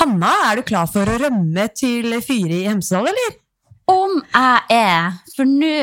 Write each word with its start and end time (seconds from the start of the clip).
Hanna, 0.00 0.30
er 0.48 0.60
du 0.60 0.64
klar 0.64 0.88
for 0.88 1.08
å 1.08 1.18
rømme 1.20 1.66
til 1.76 2.14
Fyri 2.24 2.62
i 2.62 2.68
Hemsedal, 2.70 3.10
eller? 3.10 3.34
Om 3.92 4.22
jeg 4.22 4.78
er, 4.78 5.18
for 5.36 5.48
nå 5.48 5.74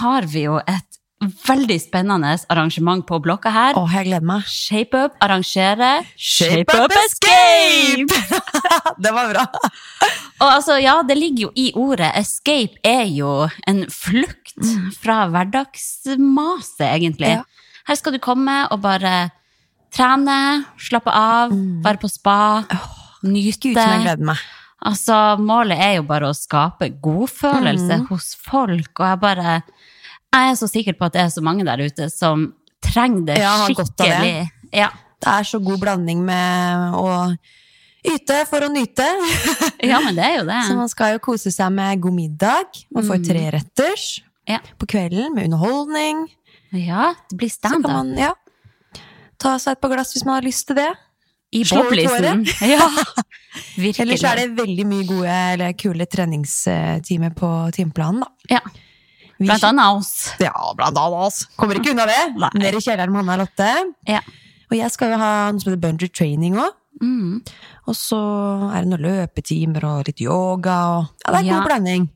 har 0.00 0.26
vi 0.28 0.42
jo 0.44 0.58
et 0.60 0.98
veldig 1.46 1.78
spennende 1.80 2.34
arrangement 2.52 3.06
på 3.08 3.16
blokka 3.24 3.52
her. 3.54 3.78
Å, 3.80 3.86
jeg 3.88 4.10
gleder 4.10 4.26
meg. 4.28 4.44
Shape 4.50 5.00
Up 5.06 5.14
arrangerer 5.24 6.04
Shape 6.20 6.76
Up 6.76 6.92
Escape! 7.06 8.18
det 9.04 9.12
var 9.16 9.30
bra. 9.32 9.46
Og 10.42 10.48
altså, 10.50 10.76
ja, 10.82 10.98
det 11.06 11.16
ligger 11.16 11.46
jo 11.46 11.52
i 11.56 11.70
ordet. 11.80 12.10
Escape 12.20 12.76
er 12.84 13.06
jo 13.08 13.46
en 13.70 13.86
flukt 13.88 14.68
fra 15.00 15.22
hverdagsmaset, 15.32 16.84
egentlig. 16.90 17.32
Ja. 17.38 17.46
Her 17.88 18.00
skal 18.00 18.16
du 18.16 18.20
komme 18.20 18.66
og 18.68 18.82
bare 18.84 19.30
trene, 19.94 20.66
slappe 20.80 21.12
av, 21.14 21.54
være 21.84 22.02
på 22.02 22.10
spa, 22.10 22.36
Gud, 23.24 23.74
som 23.74 23.82
jeg 23.82 23.98
nyte. 23.98 24.04
gleder 24.04 24.24
meg. 24.30 24.38
Altså, 24.84 25.16
målet 25.40 25.78
er 25.80 25.94
jo 25.96 26.02
bare 26.04 26.28
å 26.28 26.34
skape 26.36 26.90
godfølelse 27.00 28.00
Mm. 28.02 28.06
hos 28.08 28.34
folk, 28.36 29.00
og 29.00 29.06
jeg 29.06 29.20
bare 29.20 29.62
Jeg 30.34 30.50
er 30.50 30.54
så 30.58 30.66
sikker 30.68 30.92
på 30.98 31.06
at 31.06 31.12
det 31.12 31.20
er 31.22 31.28
så 31.30 31.40
mange 31.42 31.64
der 31.64 31.78
ute 31.78 32.10
som 32.10 32.52
trenger 32.82 33.24
det 33.26 33.38
Ja, 33.38 33.50
har 33.56 33.68
det. 33.68 33.76
skikkelig. 33.76 34.50
Ja, 34.72 34.88
Det 35.20 35.28
er 35.30 35.44
så 35.44 35.58
god 35.64 35.78
blanding 35.80 36.24
med 36.26 36.92
å 36.98 37.36
yte 38.04 38.44
for 38.46 38.60
å 38.60 38.68
nyte. 38.68 39.06
ja, 39.80 40.00
men 40.00 40.14
det 40.16 40.24
er 40.24 40.36
jo 40.40 40.44
det. 40.44 40.58
Så 40.68 40.76
man 40.76 40.88
skal 40.88 41.12
jo 41.14 41.18
kose 41.20 41.50
seg 41.54 41.72
med 41.72 42.00
god 42.02 42.12
middag. 42.12 42.66
Man 42.92 43.04
får 43.04 43.22
treretters 43.24 44.20
Ja. 44.46 44.58
på 44.78 44.86
kvelden 44.86 45.32
med 45.34 45.44
underholdning. 45.46 46.26
Ja, 46.72 47.14
det 47.30 47.38
blir 47.38 47.48
Så 47.48 47.60
kan 47.62 47.80
standup 47.80 47.92
man 47.92 48.16
ja, 48.18 48.32
ta 49.38 49.56
seg 49.56 49.72
et 49.76 49.80
par 49.80 49.90
glass 49.94 50.12
hvis 50.12 50.24
man 50.26 50.34
har 50.34 50.42
lyst 50.42 50.66
til 50.66 50.76
det. 50.76 50.90
I 51.54 51.62
boblisen. 51.68 52.44
Ja, 52.74 52.88
virkelig. 53.78 54.00
Ellers 54.02 54.24
er 54.26 54.40
det 54.42 54.46
veldig 54.58 54.86
mye 54.90 55.04
gode 55.06 55.34
eller 55.54 55.74
kule 55.78 56.06
treningstimer 56.10 57.34
på 57.38 57.50
timeplanen, 57.76 58.24
da. 58.24 58.58
ja. 58.58 58.60
Blant 59.38 59.64
annet 59.66 59.98
oss. 59.98 60.12
Ja, 60.38 60.52
blant 60.78 60.94
annet 60.96 61.20
oss. 61.26 61.40
Kommer 61.58 61.74
ikke 61.80 61.90
unna 61.90 62.04
det. 62.06 62.20
Nei. 62.38 62.50
Ned 62.62 62.76
i 62.78 62.82
kjelleren 62.84 63.10
med 63.10 63.24
Hanna 63.24 63.34
og 63.34 63.40
Lotte. 63.42 63.70
Ja. 64.06 64.20
Og 64.70 64.76
jeg 64.78 64.90
skal 64.94 65.10
jo 65.10 65.18
ha 65.20 65.30
noe 65.50 65.60
som 65.60 65.72
heter 65.72 65.80
bungee 65.82 66.12
training 66.14 66.54
òg. 66.62 66.76
Mm. 67.02 67.40
Og 67.90 67.96
så 67.98 68.20
er 68.70 68.84
det 68.86 68.92
noen 68.92 69.02
løpetimer 69.02 69.84
og 69.90 70.06
litt 70.06 70.22
yoga 70.22 70.76
og 70.94 71.08
Ja, 71.26 71.32
det 71.34 71.40
er 71.40 71.48
Ja. 71.48 71.56
god 71.58 71.66
blanding. 71.66 72.06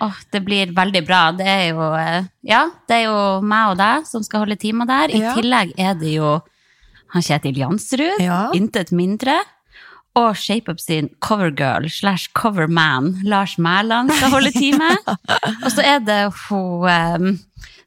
Åh, 0.00 0.20
det 0.32 0.40
blir 0.46 0.70
veldig 0.78 1.02
bra. 1.10 1.22
Det 1.34 1.46
er 1.50 1.64
jo 1.72 1.90
eh, 1.98 2.22
Ja, 2.46 2.62
det 2.88 3.00
er 3.00 3.04
jo 3.10 3.18
meg 3.42 3.72
og 3.72 3.76
deg 3.82 4.06
som 4.06 4.22
skal 4.22 4.44
holde 4.46 4.56
timer 4.62 4.86
der. 4.86 5.10
I 5.10 5.18
Ja. 5.26 5.34
tillegg 5.34 5.74
er 5.76 5.94
det 5.98 6.14
jo 6.14 6.36
han 7.12 7.22
Kjetil 7.22 7.56
Jansrud, 7.58 8.20
Ja. 8.22 8.50
intet 8.54 8.92
mindre. 8.92 9.38
Og 10.18 10.34
ShapeUp 10.36 10.80
sin 10.82 11.08
covergirl 11.22 11.86
slash 11.88 12.30
coverman, 12.34 13.12
Lars 13.22 13.56
Mæland, 13.58 14.10
skal 14.10 14.30
holde 14.30 14.50
time. 14.52 14.88
og 15.64 15.70
så 15.70 15.84
er 15.86 15.98
det 16.02 16.32
hun 16.48 16.88
eh, 16.90 17.38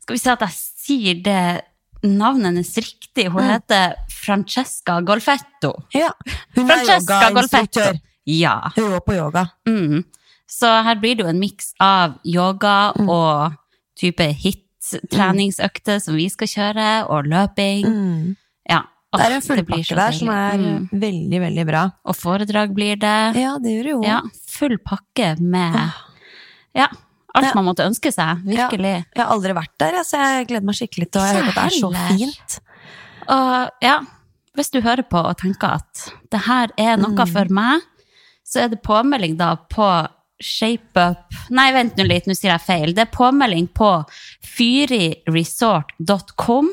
Skal 0.02 0.16
vi 0.16 0.22
si 0.22 0.30
at 0.32 0.40
jeg 0.46 0.56
sier 0.56 1.20
det 1.24 1.62
navnet 2.04 2.52
hennes 2.54 2.72
riktig? 2.80 3.28
Hun 3.32 3.44
heter 3.44 3.94
Francesca 4.12 5.02
Golfetto. 5.04 5.74
Ja. 5.96 6.10
Hun 6.56 6.72
er 6.72 6.84
yogainstruktør. 6.88 8.00
Ja. 8.26 8.56
Hun 8.78 8.90
går 8.96 9.04
på 9.06 9.16
yoga. 9.20 9.46
Mm. 9.68 10.04
Så 10.48 10.68
her 10.84 10.96
blir 11.02 11.16
det 11.18 11.24
jo 11.26 11.30
en 11.32 11.40
miks 11.44 11.74
av 11.82 12.18
yoga 12.24 12.94
Mm. 13.00 13.10
og 13.10 13.54
type 14.00 14.24
hit-treningsøkter 14.44 16.00
som 16.04 16.16
vi 16.16 16.30
skal 16.30 16.48
kjøre, 16.48 16.90
og 17.10 17.26
løping. 17.28 17.86
Mm. 17.88 18.36
Ja. 18.70 18.82
Det 19.14 19.22
er 19.28 19.32
en 19.36 19.42
fullpakke 19.46 19.96
der 20.00 20.12
som 20.18 20.30
er. 20.34 20.58
Mm. 20.58 20.88
veldig, 20.92 21.40
veldig 21.42 21.66
bra. 21.70 21.84
Og 22.06 22.16
foredrag 22.18 22.74
blir 22.74 22.96
det. 22.98 23.36
Ja, 23.42 23.58
det 23.62 23.70
gjør 23.76 23.84
det 23.84 23.92
jo. 23.94 24.02
Ja, 24.08 24.22
full 24.50 24.78
pakke 24.82 25.36
med 25.40 25.76
Ja, 26.76 26.88
alt 27.36 27.46
Ja. 27.46 27.52
man 27.56 27.66
måtte 27.66 27.86
ønske 27.86 28.12
seg. 28.14 28.38
Virkelig. 28.46 29.06
Jeg 29.16 29.24
har 29.24 29.28
aldri 29.34 29.54
vært 29.54 29.78
der, 29.78 30.04
så 30.04 30.18
jeg 30.18 30.48
gleder 30.48 30.66
meg 30.66 30.76
skikkelig 30.76 31.12
til 31.12 31.22
å 31.22 31.26
Ikke 31.26 31.36
høre 31.38 31.48
at 31.48 31.56
det 31.56 31.64
er 31.64 31.70
så 31.80 31.92
fint. 32.18 32.60
Og 33.30 33.70
ja, 33.82 34.00
hvis 34.56 34.70
du 34.72 34.82
hører 34.82 35.04
på 35.10 35.18
og 35.24 35.38
tenker 35.38 35.68
at 35.78 36.12
det 36.32 36.40
her 36.48 36.68
er 36.78 36.98
noe 36.98 37.12
Mm. 37.14 37.28
for 37.32 37.46
meg, 37.54 37.82
så 38.46 38.60
er 38.64 38.68
det 38.70 38.82
påmelding 38.84 39.38
da 39.38 39.56
på 39.56 40.08
ShapeUp 40.42 41.18
Nei, 41.52 41.72
vent 41.72 41.96
nå 41.96 42.04
litt, 42.08 42.26
nå 42.28 42.34
sier 42.36 42.52
jeg 42.52 42.62
feil. 42.62 42.94
Det 42.94 43.02
er 43.08 43.12
påmelding 43.16 43.68
på 43.74 44.06
fyriresort.com 44.42 46.70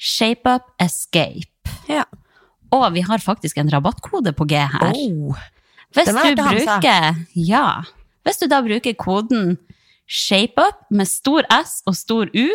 Ja. 0.00 0.54
up 0.56 0.70
escape. 0.80 1.46
Ja. 1.88 2.04
Og 2.72 2.92
vi 2.94 3.02
har 3.04 3.18
faktisk 3.18 3.58
en 3.58 3.70
rabattkode 3.70 4.32
på 4.32 4.46
G 4.48 4.56
her. 4.56 4.94
Oh. 4.96 5.36
Hvis 5.94 6.06
du 6.06 6.34
bruker 6.36 7.16
Ja. 7.34 7.82
Hvis 8.24 8.38
du 8.40 8.46
da 8.46 8.60
bruker 8.62 8.94
koden 8.94 9.58
ShapeUp 10.08 10.86
med 10.90 11.06
stor 11.08 11.42
S 11.50 11.82
og 11.86 11.94
stor 11.96 12.26
U 12.34 12.46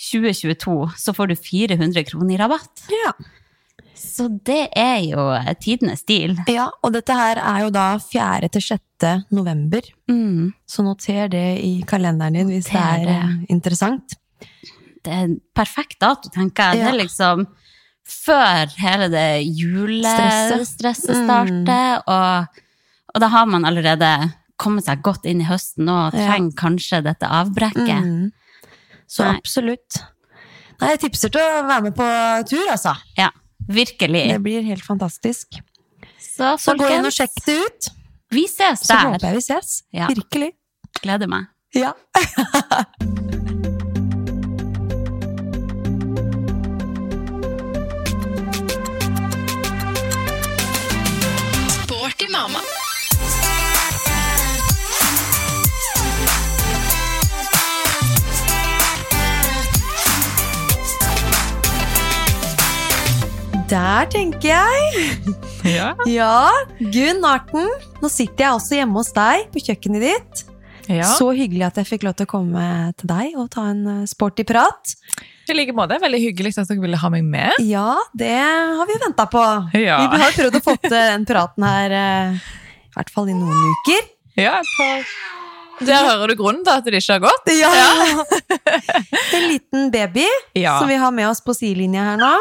2022, 0.00 0.90
så 0.96 1.12
får 1.16 1.28
du 1.32 1.36
400 1.36 2.04
kroner 2.08 2.34
i 2.34 2.38
rabatt. 2.40 2.84
Ja. 2.92 3.12
Så 4.00 4.28
det 4.46 4.68
er 4.76 5.00
jo 5.04 5.24
tidenes 5.60 6.02
deal. 6.08 6.36
ja, 6.48 6.70
og 6.82 6.92
dette 6.94 7.12
her 7.12 7.36
er 7.36 7.64
jo 7.66 7.70
da 7.74 7.98
4. 8.00 8.48
til 8.48 8.62
6. 8.62 8.80
november, 9.30 9.80
Mm. 10.08 10.52
så 10.66 10.82
noter 10.82 11.28
det 11.28 11.58
i 11.64 11.82
kalenderen 11.86 12.32
din 12.34 12.48
hvis 12.48 12.64
det 12.70 12.80
er 12.80 13.04
det. 13.04 13.16
er 13.16 13.46
interessant. 13.50 14.14
Det 15.04 15.12
er 15.12 15.22
en 15.28 15.36
perfekt 15.56 15.98
dato, 16.02 16.28
tenker 16.34 16.74
jeg. 16.74 16.82
Det 16.82 16.88
er 16.92 16.98
liksom 17.00 17.46
før 18.10 18.72
hele 18.80 19.06
det 19.12 19.26
julestresset 19.46 20.66
Stresset. 20.66 21.16
Mm. 21.30 21.68
og, 22.10 22.60
og 23.14 23.20
da 23.22 23.28
har 23.32 23.46
man 23.46 23.64
allerede 23.68 24.08
kommet 24.60 24.84
seg 24.84 25.00
godt 25.06 25.24
inn 25.30 25.40
i 25.40 25.46
høsten 25.48 25.88
og 25.88 26.12
Ja. 26.16 26.26
trenger 26.26 26.52
kanskje 26.58 27.02
dette 27.06 27.26
avbrekket. 27.26 28.02
Mm. 28.04 28.32
Så 29.08 29.24
Nei. 29.24 29.36
absolutt. 29.38 30.02
Nei, 30.80 30.90
jeg 30.94 31.00
tipser 31.06 31.32
til 31.32 31.40
å 31.40 31.62
være 31.68 31.82
med 31.88 31.94
på 31.96 32.08
tur, 32.50 32.66
altså. 32.72 32.92
Ja, 33.16 33.30
virkelig. 33.68 34.26
Det 34.34 34.42
blir 34.44 34.62
helt 34.68 34.84
fantastisk. 34.84 35.60
Så 36.20 36.54
Så 36.60 36.76
gå 36.76 36.88
inn 36.92 37.04
og 37.08 37.12
sjekk 37.12 37.40
det 37.46 37.56
ut, 37.64 37.88
vi 38.30 38.44
ses 38.48 38.84
så 38.86 38.96
håper 39.00 39.18
der. 39.18 39.28
jeg 39.32 39.40
vi 39.40 39.46
ses. 39.48 39.82
Ja. 39.92 40.06
Virkelig. 40.12 40.52
Gleder 41.02 41.28
meg. 41.28 41.48
Ja. 41.74 41.92
Mamma. 52.40 52.60
Der 63.68 64.06
tenker 64.08 64.48
jeg. 64.48 65.18
Ja. 65.64 65.92
Ja, 66.08 66.48
Gunn 66.80 67.24
Arten. 67.28 67.68
Nå 68.00 68.08
sitter 68.08 68.46
jeg 68.46 68.54
også 68.56 68.78
hjemme 68.80 68.96
hos 69.02 69.12
deg 69.12 69.50
på 69.52 69.60
kjøkkenet 69.66 70.06
ditt. 70.08 70.46
Ja. 70.88 71.08
Så 71.18 71.30
hyggelig 71.36 71.66
at 71.66 71.80
jeg 71.82 71.88
fikk 71.88 72.06
lov 72.06 72.14
til 72.18 72.28
å 72.28 72.30
komme 72.30 72.64
til 73.00 73.10
deg 73.10 73.36
og 73.38 73.50
ta 73.52 73.66
en 73.72 73.82
eh, 73.86 74.06
sporty 74.10 74.44
prat. 74.48 74.94
I 75.50 75.56
like 75.56 75.74
måte. 75.74 75.98
Veldig 76.00 76.20
hyggelig 76.22 76.54
at 76.58 76.68
dere 76.70 76.80
ville 76.84 77.00
ha 77.00 77.10
meg 77.10 77.24
med. 77.26 77.58
Ja, 77.66 77.96
det 78.14 78.30
har 78.38 78.86
vi 78.86 78.98
venta 79.02 79.26
på. 79.30 79.42
Ja. 79.74 79.98
Vi 80.14 80.22
har 80.22 80.36
prøvd 80.36 80.60
å 80.60 80.62
få 80.64 80.76
til 80.84 80.94
den 80.94 81.26
praten 81.28 81.66
her 81.66 81.96
eh, 81.98 82.40
i 82.90 82.94
hvert 82.96 83.12
fall 83.14 83.28
i 83.32 83.36
noen 83.36 83.74
uker. 83.74 84.08
Ja, 84.38 84.60
på. 84.62 84.88
Der 85.80 86.04
hører 86.04 86.28
du 86.28 86.36
grunnen 86.36 86.60
til 86.64 86.74
at 86.76 86.84
det 86.84 86.98
ikke 87.00 87.16
har 87.16 87.22
gått. 87.24 87.50
Ja. 87.56 87.70
en 89.36 89.46
liten 89.48 89.90
baby 89.90 90.26
Ja. 90.54 90.78
som 90.78 90.88
vi 90.90 90.98
har 91.00 91.10
med 91.14 91.28
oss 91.30 91.40
på 91.40 91.54
sidelinja 91.56 92.04
her 92.12 92.20
nå. 92.20 92.34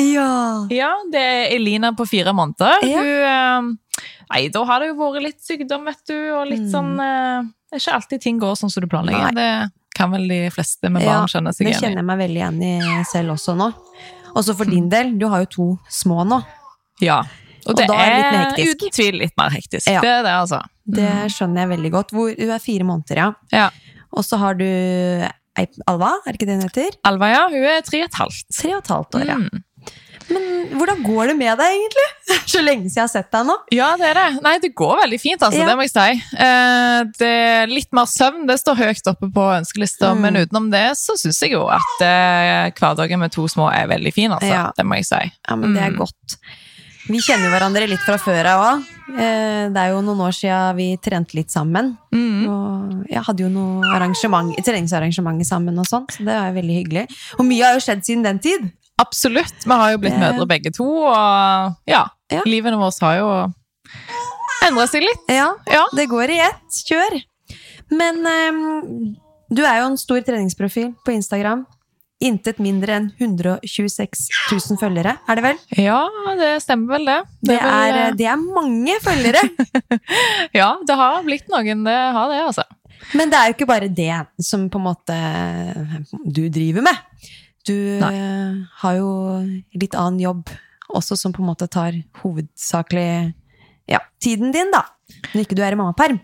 Ja. 0.00 0.66
Ja, 0.72 0.90
det 1.12 1.20
er 1.20 1.54
Elina 1.56 1.92
på 1.96 2.06
fire 2.08 2.32
måneder. 2.36 2.84
Ja. 2.88 3.00
Hun, 3.00 3.08
eh, 3.32 3.81
nei, 4.32 4.46
da 4.52 4.62
har 4.68 4.80
det 4.82 4.88
jo 4.90 4.96
vært 4.98 5.22
litt 5.26 5.40
sykdom, 5.44 5.84
vet 5.88 6.00
du, 6.08 6.16
og 6.34 6.46
litt 6.48 6.64
Mm. 6.64 6.70
sånn 6.72 6.92
eh, 7.00 7.42
Det 7.72 7.78
er 7.78 7.82
ikke 7.84 7.94
alltid 7.98 8.20
ting 8.20 8.38
går 8.40 8.54
sånn 8.60 8.70
som 8.72 8.82
du 8.84 8.88
planlegger. 8.88 9.32
Nei. 9.32 9.36
Det 9.42 9.70
kan 9.96 10.10
vel 10.12 10.26
de 10.28 10.40
fleste 10.50 10.90
med 10.90 11.04
barn 11.04 11.28
kjenne 11.28 11.52
seg 11.54 11.66
Det 11.66 11.72
igjen 11.72 11.78
i. 11.78 11.86
kjenner 11.86 12.00
jeg 12.02 12.08
meg 12.10 12.18
veldig 12.18 12.40
igjen 12.40 12.62
i 12.64 13.04
selv 13.08 13.32
også 13.36 13.54
nå. 13.56 13.68
Også 14.34 14.54
for 14.56 14.64
din 14.64 14.88
del. 14.92 15.14
Du 15.20 15.26
har 15.28 15.40
jo 15.44 15.46
to 15.46 15.66
små 15.88 16.24
nå. 16.26 16.42
Ja. 17.00 17.22
Og 17.66 17.76
det 17.76 17.84
er 17.84 18.56
det 18.56 18.58
er 18.66 18.72
uten 18.74 18.90
tvil 18.90 19.18
litt 19.20 19.36
mer 19.38 19.50
hektisk. 19.54 19.86
Ja. 19.88 20.00
Det 20.00 20.08
er 20.10 20.22
det, 20.26 20.32
altså. 20.34 20.62
Det 20.88 21.10
skjønner 21.32 21.62
jeg 21.62 21.68
veldig 21.76 21.90
godt. 21.92 22.10
Hvor, 22.16 22.32
du 22.36 22.50
er 22.50 22.58
fire 22.58 22.84
måneder, 22.88 23.16
ja. 23.16 23.28
Ja. 23.52 23.68
Og 24.12 24.24
så 24.24 24.36
har 24.40 24.54
du 24.58 24.64
Alva, 25.86 26.14
er 26.26 26.32
det 26.32 26.38
ikke 26.40 26.46
det 26.48 26.54
hun 26.56 26.64
heter? 26.68 26.94
Alva, 27.04 27.28
ja, 27.28 27.42
hun 27.52 27.62
er 27.68 27.82
tre 27.84 28.00
og 28.02 28.08
et 28.08 28.16
halvt. 28.18 28.46
Tre 28.56 28.70
og 28.74 28.80
et 28.82 28.88
halvt 28.88 29.14
år, 29.20 29.26
ja. 29.28 29.36
Mm. 29.36 29.62
Men 30.32 30.46
hvordan 30.78 31.02
går 31.04 31.30
det 31.32 31.36
med 31.38 31.58
deg, 31.60 31.74
egentlig? 31.76 32.06
Så 32.52 32.62
lenge 32.64 32.88
siden 32.88 32.96
jeg 32.96 33.04
har 33.04 33.12
sett 33.12 33.30
deg 33.34 33.46
nå. 33.48 33.56
Ja, 33.74 33.90
det 34.00 34.08
er 34.10 34.18
det. 34.20 34.26
Nei, 34.44 34.54
det 34.62 34.72
går 34.78 34.96
veldig 35.02 35.20
fint, 35.20 35.42
altså. 35.44 35.60
Ja. 35.60 35.68
Det 35.68 35.76
må 35.78 35.84
jeg 35.86 35.92
si. 35.92 36.38
Eh, 36.46 37.00
det 37.20 37.32
litt 37.70 37.92
mer 37.96 38.08
søvn, 38.10 38.46
det 38.48 38.58
står 38.62 38.80
høyt 38.80 39.12
oppe 39.12 39.28
på 39.34 39.46
ønskelista, 39.58 40.12
Mm. 40.14 40.20
men 40.26 40.40
utenom 40.42 40.70
det 40.72 40.84
så 40.98 41.16
syns 41.20 41.40
jeg 41.44 41.52
jo 41.56 41.66
at 41.72 42.02
eh, 42.06 42.70
hverdagen 42.78 43.20
med 43.22 43.32
to 43.32 43.46
små 43.48 43.68
er 43.72 43.86
veldig 43.92 44.12
fin, 44.16 44.30
altså. 44.32 44.50
Ja. 44.52 44.66
Det 44.76 44.84
må 44.88 44.98
jeg 45.00 45.06
si. 45.12 45.22
Ja, 45.48 45.56
men 45.56 45.74
det 45.76 45.82
er 45.86 45.90
Mm. 45.94 45.98
godt. 46.04 46.36
Vi 47.08 47.18
kjenner 47.18 47.50
hverandre 47.50 47.88
litt 47.90 47.98
fra 48.06 48.14
før 48.16 48.46
av 48.46 48.60
òg. 48.62 48.82
Det 49.12 49.76
er 49.80 49.88
jo 49.90 50.00
noen 50.06 50.20
år 50.22 50.30
siden 50.36 50.76
vi 50.78 50.96
trente 51.02 51.34
litt 51.34 51.50
sammen. 51.50 51.96
Mm. 52.14 52.44
Og 52.48 53.08
jeg 53.10 53.22
hadde 53.26 53.42
jo 53.42 53.48
noe 53.50 53.82
treningsarrangement 54.62 55.42
sammen, 55.46 55.78
og 55.82 55.86
sånt, 55.88 56.14
så 56.14 56.24
det 56.24 56.36
var 56.36 56.54
veldig 56.54 56.76
hyggelig. 56.78 57.04
Og 57.38 57.44
mye 57.48 57.64
har 57.66 57.74
jo 57.74 57.82
skjedd 57.84 58.04
siden 58.06 58.22
den 58.24 58.38
tid. 58.38 58.70
Absolutt. 59.02 59.64
Vi 59.66 59.74
har 59.82 59.92
jo 59.94 60.00
blitt 60.02 60.18
mødre 60.20 60.46
begge 60.50 60.72
to, 60.74 60.86
og 61.10 61.74
ja, 61.90 62.04
Ja. 62.32 62.40
livene 62.48 62.78
våre 62.80 62.94
har 63.04 63.18
jo 63.18 63.28
endra 64.68 64.86
seg 64.88 65.02
litt. 65.04 65.26
Ja, 65.28 65.50
Ja. 65.70 65.84
det 65.96 66.08
går 66.08 66.30
i 66.30 66.38
ett. 66.46 66.80
Kjør! 66.88 67.18
Men 67.92 68.22
um, 68.24 69.16
du 69.52 69.62
er 69.66 69.80
jo 69.82 69.90
en 69.90 69.98
stor 70.00 70.22
treningsprofil 70.24 70.94
på 71.04 71.12
Instagram. 71.12 71.66
Intet 72.22 72.60
mindre 72.62 72.94
enn 72.94 73.08
126 73.18 74.28
000 74.52 74.78
følgere, 74.78 75.16
er 75.26 75.34
det 75.34 75.42
vel? 75.42 75.56
Ja, 75.82 76.04
det 76.38 76.52
stemmer 76.62 76.94
vel 76.94 77.08
det. 77.08 77.16
Det 77.42 77.56
vel, 77.58 77.72
er, 77.74 77.96
eh, 78.04 78.12
det 78.14 78.28
er 78.30 78.38
mange 78.38 78.94
følgere! 79.02 79.42
Ja, 80.54 80.68
det 80.86 80.94
har 81.00 81.18
blitt 81.26 81.48
noen, 81.50 81.82
det 81.84 81.96
har 82.14 82.30
det, 82.30 82.38
altså. 82.46 82.62
Men 83.18 83.32
det 83.32 83.38
er 83.40 83.48
jo 83.50 83.56
ikke 83.56 83.66
bare 83.72 83.88
det 83.90 84.14
som 84.46 84.68
på 84.70 84.78
en 84.78 84.86
måte 84.86 85.16
du 86.22 86.44
driver 86.54 86.86
med. 86.86 87.00
Du 87.68 87.76
Nei. 88.02 88.12
eh, 88.16 88.58
har 88.82 88.98
jo 88.98 89.10
litt 89.78 89.94
annen 89.94 90.20
jobb 90.22 90.50
også, 90.92 91.16
som 91.16 91.32
på 91.34 91.42
en 91.42 91.50
måte 91.52 91.68
tar 91.70 91.94
hovedsakelig 92.22 93.32
ja, 93.90 94.02
tiden 94.22 94.52
din, 94.54 94.72
da. 94.74 94.84
Når 95.32 95.44
ikke 95.44 95.58
du 95.58 95.62
er 95.64 95.74
i 95.76 95.78
mammaperm. 95.78 96.20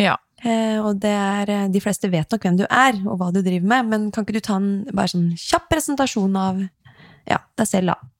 Ja. 0.00 0.16
Eh, 0.42 0.78
og 0.82 0.98
det 1.02 1.12
er, 1.14 1.50
eh, 1.50 1.68
de 1.70 1.82
fleste 1.82 2.10
vet 2.10 2.30
nok 2.32 2.46
hvem 2.46 2.58
du 2.58 2.64
er, 2.66 2.98
og 3.06 3.20
hva 3.20 3.30
du 3.34 3.40
driver 3.44 3.68
med, 3.74 3.90
men 3.92 4.08
kan 4.14 4.26
ikke 4.26 4.40
du 4.40 4.44
ta 4.44 4.58
en 4.58 4.72
bare 4.90 5.12
sånn 5.12 5.30
kjapp 5.38 5.68
presentasjon 5.70 6.38
av 6.38 6.64
ja, 7.30 7.38
deg 7.58 7.68
selv, 7.68 7.94
da? 7.94 8.10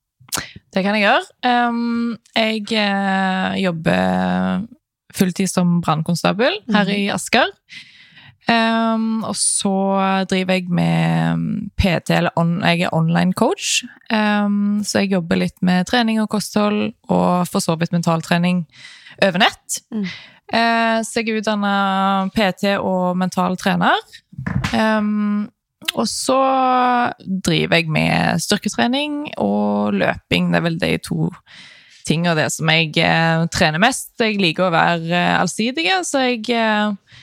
Det 0.73 0.85
kan 0.85 0.97
jeg 0.97 1.05
gjøre. 1.05 1.25
Um, 1.45 2.15
jeg 2.39 2.63
uh, 2.73 3.53
jobber 3.61 4.63
fulltid 5.13 5.51
som 5.51 5.81
brannkonstabel 5.85 6.63
her 6.73 6.93
i 6.95 7.03
Asker. 7.13 7.51
Um, 8.51 9.23
og 9.23 9.37
så 9.39 9.73
driver 10.31 10.59
jeg 10.59 10.67
med 10.75 11.71
PT, 11.79 12.11
eller 12.11 12.35
on, 12.37 12.59
jeg 12.65 12.89
er 12.89 12.95
online 12.95 13.33
coach. 13.39 13.85
Um, 14.11 14.83
så 14.85 15.05
jeg 15.05 15.13
jobber 15.15 15.39
litt 15.45 15.63
med 15.63 15.87
trening 15.87 16.21
og 16.23 16.29
kosthold, 16.33 16.93
og 17.09 17.47
for 17.49 17.63
så 17.63 17.77
vidt 17.79 17.95
mentaltrening 17.95 18.65
over 19.23 19.45
nett. 19.45 19.83
Mm. 19.95 20.07
Uh, 20.53 20.99
så 21.07 21.23
jeg 21.23 21.31
er 21.31 21.41
utdanna 21.41 21.75
PT 22.35 22.77
og 22.77 23.17
mental 23.17 23.57
trener. 23.61 24.01
Um, 24.75 25.49
og 25.99 26.07
så 26.09 26.41
driver 27.45 27.79
jeg 27.79 27.91
med 27.93 28.43
styrketrening 28.43 29.33
og 29.43 29.95
løping. 29.99 30.51
Det 30.51 30.59
er 30.59 30.67
vel 30.67 30.81
de 30.81 30.97
to 31.05 31.29
tingene 32.07 32.35
det 32.39 32.49
som 32.55 32.71
jeg 32.73 32.91
uh, 32.99 33.47
trener 33.53 33.83
mest. 33.83 34.13
Jeg 34.21 34.41
liker 34.43 34.69
å 34.69 34.75
være 34.75 35.11
uh, 35.11 35.41
allsidig, 35.43 35.87
så 36.07 36.27
jeg 36.27 36.49
eh, 36.57 37.21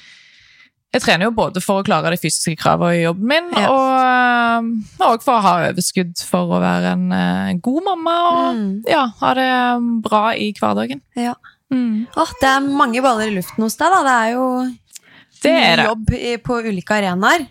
jeg 0.93 1.01
trener 1.03 1.27
jo 1.27 1.31
både 1.37 1.61
for 1.61 1.81
å 1.81 1.85
klare 1.85 2.09
de 2.11 2.17
fysiske 2.17 2.55
kravene 2.57 2.97
i 2.97 3.03
jobben 3.03 3.27
min, 3.29 3.49
Ja. 3.53 3.69
og, 3.69 4.65
òg 5.11 5.21
for 5.23 5.37
å 5.37 5.41
ha 5.45 5.53
overskudd 5.69 6.17
for 6.25 6.49
å 6.57 6.61
være 6.63 6.93
en 6.95 7.11
eh, 7.11 7.53
god 7.61 7.83
mamma 7.83 8.15
og 8.31 8.55
Mm. 8.55 8.83
ja, 8.89 9.05
ha 9.21 9.33
det 9.33 9.49
bra 10.03 10.23
i 10.33 10.51
hverdagen. 10.53 11.01
Ja. 11.15 11.35
Mm. 11.71 12.07
Oh, 12.17 12.31
det 12.41 12.49
er 12.49 12.59
mange 12.65 13.01
baller 13.01 13.27
i 13.29 13.35
luften 13.35 13.61
hos 13.61 13.75
deg, 13.77 13.91
da. 13.93 14.01
Det 14.03 14.17
er 14.17 14.31
jo 14.33 14.47
Det 15.43 15.51
er 15.53 15.75
det. 15.77 15.85
jobb 15.85 16.09
i, 16.17 16.37
på 16.37 16.57
ulike 16.65 16.89
arenaer. 16.97 17.45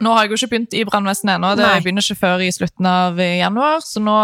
Nå 0.00 0.14
har 0.14 0.24
jeg 0.24 0.30
jo 0.32 0.36
ikke 0.46 0.50
begynt 0.54 0.72
i 0.80 0.84
brannvesenet 0.88 1.34
ennå. 1.36 1.50
Det 1.56 1.66
Nei. 1.66 1.80
begynner 1.84 2.00
ikke 2.00 2.16
før 2.22 2.40
i 2.40 2.48
slutten 2.50 2.86
av 2.88 3.18
januar. 3.20 3.82
Så 3.84 4.00
nå, 4.00 4.14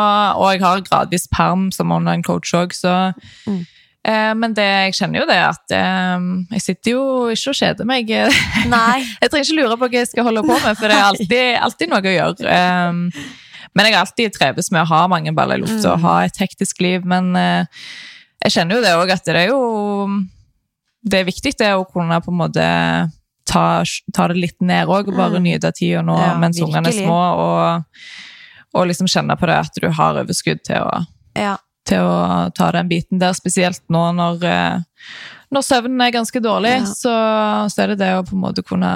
og 0.41 0.53
jeg 0.55 0.63
har 0.63 0.81
gradvis 0.81 1.29
perm 1.29 1.71
som 1.71 1.93
online 1.93 2.23
coach 2.25 2.55
òg, 2.55 2.73
så 2.73 3.13
Mm. 3.47 3.67
Eh, 4.07 4.33
Men 4.39 4.55
det, 4.57 4.67
jeg 4.87 4.95
kjenner 5.01 5.21
jo 5.23 5.27
det 5.29 5.39
at 5.43 5.75
eh, 5.77 6.29
jeg 6.57 6.63
sitter 6.65 6.95
jo 6.95 7.03
ikke 7.35 7.53
og 7.53 7.59
kjeder 7.61 7.89
meg. 7.91 8.13
Nei. 8.77 9.01
Jeg 9.23 9.33
trenger 9.33 9.49
ikke 9.51 9.59
lure 9.63 9.79
på 9.81 9.89
hva 9.91 9.99
jeg 10.03 10.11
skal 10.13 10.29
holde 10.31 10.45
på 10.47 10.55
med, 10.63 10.79
for 10.79 10.87
det 10.93 10.97
er 11.01 11.09
alltid, 11.11 11.49
alltid 11.69 11.93
noe 11.93 12.01
å 12.03 12.15
gjøre. 12.17 12.61
Um, 12.89 13.03
men 13.77 13.85
jeg 13.91 13.93
har 13.99 14.07
alltid 14.07 14.33
treves 14.39 14.71
med 14.73 14.87
å 14.87 14.89
ha 14.95 15.03
mange 15.13 15.35
baller 15.37 15.59
i 15.59 15.65
lufta 15.67 15.93
og 15.97 16.01
ha 16.07 16.15
et 16.25 16.39
hektisk 16.41 16.79
liv. 16.81 17.05
Men 17.05 17.35
eh, 17.37 17.85
jeg 18.47 18.55
kjenner 18.57 18.79
jo 18.79 18.85
det 18.87 18.95
òg, 18.97 19.11
at 19.13 19.27
det 19.29 19.37
er 19.43 19.51
jo 19.51 19.61
Det 21.07 21.21
er 21.21 21.27
viktig 21.29 21.53
det 21.61 21.69
å 21.77 21.85
kunne 21.87 22.17
på 22.25 22.33
en 22.33 22.39
måte 22.41 22.65
ta, 23.47 23.65
ta 24.17 24.25
det 24.33 24.39
litt 24.41 24.57
ned 24.65 24.89
òg, 24.91 25.13
bare 25.15 25.39
Mm. 25.39 25.45
nyte 25.45 25.71
tida 25.77 26.01
nå 26.03 26.17
Ja, 26.19 26.33
mens 26.41 26.59
ungene 26.61 26.89
er 26.91 26.97
små. 26.97 27.21
Og, 27.45 27.85
og 28.75 28.89
liksom 28.91 29.07
kjenne 29.07 29.37
på 29.39 29.47
det 29.47 29.59
at 29.61 29.79
du 29.83 29.87
har 29.91 30.19
overskudd 30.25 30.65
til 30.67 30.83
å, 30.83 31.05
Ja. 31.37 31.57
Til 31.87 32.03
å 32.03 32.51
ta 32.57 32.71
den 32.75 32.89
biten 32.91 33.19
der, 33.23 33.33
spesielt 33.39 33.81
nå 33.93 34.03
når, 34.17 34.43
eh, 34.45 34.81
når 35.55 35.63
søvnen 35.67 36.03
er 36.07 36.11
ganske 36.17 36.43
dårlig, 36.43 36.75
Ja. 36.81 36.85
så, 36.91 37.15
så 37.71 37.83
er 37.85 37.95
det 37.95 37.99
det 38.03 38.13
å 38.19 38.25
på 38.27 38.35
en 38.35 38.43
måte 38.43 38.65
kunne 38.67 38.93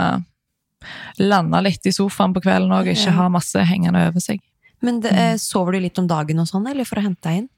lande 1.21 1.61
litt 1.63 1.87
i 1.87 1.93
sofaen 1.93 2.33
på 2.35 2.43
kvelden 2.43 2.73
og 2.73 2.89
ikke 2.89 3.13
ha 3.17 3.29
masse 3.33 3.63
hengende 3.69 4.07
over 4.09 4.21
seg. 4.21 4.41
Men 4.83 5.01
det, 5.05 5.13
Mm. 5.13 5.19
eh, 5.19 5.37
sover 5.37 5.73
du 5.73 5.81
litt 5.81 5.99
om 5.99 6.07
dagen 6.09 6.39
og 6.41 6.47
sånn, 6.49 6.67
eller 6.71 6.85
for 6.89 6.97
å 6.97 7.03
hente 7.05 7.21
deg 7.29 7.39
inn? 7.43 7.49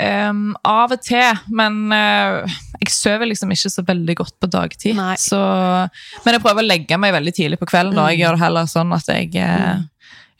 Um, 0.00 0.56
av 0.64 0.90
og 0.92 1.00
til, 1.04 1.36
men 1.52 1.92
uh, 1.92 2.40
jeg 2.80 2.88
sover 2.90 3.28
liksom 3.28 3.50
ikke 3.52 3.70
så 3.70 3.84
veldig 3.84 4.16
godt 4.16 4.32
på 4.40 4.48
dagtid. 4.50 4.96
Så, 5.20 5.38
men 6.24 6.34
jeg 6.34 6.42
prøver 6.42 6.64
å 6.64 6.66
legge 6.66 6.98
meg 6.98 7.12
veldig 7.14 7.34
tidlig 7.36 7.58
på 7.60 7.68
kvelden, 7.68 7.98
og 8.00 8.08
jeg 8.10 8.18
Mm. 8.18 8.22
gjør 8.24 8.32
det 8.38 8.40
heller 8.40 8.64
sånn 8.66 8.94
at 8.96 9.06
jeg 9.06 9.30
Mm. 9.34 9.88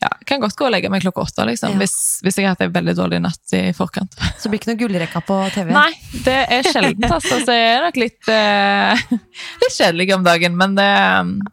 Ja, 0.05 0.11
kan 0.29 0.43
godt 0.43 0.57
gå 0.59 0.67
og 0.69 0.73
legge 0.75 0.91
meg 0.93 1.01
klokka 1.05 1.23
åtte, 1.25 1.45
liksom, 1.49 1.73
Ja. 1.75 1.81
hvis, 1.81 1.95
hvis 2.25 2.37
jeg 2.37 2.45
har 2.47 2.55
hatt 2.55 2.65
en 2.67 2.73
veldig 2.75 2.95
dårlig 2.99 3.21
natt 3.25 3.55
i 3.57 3.63
forkant. 3.77 4.13
Så 4.39 4.45
det 4.47 4.53
blir 4.53 4.61
ikke 4.61 4.71
noe 4.73 4.81
gullrekka 4.83 5.23
på 5.25 5.39
TV? 5.55 5.71
Nei, 5.73 5.91
det 6.27 6.37
er 6.59 6.69
sjeldent, 6.69 7.07
altså. 7.09 7.39
Så 7.47 7.57
jeg 7.57 7.71
er 7.73 7.85
nok 7.87 7.97
litt, 8.03 8.29
eh, 8.29 9.05
litt 9.65 9.77
kjedelig 9.79 10.09
om 10.19 10.27
dagen. 10.27 10.59
Men 10.61 10.77
det, 10.77 10.89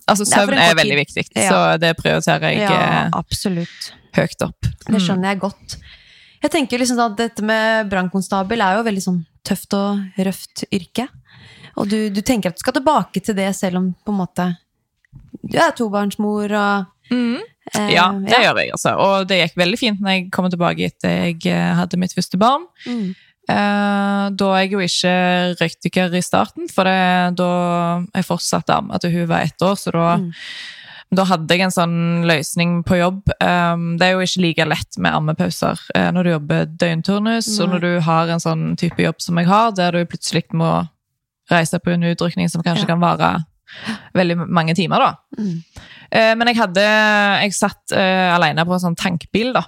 altså, 0.05 0.25
Det 0.27 0.33
er 0.35 0.43
søvn 0.43 0.59
er, 0.59 0.75
veldig 0.81 0.99
viktig, 0.99 1.25
Ja. 1.39 1.47
så 1.47 1.61
det 1.81 1.93
prioriterer 2.01 2.51
jeg 2.51 2.61
Ja, 2.65 2.75
eh, 2.75 3.09
absolutt. 3.21 3.91
høyt 4.17 4.43
opp. 4.49 4.69
Det 4.89 4.99
skjønner 5.01 5.31
jeg 5.31 5.39
godt. 5.45 5.77
Jeg 6.41 6.51
tenker 6.51 6.81
liksom 6.81 6.99
at 6.99 7.15
dette 7.19 7.43
med 7.45 7.87
brannkonstabel 7.91 8.61
er 8.65 8.79
jo 8.79 8.83
veldig 8.87 9.03
sånn 9.05 9.21
tøft 9.45 9.73
og 9.77 10.01
røft 10.17 10.65
yrke. 10.73 11.07
Og 11.77 11.87
du, 11.87 12.09
du 12.11 12.19
tenker 12.25 12.49
at 12.51 12.57
du 12.57 12.63
skal 12.65 12.75
tilbake 12.75 13.21
til 13.23 13.37
det, 13.37 13.47
selv 13.55 13.77
om 13.79 13.91
på 14.03 14.11
en 14.11 14.19
måte 14.25 14.49
du 15.41 15.57
er 15.59 15.71
tobarnsmor 15.75 16.51
og 16.55 17.00
Mm. 17.11 17.39
eh, 17.75 17.89
Ja, 17.93 18.09
det 18.11 18.39
gjør 18.43 18.59
jeg, 18.63 18.71
altså. 18.71 18.95
Og 18.97 19.27
det 19.27 19.41
gikk 19.41 19.57
veldig 19.59 19.79
fint 19.79 20.01
når 20.01 20.15
jeg 20.15 20.31
kom 20.31 20.49
tilbake 20.49 20.85
etter 20.87 21.09
jeg 21.27 21.45
eh, 21.51 21.73
hadde 21.75 21.99
mitt 21.99 22.13
første 22.15 22.39
barn. 22.39 22.63
Mm. 22.87 23.13
Eh, 23.51 24.25
da 24.37 24.49
er 24.55 24.61
jeg 24.63 24.71
jo 24.75 24.79
ikke 24.85 25.15
røykdykker 25.59 26.13
i 26.15 26.21
starten, 26.23 26.69
for 26.71 26.87
det, 26.87 27.35
da 27.39 27.49
jeg 28.15 28.27
fortsatte 28.27 28.77
til 29.01 29.11
hun 29.17 29.27
var 29.27 29.41
ett 29.47 29.61
år, 29.65 29.75
så 29.75 29.91
da, 29.91 30.17
Mm. 30.17 30.31
da 31.13 31.23
hadde 31.25 31.49
jeg 31.57 31.61
en 31.65 31.71
sånn 31.75 32.23
løsning 32.25 32.83
på 32.87 32.95
jobb. 33.01 33.25
Det 33.25 34.05
er 34.07 34.13
jo 34.13 34.21
ikke 34.23 34.41
like 34.45 34.65
lett 34.69 34.97
med 34.97 35.11
ammepauser 35.13 35.79
eh, 35.95 36.11
når 36.11 36.23
du 36.23 36.29
jobber 36.31 36.65
døgnturnus, 36.65 37.59
og 37.59 37.69
når 37.73 37.79
du 37.81 37.99
har 37.99 38.29
en 38.29 38.39
sånn 38.39 38.77
type 38.77 39.01
jobb 39.03 39.19
som 39.19 39.35
jeg 39.37 39.47
har, 39.47 39.71
der 39.75 39.91
du 39.91 40.05
plutselig 40.05 40.45
må 40.53 40.87
reise 41.51 41.79
på 41.83 41.91
en 41.91 42.03
utrykning 42.13 42.47
som 42.49 42.63
kanskje 42.63 42.87
Ja. 42.87 42.93
kan 42.95 43.01
vare 43.01 43.45
veldig 44.17 44.37
mange 44.47 44.75
timer, 44.77 45.03
da. 45.03 45.41
Mm. 45.41 45.85
Eh, 46.11 46.31
Men 46.35 46.51
jeg 46.51 46.59
hadde 46.59 46.87
Jeg 47.45 47.53
satt 47.55 47.93
eh, 47.95 48.31
alene 48.35 48.65
på 48.67 48.75
en 48.75 48.83
sånn 48.83 48.97
tankbil 48.99 49.53
da 49.55 49.63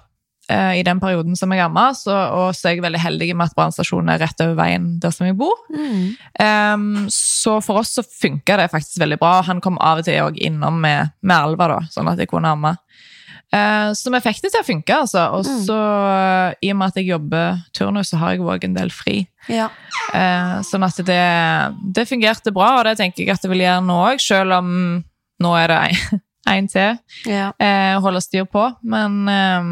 eh, 0.51 0.79
i 0.81 0.83
den 0.83 0.99
perioden 0.99 1.37
som 1.39 1.53
jeg 1.55 1.63
amma, 1.63 1.85
så, 1.95 2.11
og 2.35 2.57
så 2.57 2.67
er 2.67 2.75
jeg 2.75 2.83
veldig 2.83 2.99
heldig 2.99 3.29
med 3.31 3.47
at 3.47 3.55
brannstasjonen 3.57 4.11
er 4.11 4.21
rett 4.25 4.43
over 4.43 4.57
veien 4.59 4.89
der 5.03 5.13
som 5.15 5.27
jeg 5.29 5.37
bor. 5.39 5.55
Mm. 5.71 7.07
Så 7.13 7.57
for 7.63 7.79
oss 7.79 7.95
så 7.95 8.03
funka 8.03 8.57
det 8.59 8.71
faktisk 8.73 8.99
veldig 9.01 9.19
bra. 9.21 9.37
Han 9.47 9.63
kom 9.63 9.79
av 9.79 10.01
og 10.01 10.07
til 10.09 10.19
også 10.25 10.43
innom 10.43 10.81
med, 10.83 11.15
med 11.23 11.37
Alva, 11.37 11.69
da, 11.71 11.79
sånn 11.93 12.11
at 12.11 12.19
jeg 12.19 12.31
kunne 12.33 12.51
amme. 12.51 12.75
Eh, 13.53 13.91
så 13.93 14.09
vi 14.09 14.19
fikk 14.25 14.39
det 14.41 14.49
til 14.55 14.63
å 14.63 14.65
funke, 14.65 14.95
altså. 15.05 15.27
Og 15.37 15.45
Mm. 15.45 15.59
så, 15.67 15.77
i 16.63 16.71
og 16.71 16.77
med 16.79 16.87
at 16.87 16.95
jeg 16.97 17.07
jobber 17.11 17.59
turnus, 17.77 18.09
så 18.09 18.17
har 18.17 18.31
jeg 18.33 18.41
òg 18.41 18.63
en 18.65 18.73
del 18.73 18.89
fri. 18.89 19.27
Ja. 19.47 19.69
Eh, 20.13 20.59
sånn 20.65 20.83
at 20.87 20.97
det, 21.05 21.21
det 21.93 22.07
fungerte 22.09 22.53
bra, 22.55 22.79
og 22.79 22.85
det 22.85 22.97
tenker 22.97 23.23
jeg 23.23 23.33
at 23.35 23.41
det 23.45 23.51
vil 23.51 23.61
gjøre 23.65 23.83
nå 23.85 23.97
òg, 24.09 24.19
selv 24.23 24.57
om 24.57 25.03
nå 25.43 25.51
er 25.59 25.67
det 25.67 25.81
én 26.49 26.67
til 26.73 26.97
ja. 27.29 27.51
eh, 27.59 27.99
holde 28.01 28.21
styr 28.25 28.45
på. 28.49 28.65
Men 28.83 29.19
eh, 29.29 29.69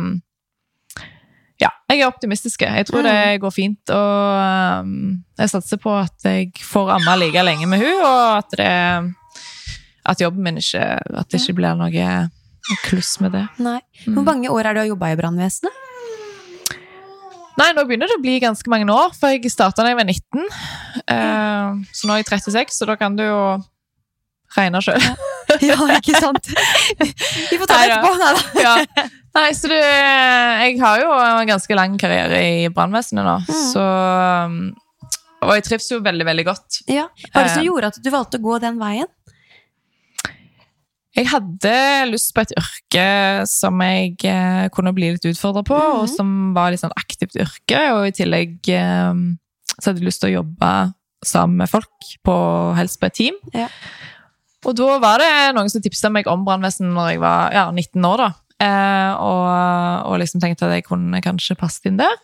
ja, 1.61 1.69
jeg 1.89 2.01
er 2.01 2.07
optimistisk. 2.09 2.61
Jeg 2.65 2.85
tror 2.89 3.03
det 3.05 3.39
går 3.41 3.51
fint. 3.53 3.89
Og 3.93 4.81
um, 4.81 5.23
jeg 5.37 5.49
satser 5.51 5.77
på 5.81 5.93
at 5.93 6.25
jeg 6.25 6.51
får 6.65 6.89
amme 6.97 7.17
like 7.21 7.43
lenge 7.45 7.67
med 7.69 7.81
hun, 7.83 7.99
og 8.01 8.37
at, 8.39 8.55
det, 8.57 8.69
at 10.09 10.21
jobben 10.23 10.43
min 10.43 10.57
ikke 10.57 10.81
At 11.21 11.29
det 11.29 11.41
ikke 11.41 11.53
blir 11.59 11.77
noe 11.77 11.91
kluss 12.85 13.15
med 13.23 13.33
det. 13.35 13.45
Nei. 13.63 13.79
Hvor 14.05 14.23
mange 14.27 14.49
år 14.51 14.65
er 14.65 14.73
det 14.73 14.75
du 14.75 14.83
har 14.85 14.91
jobba 14.93 15.11
i 15.13 15.17
brannvesenet? 15.19 15.79
Nei, 17.59 17.67
nå 17.75 17.83
begynner 17.85 18.09
det 18.09 18.15
å 18.17 18.21
bli 18.23 18.37
ganske 18.41 18.71
mange 18.71 18.87
år, 18.89 19.11
for 19.17 19.33
jeg 19.33 19.51
starta 19.51 19.83
da 19.83 19.91
jeg 19.91 19.97
var 19.99 20.07
19. 20.07 20.45
Uh, 21.05 21.81
så 21.93 22.07
nå 22.07 22.15
er 22.15 22.21
jeg 22.23 22.29
36, 22.31 22.77
så 22.79 22.87
da 22.89 22.95
kan 22.97 23.17
du 23.19 23.25
jo 23.27 23.41
regne 24.55 24.81
sjøl. 24.83 25.01
Ja, 25.59 25.75
ikke 25.97 26.15
sant? 26.15 26.47
Vi 26.47 27.57
får 27.59 27.67
ta 27.67 27.81
det 27.81 27.89
etterpå. 27.91 28.13
Nei 28.21 28.29
da. 28.37 28.63
ja. 28.63 29.05
Nei, 29.35 29.49
så 29.55 29.67
det, 29.71 29.79
jeg 29.81 30.77
har 30.79 31.01
jo 31.03 31.11
en 31.19 31.47
ganske 31.49 31.75
lang 31.75 31.97
karriere 31.99 32.39
i 32.39 32.69
brannvesenet 32.71 33.23
nå, 33.27 33.35
så 33.71 33.83
um, 34.47 34.57
Og 35.43 35.53
jeg 35.57 35.65
trives 35.67 35.87
jo 35.91 35.99
veldig, 36.03 36.25
veldig 36.27 36.45
godt. 36.47 36.81
Ja. 36.91 37.05
Hva 37.29 37.43
er 37.43 37.47
det 37.49 37.53
som 37.57 37.61
Eh. 37.63 37.67
gjorde 37.67 37.91
at 37.93 37.99
du 38.03 38.09
valgte 38.15 38.39
å 38.39 38.43
gå 38.47 38.57
den 38.63 38.79
veien? 38.79 39.07
Jeg 41.17 41.27
hadde 41.27 41.71
lyst 42.11 42.31
på 42.33 42.41
et 42.45 42.53
yrke 42.55 43.05
som 43.51 43.81
jeg 43.83 44.13
eh, 44.23 44.69
kunne 44.71 44.93
bli 44.95 45.09
litt 45.11 45.25
utfordra 45.27 45.63
på, 45.67 45.75
og 45.75 46.05
Mhm. 46.07 46.15
som 46.15 46.29
var 46.55 46.71
litt 46.71 46.79
sånn 46.79 46.95
aktivt 46.95 47.35
yrke. 47.35 47.81
Og 47.97 48.07
i 48.07 48.11
tillegg 48.15 48.69
eh, 48.69 49.13
så 49.79 49.89
hadde 49.91 49.99
jeg 49.99 50.07
lyst 50.07 50.21
til 50.23 50.31
å 50.31 50.37
jobbe 50.43 50.71
sammen 51.25 51.57
med 51.57 51.69
folk, 51.69 51.91
på, 52.25 52.35
helst 52.79 52.99
på 53.01 53.05
et 53.11 53.13
team. 53.19 53.35
Ja. 53.53 53.67
Og 54.65 54.75
da 54.77 54.99
var 55.03 55.17
det 55.19 55.55
noen 55.55 55.69
som 55.69 55.81
tipsa 55.81 56.09
meg 56.13 56.27
om 56.27 56.45
brannvesen 56.45 56.93
når 56.93 57.11
jeg 57.11 57.19
var 57.19 57.51
ja, 57.53 57.65
19 57.71 58.05
år. 58.05 58.17
da. 58.17 58.31
Eh, 58.61 59.13
og, 59.17 60.11
og 60.11 60.19
liksom 60.21 60.39
tenkte 60.39 60.67
at 60.69 60.75
jeg 60.77 60.85
kunne 60.85 61.19
kanskje 61.21 61.57
passet 61.57 61.87
inn 61.89 61.97
der. 61.97 62.15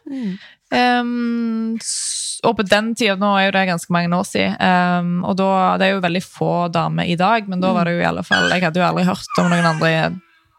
Um, 0.72 1.78
s- 1.82 2.27
og 2.46 2.58
på 2.60 2.66
den 2.70 2.92
tida, 2.96 3.16
nå 3.18 3.32
er 3.40 3.48
jo 3.48 3.54
det 3.56 3.64
ganske 3.70 3.94
mange 3.94 4.14
år 4.18 4.26
siden, 4.28 4.56
um, 4.62 5.24
og 5.26 5.38
da, 5.40 5.50
det 5.82 5.88
er 5.88 5.96
jo 5.96 6.04
veldig 6.04 6.22
få 6.26 6.52
damer 6.74 7.08
i 7.10 7.16
dag, 7.18 7.48
men 7.50 7.62
da 7.64 7.72
var 7.74 7.86
det 7.90 7.96
jo 7.98 8.02
i 8.04 8.10
alle 8.10 8.24
fall 8.28 8.50
Jeg 8.54 8.62
hadde 8.68 8.82
jo 8.82 8.86
aldri 8.86 9.06
hørt 9.08 9.40
om 9.42 9.50
noen 9.50 9.66
andre 9.72 9.92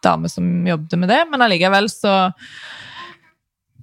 damer 0.04 0.28
som 0.32 0.48
jobbet 0.66 0.98
med 0.98 1.08
det, 1.12 1.20
men 1.30 1.42
allikevel 1.42 1.86
så 1.90 2.14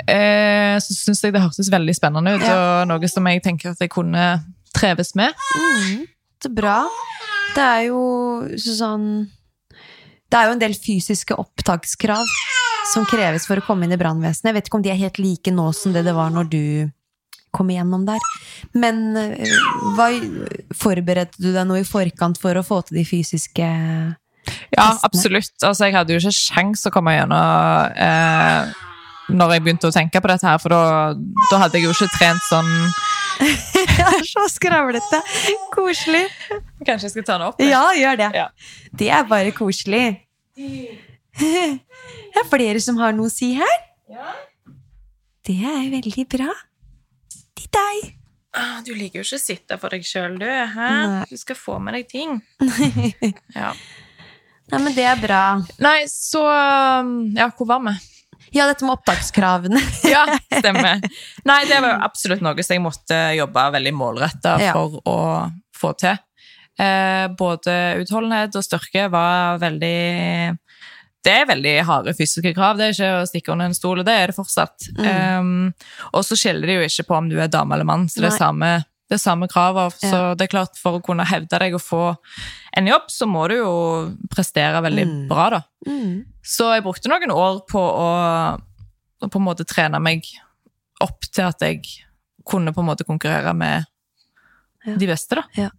eh, 0.08 0.75
Så 0.84 0.96
syns 0.98 1.24
jeg 1.24 1.36
det 1.36 1.44
hørtes 1.44 1.72
veldig 1.72 1.96
spennende 1.96 2.36
ut, 2.36 2.44
Ja. 2.44 2.82
og 2.82 2.88
noe 2.92 3.08
som 3.12 3.28
jeg 3.28 3.44
tenker 3.44 3.72
at 3.72 3.80
jeg 3.80 3.90
kunne 3.94 4.44
treves 4.75 5.14
med. 5.16 5.32
Mm, 5.56 6.06
så 6.44 6.52
bra. 6.54 6.78
Det 7.56 7.64
er 7.64 7.82
jo 7.88 8.02
sånn 8.60 9.30
Det 10.30 10.36
er 10.40 10.50
jo 10.50 10.56
en 10.58 10.60
del 10.60 10.74
fysiske 10.74 11.36
opptakskrav 11.38 12.25
som 12.92 13.06
kreves 13.06 13.46
for 13.48 13.58
å 13.58 13.64
komme 13.66 13.86
inn 13.86 13.94
i 13.94 13.98
brannvesenet. 13.98 14.50
Jeg 14.50 14.54
vet 14.58 14.68
ikke 14.68 14.78
om 14.80 14.84
de 14.84 14.92
er 14.92 15.00
helt 15.00 15.20
like 15.22 15.52
nå 15.54 15.70
som 15.74 15.94
det 15.94 16.04
det 16.04 16.14
var 16.14 16.30
når 16.34 16.50
du 16.50 16.92
kom 17.56 17.72
igjennom 17.72 18.06
der. 18.08 18.22
Men 18.76 19.16
eh, 19.20 19.56
hva 19.98 20.10
forberedte 20.76 21.40
du 21.42 21.52
deg 21.54 21.66
nå 21.70 21.80
i 21.80 21.88
forkant 21.88 22.40
for 22.42 22.58
å 22.60 22.66
få 22.66 22.82
til 22.88 23.00
de 23.02 23.06
fysiske 23.08 23.70
Ja, 24.76 24.90
absolutt. 25.08 25.56
Altså, 25.64 25.88
jeg 25.88 25.96
hadde 25.96 26.14
jo 26.14 26.22
ikke 26.22 26.36
sjans 26.36 26.86
å 26.86 26.94
komme 26.94 27.16
gjennom 27.16 27.96
eh, 27.96 28.76
når 29.36 29.56
jeg 29.56 29.64
begynte 29.66 29.90
å 29.90 29.94
tenke 29.94 30.22
på 30.22 30.30
dette 30.30 30.46
her, 30.46 30.60
for 30.62 30.74
da, 30.74 31.16
da 31.50 31.62
hadde 31.64 31.80
jeg 31.80 31.88
jo 31.88 31.96
ikke 31.96 32.12
trent 32.14 32.44
sånn 32.46 32.70
Jeg 33.42 34.06
er 34.06 34.28
så 34.28 34.46
skravlete! 34.52 35.20
Koselig. 35.74 36.28
Kanskje 36.86 37.10
jeg 37.10 37.14
skal 37.16 37.26
ta 37.26 37.34
den 37.34 37.48
opp? 37.50 37.64
Ja, 37.64 37.82
gjør 37.98 38.20
det. 38.22 38.30
Ja. 38.38 38.46
Det 38.96 39.10
er 39.12 39.26
bare 39.28 39.52
koselig. 39.56 40.06
Det 41.36 42.40
er 42.40 42.48
flere 42.48 42.80
som 42.84 42.96
har 43.02 43.12
noe 43.16 43.28
å 43.28 43.34
si 43.34 43.54
her. 43.58 43.74
Det 45.46 45.56
er 45.60 45.90
veldig 45.92 46.24
bra. 46.32 46.48
Til 47.56 47.70
deg. 47.76 48.14
Ah, 48.56 48.80
Du 48.86 48.94
liker 48.96 49.20
jo 49.22 49.26
ikke 49.26 49.38
å 49.40 49.44
sitte 49.44 49.78
for 49.82 49.92
deg 49.96 50.04
sjøl, 50.08 50.38
du. 50.40 50.48
Hæ? 50.48 50.90
Nei. 51.12 51.24
Du 51.30 51.38
skal 51.40 51.58
få 51.60 51.78
med 51.84 51.98
deg 52.00 52.10
ting. 52.12 52.38
Ja. 53.56 53.74
Nei, 54.72 54.80
men 54.82 54.96
det 54.98 55.04
er 55.06 55.20
bra. 55.22 55.42
Nei, 55.84 56.08
så 56.10 56.42
um, 56.42 57.10
Ja, 57.38 57.52
hvor 57.54 57.68
var 57.70 57.84
vi? 57.86 57.92
Ja, 58.56 58.66
dette 58.70 58.86
med 58.88 58.96
opptakskravene. 58.96 59.82
Ja, 60.14 60.24
stemmer. 60.56 61.04
Nei, 61.46 61.60
det 61.70 61.82
var 61.84 61.92
jo 61.98 62.06
absolutt 62.08 62.42
noe 62.46 62.64
som 62.66 62.74
jeg 62.78 62.84
måtte 62.86 63.20
jobbe 63.38 63.66
veldig 63.78 63.94
målretta 63.98 64.56
Ja. 64.64 64.74
for 64.78 64.98
å 65.06 65.18
få 65.76 65.92
til. 66.02 66.18
Eh, 66.82 67.28
både 67.40 67.76
utholdenhet 68.02 68.56
og 68.60 68.64
styrke 68.66 69.06
var 69.14 69.60
veldig 69.62 70.58
Det 71.25 71.34
er 71.34 71.48
veldig 71.50 71.72
harde 71.88 72.13
fysiske 72.13 72.51
krav. 72.53 72.77
Det 72.77 72.86
er 72.86 72.94
ikke 72.94 73.13
å 73.20 73.27
stikke 73.29 73.53
under 73.55 73.65
en 73.72 73.77
stol, 73.77 74.01
og 74.03 74.05
det 74.05 74.13
er 74.13 74.29
det 74.32 74.36
fortsatt. 74.38 74.89
Um, 75.00 75.72
og 76.13 76.22
så 76.27 76.38
skiller 76.38 76.70
det 76.70 76.75
jo 76.77 76.84
ikke 76.86 77.08
på 77.10 77.17
om 77.17 77.29
du 77.32 77.39
er 77.41 77.50
dame 77.50 77.74
eller 77.74 77.88
mann, 77.89 78.05
så 78.12 78.22
det 78.22 78.27
er 78.29 78.36
Nei. 78.36 78.41
samme, 78.44 78.70
det 79.10 79.17
er 79.17 79.24
samme 79.24 79.48
krav. 79.50 79.79
Så 79.98 80.20
det 80.38 80.46
er 80.46 80.51
klart, 80.53 80.77
for 80.77 81.00
å 81.00 81.03
kunne 81.05 81.25
hevde 81.25 81.58
deg 81.65 81.74
og 81.77 81.82
få 81.82 82.03
en 82.77 82.88
jobb, 82.91 83.10
så 83.10 83.25
må 83.29 83.48
du 83.50 83.55
jo 83.58 83.74
prestere 84.29 84.82
veldig 84.86 85.05
Mm. 85.10 85.27
bra, 85.32 85.50
da. 85.50 85.62
Mm. 85.88 86.25
Så 86.46 86.70
jeg 86.75 86.84
brukte 86.86 87.10
noen 87.10 87.32
år 87.34 87.62
på 87.70 87.82
å 87.82 88.10
på 89.25 89.39
en 89.39 89.46
måte 89.48 89.65
trene 89.65 89.98
meg 90.00 90.25
opp 91.01 91.22
til 91.34 91.46
at 91.48 91.60
jeg 91.65 91.82
kunne 92.46 92.72
på 92.75 92.84
en 92.84 92.89
måte 92.91 93.03
konkurrere 93.08 93.55
med 93.58 93.86
Ja. 94.86 94.96
de 94.98 95.08
beste, 95.08 95.36
da. 95.36 95.44
Ja. 95.58 95.70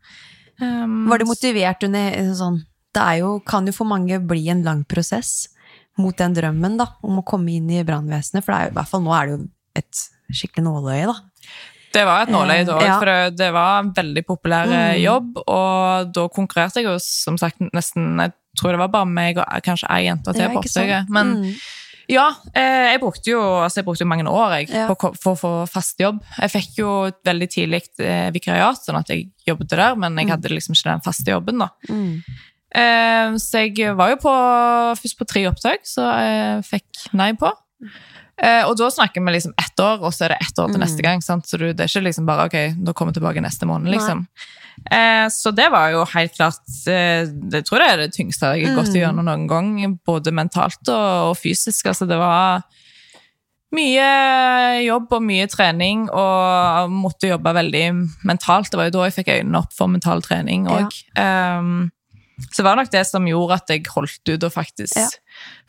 Um, 0.61 1.07
Var 1.09 1.19
du 1.19 1.25
motivert 1.27 1.85
under 1.85 2.11
sånn 2.35 2.65
Det 2.97 3.03
er 3.05 3.21
jo, 3.21 3.35
kan 3.45 3.67
jo 3.69 3.75
for 3.77 3.89
mange 3.91 4.17
bli 4.25 4.47
en 4.53 4.63
lang 4.65 4.83
prosess 4.89 5.49
mot 6.01 6.17
den 6.17 6.35
drømmen 6.37 6.77
da, 6.81 6.87
om 7.05 7.21
å 7.21 7.25
komme 7.29 7.55
inn 7.57 7.69
i 7.73 7.83
brannvesenet. 7.85 8.45
For 8.45 8.53
det 8.53 8.59
er 8.59 8.69
jo, 8.71 8.73
i 8.75 8.77
hvert 8.81 8.91
fall 8.93 9.05
nå 9.05 9.15
er 9.17 9.27
det 9.31 9.37
jo 9.37 9.49
et 9.81 10.03
skikkelig 10.41 10.65
nåløye, 10.67 11.07
da. 11.13 11.17
Det 11.97 12.03
var 12.05 12.25
et 12.27 12.33
nåløye 12.35 12.65
da, 12.69 12.75
Eh, 12.81 12.87
ja. 12.89 12.97
for 13.01 13.37
det, 13.39 13.47
var 13.55 13.79
en 13.85 13.93
veldig 13.97 14.25
populær 14.29 14.69
eh, 14.69 14.97
Mm. 14.97 15.01
jobb, 15.05 15.39
og 15.47 16.13
da 16.13 16.27
konkurrerte 16.29 16.83
jeg 16.83 16.85
jo 16.91 16.97
som 17.01 17.39
sagt 17.41 17.61
nesten 17.73 18.19
Jeg 18.21 18.33
tror 18.59 18.73
det 18.73 18.79
var 18.81 18.89
bare 18.89 19.07
meg 19.09 19.39
og 19.39 19.45
kanskje 19.65 19.89
ei 19.93 20.05
jente 20.09 20.33
til 20.33 20.49
på 20.49 20.61
opptaket. 20.63 21.09
Men 21.13 21.33
Mm. 21.43 21.55
ja, 22.09 22.27
eh, 22.55 22.93
jeg 22.93 23.01
brukte 23.01 23.31
jo 23.31 23.41
altså 23.41 23.77
jeg 23.81 23.85
brukte 23.87 24.05
jo 24.05 24.09
mange 24.09 24.25
år 24.29 24.51
jeg, 24.59 24.69
Ja. 24.73 24.87
på, 24.89 25.15
for 25.17 25.35
å 25.35 25.41
få 25.41 25.69
fast 25.69 25.99
jobb. 25.99 26.21
Jeg 26.41 26.51
fikk 26.51 26.77
jo 26.79 27.05
et 27.05 27.23
veldig 27.25 27.49
tidlig 27.49 27.83
vikariat, 28.33 28.77
sånn 28.85 28.97
at 28.99 29.09
jeg 29.09 29.31
jobbet 29.47 29.69
der, 29.69 29.95
men 29.97 30.17
jeg 30.17 30.29
hadde 30.29 30.49
liksom 30.53 30.73
ikke 30.75 30.93
den 30.93 31.01
faste 31.05 31.31
jobben. 31.33 31.59
da. 31.59 31.69
Mm. 31.89 32.23
Eh, 32.77 33.37
så 33.41 33.63
jeg 33.65 33.95
var 33.97 34.11
jo 34.13 34.19
på, 34.21 34.35
først 35.01 35.17
på 35.19 35.27
tre 35.31 35.47
opptak, 35.49 35.87
så 35.89 36.05
jeg 36.21 36.67
fikk 36.69 37.07
nei 37.17 37.31
på. 37.41 37.49
Eh, 38.37 38.67
og 38.69 38.75
da 38.77 38.91
snakker 38.93 39.25
vi 39.25 39.33
liksom 39.33 39.55
ett 39.57 39.81
år, 39.81 40.03
og 40.05 40.13
så 40.13 40.27
er 40.27 40.35
det 40.35 40.43
ett 40.45 40.59
år 40.61 40.69
til 40.69 40.77
Mm. 40.77 40.85
neste 40.85 41.03
gang. 41.03 41.23
Sant? 41.25 41.47
Så 41.49 41.57
det 41.57 41.73
er 41.81 41.89
ikke 41.89 42.05
liksom 42.05 42.27
bare 42.29 42.45
ok, 42.51 42.57
da 42.85 42.93
kommer 42.93 43.15
jeg 43.15 43.23
tilbake 43.23 43.41
neste 43.41 43.65
måned, 43.67 43.89
liksom. 43.95 44.27
Eh, 44.93 45.25
så 45.33 45.55
det 45.57 45.71
var 45.73 45.89
jo 45.95 46.03
helt 46.05 46.35
klart 46.37 46.61
eh, 46.87 47.25
Det 47.49 47.63
tror 47.65 47.81
jeg 47.81 47.93
er 47.95 47.97
det 47.97 48.13
tyngste 48.13 48.51
jeg 48.55 48.67
har 48.69 48.77
gått 48.77 48.93
gjennom 48.93 49.25
noen 49.25 49.47
gang, 49.49 49.99
både 50.05 50.35
mentalt 50.37 50.87
og, 50.93 51.33
fysisk. 51.41 51.87
Altså, 51.89 52.05
det 52.07 52.19
var 52.21 52.61
mye 53.77 54.85
jobb 54.87 55.11
og 55.17 55.23
mye 55.27 55.47
trening, 55.51 56.07
og 56.13 56.91
måtte 56.93 57.29
jobbe 57.33 57.53
veldig 57.57 57.85
mentalt. 58.29 58.71
Det 58.71 58.79
var 58.79 58.91
jo 58.91 58.95
da 58.99 59.09
jeg 59.09 59.17
fikk 59.25 59.33
øynene 59.41 59.59
opp 59.65 59.73
for 59.77 59.89
mental 59.89 60.21
trening 60.23 60.67
Ja. 60.69 60.85
òg. 60.85 60.93
Um, 61.17 61.91
så 62.51 62.61
det 62.61 62.67
var 62.69 62.77
nok 62.77 62.91
det 62.93 63.05
som 63.09 63.25
gjorde 63.29 63.57
at 63.61 63.71
jeg 63.73 63.87
holdt 63.95 64.29
ut 64.35 64.45
og 64.45 64.53
faktisk 64.53 64.97
Ja. 65.01 65.09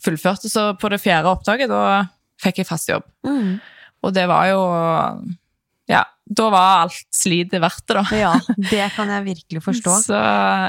fullførte. 0.03 0.49
Så 0.51 0.73
på 0.79 0.89
det 0.91 0.99
fjerde 1.03 1.31
opptaket, 1.31 1.69
da 1.71 2.05
fikk 2.43 2.57
jeg 2.63 2.67
fast 2.67 2.89
jobb. 2.91 3.03
Mm. 3.25 3.59
Og 4.03 4.13
det 4.13 4.27
var 4.29 4.47
jo 4.51 4.61
Ja, 5.87 6.01
da 6.27 6.49
var 6.51 6.81
alt 6.83 6.97
slitet 7.15 7.61
verdt 7.63 7.85
det, 7.87 7.95
da. 7.95 8.03
Ja, 8.11 8.33
det 8.71 8.89
kan 8.97 9.07
jeg 9.07 9.23
virkelig 9.29 9.61
forstå. 9.63 9.93
Så 10.09 10.17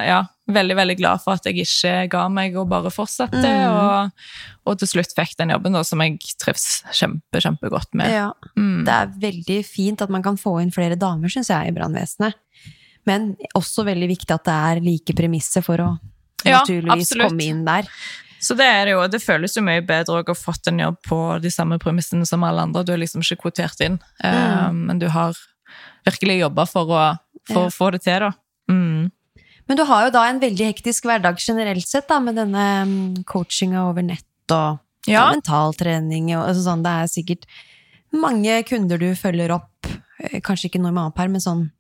ja, 0.07 0.21
veldig, 0.47 0.77
veldig 0.79 0.97
glad 1.01 1.19
for 1.25 1.35
at 1.35 1.45
jeg 1.51 1.65
ikke 1.65 1.95
ga 2.13 2.29
meg 2.31 2.55
og 2.57 2.69
bare 2.71 2.93
fortsatte. 2.95 3.43
Mm. 3.43 3.67
Og, 3.67 4.13
og 4.71 4.79
til 4.79 4.87
slutt 4.93 5.17
fikk 5.19 5.35
den 5.41 5.51
jobben 5.51 5.75
da, 5.75 5.83
som 5.83 5.99
jeg 6.07 6.21
trives 6.39 6.85
kjempe, 6.95 7.43
kjempegodt 7.43 7.91
med. 7.99 8.15
Ja, 8.15 8.29
Mm. 8.55 8.85
det 8.87 8.95
er 8.95 9.11
veldig 9.27 9.59
fint 9.67 10.01
at 10.07 10.11
man 10.15 10.23
kan 10.23 10.39
få 10.39 10.61
inn 10.63 10.71
flere 10.71 10.95
damer, 10.95 11.27
syns 11.35 11.51
jeg, 11.51 11.67
i 11.67 11.75
brannvesenet. 11.75 12.39
Men 13.07 13.37
også 13.55 13.85
veldig 13.87 14.09
viktig 14.09 14.35
at 14.35 14.45
det 14.45 14.55
er 14.55 14.81
like 14.85 15.15
premisser 15.17 15.63
for 15.65 15.77
å 15.79 15.99
Ja, 16.45 16.61
naturligvis 16.61 17.09
absolutt. 17.11 17.29
komme 17.31 17.45
inn 17.45 17.65
der. 17.65 17.87
Så 18.41 18.55
det 18.57 18.67
er 18.67 18.85
det 18.87 18.93
jo. 18.93 19.01
Det 19.11 19.21
føles 19.23 19.57
jo 19.57 19.63
mye 19.67 19.83
bedre 19.83 20.21
å 20.21 20.27
ha 20.27 20.35
fått 20.35 20.69
en 20.71 20.79
jobb 20.79 20.97
på 21.09 21.41
de 21.43 21.51
samme 21.51 21.79
premissene 21.83 22.27
som 22.27 22.45
alle 22.45 22.63
andre. 22.63 22.85
Du 22.85 22.93
er 22.93 22.99
liksom 23.03 23.21
ikke 23.25 23.41
kvotert 23.43 23.81
inn, 23.83 23.99
eh, 24.23 24.71
men 24.73 24.99
du 24.99 25.09
har 25.09 25.35
virkelig 26.07 26.39
jobba 26.41 26.67
for, 26.67 26.87
å, 26.87 27.19
for 27.51 27.65
Ja. 27.65 27.67
å 27.67 27.75
få 27.75 27.91
det 27.93 28.03
til, 28.03 28.21
da. 28.21 28.33
Mm. 28.71 29.11
Men 29.69 29.77
du 29.77 29.85
har 29.85 30.05
jo 30.07 30.11
da 30.15 30.23
en 30.29 30.39
veldig 30.41 30.69
hektisk 30.73 31.05
hverdag 31.05 31.37
generelt 31.43 31.87
sett, 31.87 32.07
da, 32.09 32.21
med 32.21 32.37
denne 32.37 32.85
mm, 32.87 33.25
coachinga 33.27 33.89
over 33.91 34.03
nett 34.03 34.25
og 34.55 34.79
Ja. 35.09 35.33
mentaltrening 35.35 36.31
og 36.37 36.47
altså 36.49 36.63
sånn. 36.69 36.83
Det 36.85 36.93
er 36.95 37.07
sikkert 37.11 37.45
mange 38.13 38.63
kunder 38.65 38.99
du 38.99 39.15
følger 39.15 39.51
opp, 39.51 39.87
eh, 40.21 40.41
kanskje 40.41 40.71
ikke 40.71 40.81
noe 40.81 40.93
med 40.93 41.03
annet 41.03 41.19
her, 41.19 41.29
men 41.29 41.41
sånn 41.41 41.71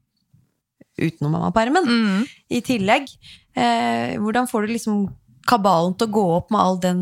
utenom 0.99 1.33
mammapermen 1.37 1.87
Mm. 1.89 2.27
i 2.51 2.61
tillegg. 2.61 3.09
Eh, 3.57 4.17
hvordan 4.19 4.49
får 4.51 4.67
du 4.67 4.73
liksom 4.75 5.09
kabalen 5.49 5.95
til 5.99 6.09
å 6.09 6.13
gå 6.13 6.25
opp 6.37 6.51
med 6.51 6.61
all 6.61 6.79
den 6.81 7.01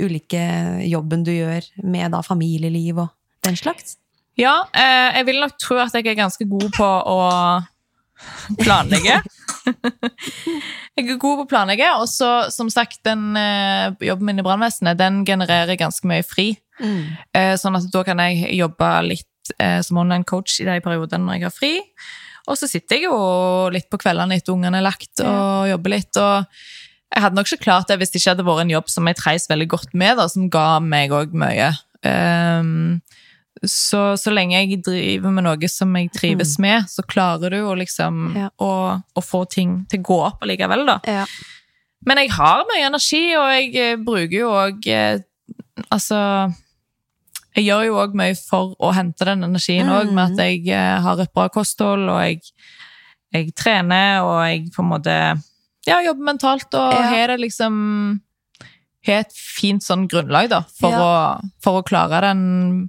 ulike 0.00 0.42
jobben 0.86 1.24
du 1.24 1.32
gjør 1.32 1.64
med 1.82 2.12
da 2.12 2.20
familieliv 2.22 2.98
og 2.98 3.08
den 3.42 3.56
slags? 3.56 3.96
Ja, 4.38 4.64
eh, 4.72 5.16
jeg 5.18 5.26
vil 5.26 5.40
nok 5.40 5.56
tro 5.58 5.78
at 5.82 5.92
jeg 5.98 6.06
er 6.06 6.14
ganske 6.14 6.46
god 6.48 6.70
på 6.76 6.86
å 6.86 7.18
planlegge. 8.58 9.18
jeg 10.96 11.04
er 11.04 11.18
god 11.18 11.40
på 11.40 11.44
å 11.44 11.48
planlegge, 11.50 11.88
og 12.00 12.06
så, 12.10 12.30
som 12.54 12.70
sagt, 12.72 13.00
den 13.06 13.36
eh, 13.38 13.90
jobben 14.08 14.30
min 14.30 14.42
i 14.42 14.46
brannvesenet, 14.46 14.98
den 14.98 15.24
genererer 15.28 15.78
ganske 15.78 16.06
mye 16.08 16.24
fri. 16.26 16.52
Eh, 17.34 17.54
sånn 17.58 17.74
at 17.78 17.88
da 17.90 18.04
kan 18.06 18.20
jeg 18.22 18.52
jobbe 18.60 18.88
litt 19.08 19.52
eh, 19.58 19.80
som 19.82 19.98
online 19.98 20.26
coach 20.28 20.60
i 20.62 20.66
de 20.68 20.78
periodene 20.84 21.26
når 21.26 21.38
jeg 21.40 21.46
har 21.48 21.54
fri. 21.56 21.72
Og 22.48 22.56
så 22.58 22.68
sitter 22.70 22.96
jeg 22.96 23.08
jo 23.08 23.16
litt 23.74 23.88
på 23.92 24.00
kveldene 24.00 24.38
etter 24.40 24.54
ungene 24.54 24.80
er 24.80 24.86
lagt, 24.86 25.20
og 25.20 25.68
jobber 25.68 25.92
litt. 25.98 26.16
og 26.16 26.46
jeg 27.08 27.24
hadde 27.24 27.38
nok 27.38 27.48
ikke 27.48 27.64
klart 27.64 27.88
det 27.88 27.96
hvis 28.00 28.10
det 28.12 28.20
ikke 28.20 28.32
hadde 28.34 28.44
vært 28.44 28.62
en 28.66 28.72
jobb 28.74 28.90
som 28.92 29.06
jeg 29.08 29.16
treis 29.16 29.46
veldig 29.48 29.68
godt 29.72 29.94
med, 29.96 30.18
da, 30.20 30.26
som 30.28 30.48
ga 30.52 30.66
meg 30.84 31.12
òg 31.16 31.32
mye. 31.36 31.70
Um, 32.04 33.00
så, 33.64 34.12
så 34.20 34.30
lenge 34.30 34.54
jeg 34.60 34.80
driver 34.86 35.32
med 35.34 35.46
noe 35.48 35.70
som 35.72 35.96
jeg 35.98 36.12
trives 36.14 36.58
med, 36.62 36.84
så 36.92 37.02
klarer 37.08 37.56
du 37.56 37.62
liksom 37.80 38.36
Ja. 38.36 38.50
å, 38.62 38.70
å 39.00 39.24
få 39.24 39.44
ting 39.50 39.80
til 39.90 40.04
å 40.04 40.08
gå 40.10 40.18
opp 40.28 40.44
allikevel, 40.46 40.84
da. 40.86 40.98
Ja. 41.08 41.24
Men 42.06 42.20
jeg 42.22 42.30
har 42.36 42.62
mye 42.68 42.86
energi, 42.86 43.24
og 43.40 43.48
jeg 43.56 43.72
eh, 43.82 43.96
bruker 43.98 44.36
jo 44.38 44.52
òg 44.54 44.86
eh, 44.92 45.18
Altså 45.94 46.18
Jeg 47.58 47.66
gjør 47.66 47.84
jo 47.88 47.96
òg 48.04 48.12
mye 48.18 48.36
for 48.38 48.76
å 48.78 48.92
hente 48.94 49.26
den 49.26 49.42
energien 49.48 49.88
òg, 49.90 50.12
med 50.14 50.32
at 50.38 50.42
jeg 50.46 50.68
eh, 50.70 51.00
har 51.02 51.18
et 51.24 51.32
bra 51.34 51.48
kosthold, 51.50 52.06
og 52.12 52.20
jeg, 52.22 52.40
jeg 53.34 53.50
trener, 53.58 54.22
og 54.22 54.38
jeg 54.46 54.68
på 54.76 54.84
en 54.84 54.90
måte 54.92 55.16
ja, 55.88 55.98
jobber 56.04 56.28
mentalt 56.30 56.74
og 56.78 56.92
Ja. 56.94 57.08
har 57.10 57.32
det 57.34 57.40
liksom 57.48 58.20
Har 59.08 59.22
et 59.24 59.32
fint 59.32 59.82
sånn 59.82 60.06
grunnlag, 60.10 60.48
da, 60.52 60.62
for, 60.78 60.92
Ja. 60.92 61.00
å, 61.00 61.50
for 61.64 61.80
å 61.80 61.84
klare 61.86 62.20
den 62.28 62.88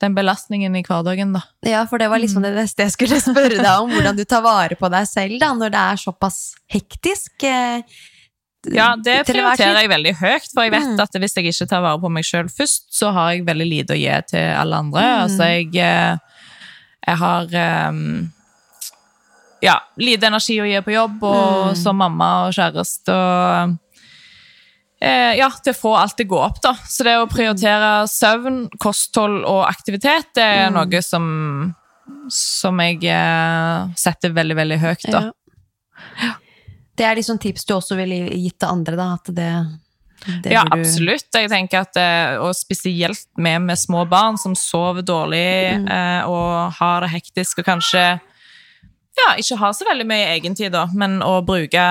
den 0.00 0.14
belastningen 0.16 0.72
i 0.78 0.80
hverdagen, 0.80 1.34
da. 1.36 1.42
Ja, 1.66 1.82
for 1.84 2.00
det 2.00 2.06
var 2.08 2.16
liksom 2.22 2.40
det 2.40 2.54
neste 2.56 2.86
jeg 2.86 2.92
skulle 2.94 3.18
spørre 3.20 3.58
deg 3.60 3.68
om. 3.82 3.90
Hvordan 3.92 4.16
du 4.16 4.22
tar 4.24 4.40
vare 4.40 4.78
på 4.80 4.88
deg 4.88 5.04
selv 5.10 5.36
da, 5.42 5.50
når 5.52 5.74
det 5.74 5.82
er 5.82 5.98
såpass 6.00 6.38
hektisk. 6.72 7.44
eh, 7.44 7.82
Ja, 8.68 8.94
det 8.96 9.24
prioriterer 9.26 9.80
jeg 9.80 9.88
veldig 9.88 10.12
høyt, 10.20 10.48
for 10.52 10.62
jeg 10.66 10.72
vet 10.74 10.88
Mm. 10.90 11.00
at 11.00 11.12
hvis 11.16 11.34
jeg 11.36 11.46
ikke 11.48 11.66
tar 11.68 11.80
vare 11.80 11.98
på 11.98 12.10
meg 12.12 12.24
sjøl 12.24 12.48
først, 12.52 12.90
så 12.92 13.10
har 13.12 13.30
jeg 13.32 13.46
veldig 13.46 13.66
lite 13.70 13.94
å 13.94 13.96
gi 13.96 14.22
til 14.28 14.50
alle 14.54 14.76
andre. 14.76 15.00
Mm. 15.00 15.22
Altså, 15.24 15.46
jeg, 15.48 15.76
eh, 15.76 16.16
jeg 17.08 17.16
har 17.16 17.46
ehm, 17.46 18.30
ja, 19.62 19.78
lite 19.96 20.26
energi 20.28 20.58
å 20.60 20.68
gi 20.68 20.80
på 20.84 20.92
jobb, 20.92 21.22
og 21.22 21.70
Mm. 21.72 21.76
som 21.76 21.96
mamma 21.96 22.46
og 22.48 22.52
kjæreste 22.52 23.08
og 23.08 23.78
eh, 25.00 25.36
Ja, 25.38 25.48
til 25.48 25.72
å 25.72 25.76
få 25.80 25.96
alt 25.96 26.16
til 26.18 26.26
å 26.26 26.28
gå 26.28 26.38
opp, 26.44 26.60
da. 26.60 26.74
Så 26.84 27.04
det 27.04 27.16
å 27.16 27.26
prioritere 27.26 28.04
søvn, 28.06 28.68
kosthold 28.78 29.44
og 29.46 29.64
aktivitet, 29.66 30.34
det 30.34 30.42
er 30.44 30.70
Mm. 30.70 30.74
noe 30.74 31.02
som 31.02 31.74
som 32.28 32.76
jeg 32.78 33.04
eh, 33.04 33.86
setter 33.96 34.30
veldig, 34.34 34.54
veldig 34.56 34.78
høyt, 34.80 35.10
da. 35.10 35.30
Ja. 36.20 36.34
Det 37.00 37.06
er 37.08 37.16
liksom 37.16 37.38
tips 37.40 37.64
du 37.64 37.72
også 37.78 37.96
ville 37.96 38.26
gitt 38.36 38.58
til 38.60 38.68
andre, 38.68 38.96
da? 38.98 39.06
At 39.16 39.30
det, 39.32 39.50
det 40.44 40.52
Ja, 40.52 40.64
du- 40.68 40.74
absolutt. 40.76 41.30
Jeg 41.32 41.48
tenker 41.48 41.80
at, 41.86 41.96
eh, 41.96 42.36
Og 42.44 42.52
spesielt 42.58 43.24
med, 43.40 43.62
med 43.62 43.78
små 43.80 44.02
barn 44.10 44.36
som 44.38 44.52
sover 44.54 45.00
dårlig 45.02 45.78
Mm. 45.80 45.86
eh, 45.88 46.28
og 46.28 46.74
har 46.76 47.00
det 47.06 47.10
hektisk 47.14 47.62
og 47.62 47.64
kanskje 47.72 48.20
ja, 49.20 49.34
ikke 49.36 49.56
har 49.58 49.72
så 49.72 49.84
veldig 49.88 50.06
mye 50.06 50.28
egentid, 50.38 50.72
da, 50.72 50.86
men 50.94 51.18
å 51.20 51.40
bruke, 51.44 51.82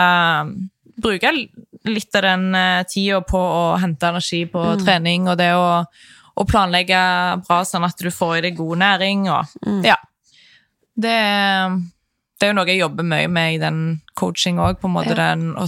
bruke 1.02 1.32
litt 1.86 2.16
av 2.16 2.22
den 2.26 2.56
eh, 2.56 2.84
tida 2.90 3.20
på 3.22 3.38
å 3.38 3.80
hente 3.80 4.08
energi 4.08 4.46
på 4.50 4.62
Mm. 4.78 4.86
trening 4.86 5.28
og 5.30 5.38
det 5.38 5.52
å, 5.54 5.84
å 6.38 6.46
planlegge 6.48 7.02
bra 7.48 7.62
sånn 7.68 7.86
at 7.86 7.98
du 7.98 8.10
får 8.10 8.38
i 8.38 8.42
deg 8.42 8.58
god 8.58 8.78
næring 8.78 9.28
og 9.30 9.46
Mm. 9.66 9.84
Ja. 9.86 9.96
Det, 11.00 11.18
det 12.40 12.48
er 12.48 12.54
jo 12.54 12.58
noe 12.60 12.70
jeg 12.72 12.80
jobber 12.82 13.04
mye 13.08 13.28
med 13.32 13.54
i 13.58 13.62
den 13.62 13.80
coaching 14.20 14.60
òg, 14.64 14.80
på 14.82 14.88
en 14.90 14.96
måte 14.96 15.14
Ja. 15.16 15.36
den 15.36 15.54
å 15.60 15.68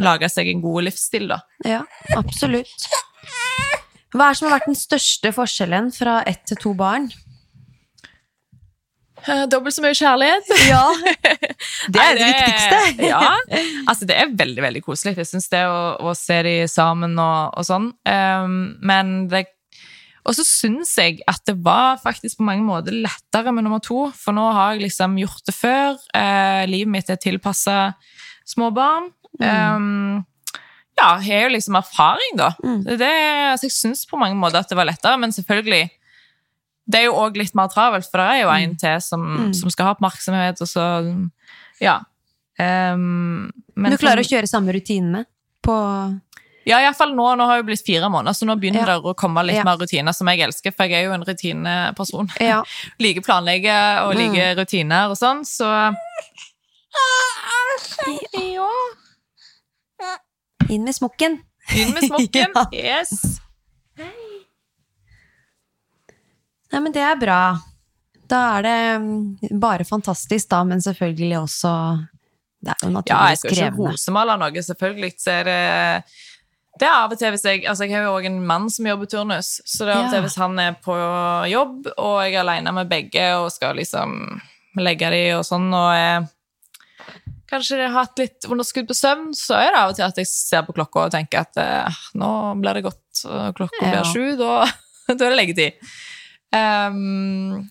lage 0.00 0.28
seg 0.32 0.48
en 0.48 0.62
god 0.62 0.86
livsstil, 0.88 1.28
da. 1.28 1.40
Ja, 1.66 1.82
absolutt. 2.16 2.88
Hva 4.14 4.28
er 4.28 4.34
det 4.34 4.38
som 4.38 4.48
har 4.48 4.58
vært 4.60 4.70
den 4.70 4.78
største 4.78 5.32
forskjellen 5.34 5.90
fra 5.94 6.20
ett 6.26 6.44
til 6.46 6.56
to 6.62 6.74
barn? 6.78 7.10
Eh, 9.26 9.46
Dobbelt 9.48 9.74
så 9.74 9.82
mye 9.84 9.96
kjærlighet. 9.96 10.50
Ja, 10.68 10.84
det 11.94 12.02
er 12.02 12.18
det 12.18 12.28
viktigste. 12.28 12.80
ja. 13.12 13.22
Altså, 13.88 14.06
det 14.08 14.16
er 14.20 14.34
veldig 14.36 14.62
veldig 14.64 14.82
koselig. 14.84 15.16
Jeg 15.18 15.30
syns 15.30 15.48
det 15.52 15.62
å, 15.66 15.96
å 16.04 16.14
se 16.18 16.40
de 16.46 16.54
sammen 16.70 17.16
og, 17.18 17.54
og 17.58 17.66
sånn. 17.68 17.90
Um, 18.06 18.58
men 18.84 19.14
det 19.32 19.46
Og 20.24 20.34
så 20.34 20.44
syns 20.46 20.94
jeg 20.96 21.18
at 21.28 21.42
det 21.44 21.56
var 21.62 21.98
faktisk 22.00 22.38
på 22.38 22.46
mange 22.48 22.64
måter 22.64 22.92
lettere 22.96 23.52
med 23.52 23.64
nummer 23.66 23.82
to, 23.84 24.06
for 24.16 24.32
nå 24.32 24.44
har 24.56 24.72
jeg 24.74 24.86
liksom 24.86 25.18
gjort 25.20 25.42
det 25.46 25.54
før. 25.54 25.98
Eh, 26.16 26.62
livet 26.70 26.88
mitt 26.94 27.10
er 27.12 27.16
tilpassa 27.20 27.94
små 28.48 28.70
barn. 28.72 29.10
Um, 29.40 30.24
ja, 30.96 31.18
jeg 31.20 31.42
har 31.42 31.48
jo 31.48 31.52
liksom 31.56 31.76
erfaring, 31.76 32.36
da. 32.38 32.52
Mm. 32.64 32.80
Det, 32.86 33.10
altså, 33.50 33.66
jeg 33.68 33.76
syns 33.76 34.06
på 34.08 34.16
mange 34.20 34.36
måter 34.38 34.60
at 34.62 34.68
det 34.70 34.78
var 34.78 34.88
lettere, 34.88 35.18
men 35.20 35.32
selvfølgelig 35.34 35.90
det 36.86 37.00
er 37.00 37.06
jo 37.08 37.14
òg 37.16 37.36
litt 37.40 37.54
mer 37.56 37.68
travelt, 37.72 38.04
for 38.10 38.20
det 38.20 38.26
er 38.28 38.40
jo 38.44 38.50
en 38.52 38.74
til 38.76 39.00
som, 39.00 39.22
Mm. 39.24 39.52
som 39.56 39.70
skal 39.72 39.86
ha 39.86 39.94
oppmerksomhet, 39.94 40.60
og 40.60 40.68
så 40.68 41.30
Ja. 41.80 41.98
Um, 42.58 43.50
men 43.74 43.90
du 43.90 43.98
klarer 43.98 44.22
for- 44.22 44.28
å 44.28 44.32
kjøre 44.38 44.48
samme 44.48 44.72
rutinene 44.72 45.24
på 45.64 46.20
Ja, 46.66 46.78
iallfall 46.80 47.12
nå. 47.14 47.26
Nå 47.36 47.44
har 47.46 47.56
jeg 47.60 47.66
blitt 47.66 47.84
fire 47.84 48.08
måneder, 48.08 48.32
så 48.32 48.46
nå 48.48 48.54
begynner 48.60 48.86
Ja. 48.86 48.94
det 48.98 49.02
å 49.04 49.14
komme 49.14 49.42
litt 49.44 49.56
Ja. 49.56 49.64
mer 49.64 49.76
rutiner, 49.76 50.14
som 50.14 50.26
jeg 50.28 50.40
elsker, 50.40 50.72
for 50.74 50.84
jeg 50.86 50.92
er 51.02 51.04
jo 51.08 51.12
en 51.12 51.24
rutineperson. 51.24 52.30
Ja. 52.40 52.62
Liker 53.00 53.20
planlegge 53.22 53.74
og 54.06 54.14
Mm. 54.14 54.18
liker 54.32 54.56
rutiner 54.62 55.10
og 55.10 55.16
sånn, 55.16 55.44
så 55.44 55.94
Ja. 60.00 60.16
Inn 60.70 60.84
med 60.84 60.94
smokken. 60.96 61.38
Inn 61.76 61.92
med 61.94 62.02
smokken. 62.08 62.52
Yes. 62.72 63.40
Nei, 66.72 66.80
men 66.82 66.92
det 66.92 67.02
er 67.06 67.16
bra. 67.20 67.40
Da 68.26 68.38
er 68.58 68.62
det 68.66 68.78
mm, 69.04 69.60
bare 69.62 69.84
fantastisk, 69.86 70.48
da, 70.50 70.62
men 70.66 70.80
selvfølgelig 70.82 71.36
også 71.44 71.72
Det 72.64 72.72
er 72.72 72.78
jo 72.80 72.88
Ja, 72.88 72.88
jeg 72.88 72.94
naturligvis 72.96 73.38
skal 73.38 73.50
ikke 73.52 73.60
krevende. 73.60 73.90
rosemale 73.92 74.36
noe, 74.40 74.62
selvfølgelig. 74.64 75.10
Så 75.20 75.30
er 75.34 75.44
det 75.44 76.04
det 76.80 76.86
er 76.88 76.94
av 76.94 77.12
og 77.14 77.18
til 77.20 77.30
hvis 77.34 77.44
jeg 77.46 77.64
Altså, 77.70 77.86
jeg 77.86 77.94
har 77.94 78.08
jo 78.08 78.14
òg 78.16 78.28
en 78.28 78.40
mann 78.46 78.70
som 78.72 78.86
jobber 78.88 79.10
turnus, 79.10 79.56
så 79.62 79.86
det 79.86 79.92
er 79.92 79.98
av 79.98 80.06
og 80.08 80.14
til 80.14 80.24
hvis 80.26 80.38
han 80.42 80.58
er 80.62 80.78
på 80.84 80.96
jobb, 81.50 81.90
og 81.94 82.16
jeg 82.24 82.34
er 82.34 82.42
alene 82.42 82.74
med 82.74 82.90
begge 82.90 83.28
og 83.38 83.52
skal 83.54 83.78
liksom 83.78 84.16
legge 84.82 85.10
de 85.14 85.22
og 85.36 85.44
sånn, 85.46 85.68
og 85.70 85.90
jeg 85.94 86.24
kanskje 87.54 87.78
jeg 87.78 87.92
har 87.92 88.08
hatt 88.08 88.18
litt 88.18 88.48
underskudd 88.50 88.88
på 88.88 88.96
søvn, 88.98 89.28
så 89.36 89.60
er 89.60 89.70
det 89.70 89.78
av 89.78 89.92
og 89.92 89.98
til 89.98 90.06
at 90.06 90.18
jeg 90.18 90.30
ser 90.30 90.64
på 90.66 90.74
klokka 90.74 91.06
og 91.06 91.14
tenker 91.14 91.44
at 91.44 91.60
eh, 91.62 92.00
nå 92.18 92.30
blir 92.58 92.78
det 92.78 92.86
godt, 92.88 93.22
klokka 93.54 93.84
blir 93.84 94.10
sju, 94.10 94.34
da, 94.40 94.64
da 95.12 95.14
er 95.14 95.22
det 95.28 95.38
leggetid. 95.38 95.94
Um, 96.54 97.64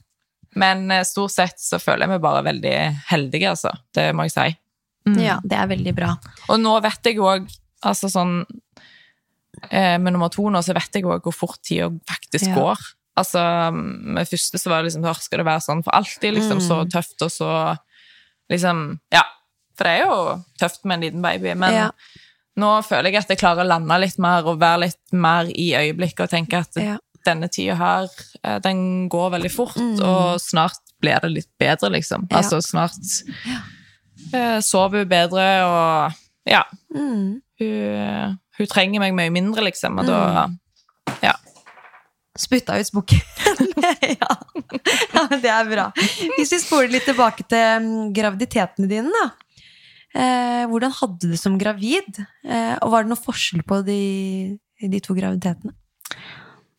men 0.59 0.91
eh, 0.91 1.05
stort 1.07 1.33
sett 1.33 1.59
så 1.59 1.79
føler 1.81 2.05
jeg 2.05 2.13
meg 2.13 2.23
bare 2.23 2.45
veldig 2.45 2.75
heldige, 3.09 3.53
altså. 3.53 3.73
Det 3.95 4.09
må 4.15 4.27
jeg 4.27 4.35
si. 4.35 4.49
Mm. 5.09 5.19
Ja, 5.23 5.37
det 5.43 5.59
er 5.59 5.71
veldig 5.71 5.95
bra. 5.97 6.13
Og 6.53 6.61
nå 6.61 6.77
vet 6.85 7.09
jeg 7.09 7.19
òg, 7.23 7.49
altså 7.83 8.11
sånn 8.11 8.43
eh, 9.71 9.97
Med 9.97 10.13
nummer 10.13 10.29
to 10.29 10.43
nå, 10.49 10.61
så 10.63 10.73
vet 10.73 10.93
jeg 10.93 11.03
òg 11.03 11.21
hvor 11.23 11.33
fort 11.33 11.59
tida 11.63 11.89
faktisk 12.09 12.47
Ja. 12.47 12.55
går. 12.55 12.77
Altså, 13.17 13.71
med 13.73 14.25
første 14.27 14.57
så 14.57 14.69
var 14.69 14.81
det 14.81 14.89
liksom 14.91 15.03
«Hør, 15.05 15.19
Skal 15.21 15.37
det 15.37 15.45
være 15.45 15.61
sånn 15.61 15.83
for 15.83 15.91
alltid? 15.93 16.33
Liksom 16.33 16.57
Mm. 16.57 16.67
så 16.67 16.89
tøft, 16.89 17.21
og 17.21 17.29
så 17.31 17.77
liksom 18.51 18.99
Ja. 19.11 19.23
For 19.75 19.83
det 19.85 19.99
er 20.01 20.05
jo 20.05 20.43
tøft 20.59 20.83
med 20.85 20.95
en 20.95 21.01
liten 21.01 21.21
baby, 21.21 21.53
men 21.55 21.73
Ja. 21.73 21.89
nå 22.57 22.83
føler 22.83 23.11
jeg 23.11 23.15
at 23.17 23.27
jeg 23.29 23.37
klarer 23.39 23.63
å 23.63 23.67
lande 23.67 23.99
litt 23.99 24.17
mer 24.19 24.43
og 24.45 24.59
være 24.59 24.79
litt 24.79 25.13
mer 25.13 25.45
i 25.45 25.71
øyeblikket 25.73 26.19
og 26.21 26.29
tenke 26.29 26.53
at 26.59 26.69
Ja. 26.75 26.97
denne 27.25 27.47
tida 27.49 27.75
her, 27.75 28.07
eh, 28.43 28.59
den 28.59 29.09
går 29.09 29.31
veldig 29.31 29.51
fort, 29.51 29.75
Mm. 29.75 30.01
og 30.03 30.39
snart 30.41 30.77
blir 31.01 31.19
det 31.21 31.31
litt 31.31 31.47
bedre, 31.59 31.89
liksom. 31.91 32.27
Ja. 32.31 32.37
Altså 32.37 32.61
snart 32.61 33.23
eh, 34.33 34.59
sover 34.59 34.99
hun 34.99 35.07
bedre, 35.09 35.63
og 35.65 36.13
ja, 36.45 36.63
Mm. 36.95 37.41
hun, 37.59 38.39
hun 38.59 38.69
trenger 38.69 39.01
meg 39.03 39.15
mye 39.17 39.33
mindre, 39.33 39.65
liksom, 39.69 40.01
og 40.01 40.09
da 40.09 40.49
Ja. 41.23 41.33
Spytta 42.39 42.79
ut 42.81 42.87
smokken. 42.89 43.21
ja. 44.21 44.29
ja, 45.13 45.23
det 45.37 45.51
er 45.53 45.67
bra. 45.69 45.83
Hvis 46.39 46.53
vi 46.55 46.59
spoler 46.63 46.89
litt 46.89 47.05
tilbake 47.05 47.45
til 47.45 47.83
mm, 47.83 48.13
graviditetene 48.15 48.89
dine, 48.89 49.11
da. 49.13 49.27
Eh, 50.13 50.63
hvordan 50.69 50.93
hadde 50.97 51.19
du 51.21 51.33
det 51.33 51.41
som 51.41 51.59
gravid? 51.61 52.21
Eh, 52.45 52.73
og 52.81 52.89
var 52.93 53.05
det 53.05 53.13
noe 53.13 53.21
forskjell 53.21 53.61
på 53.69 53.83
de, 53.85 53.99
de 54.81 55.01
to 55.01 55.13
graviditetene? 55.17 55.73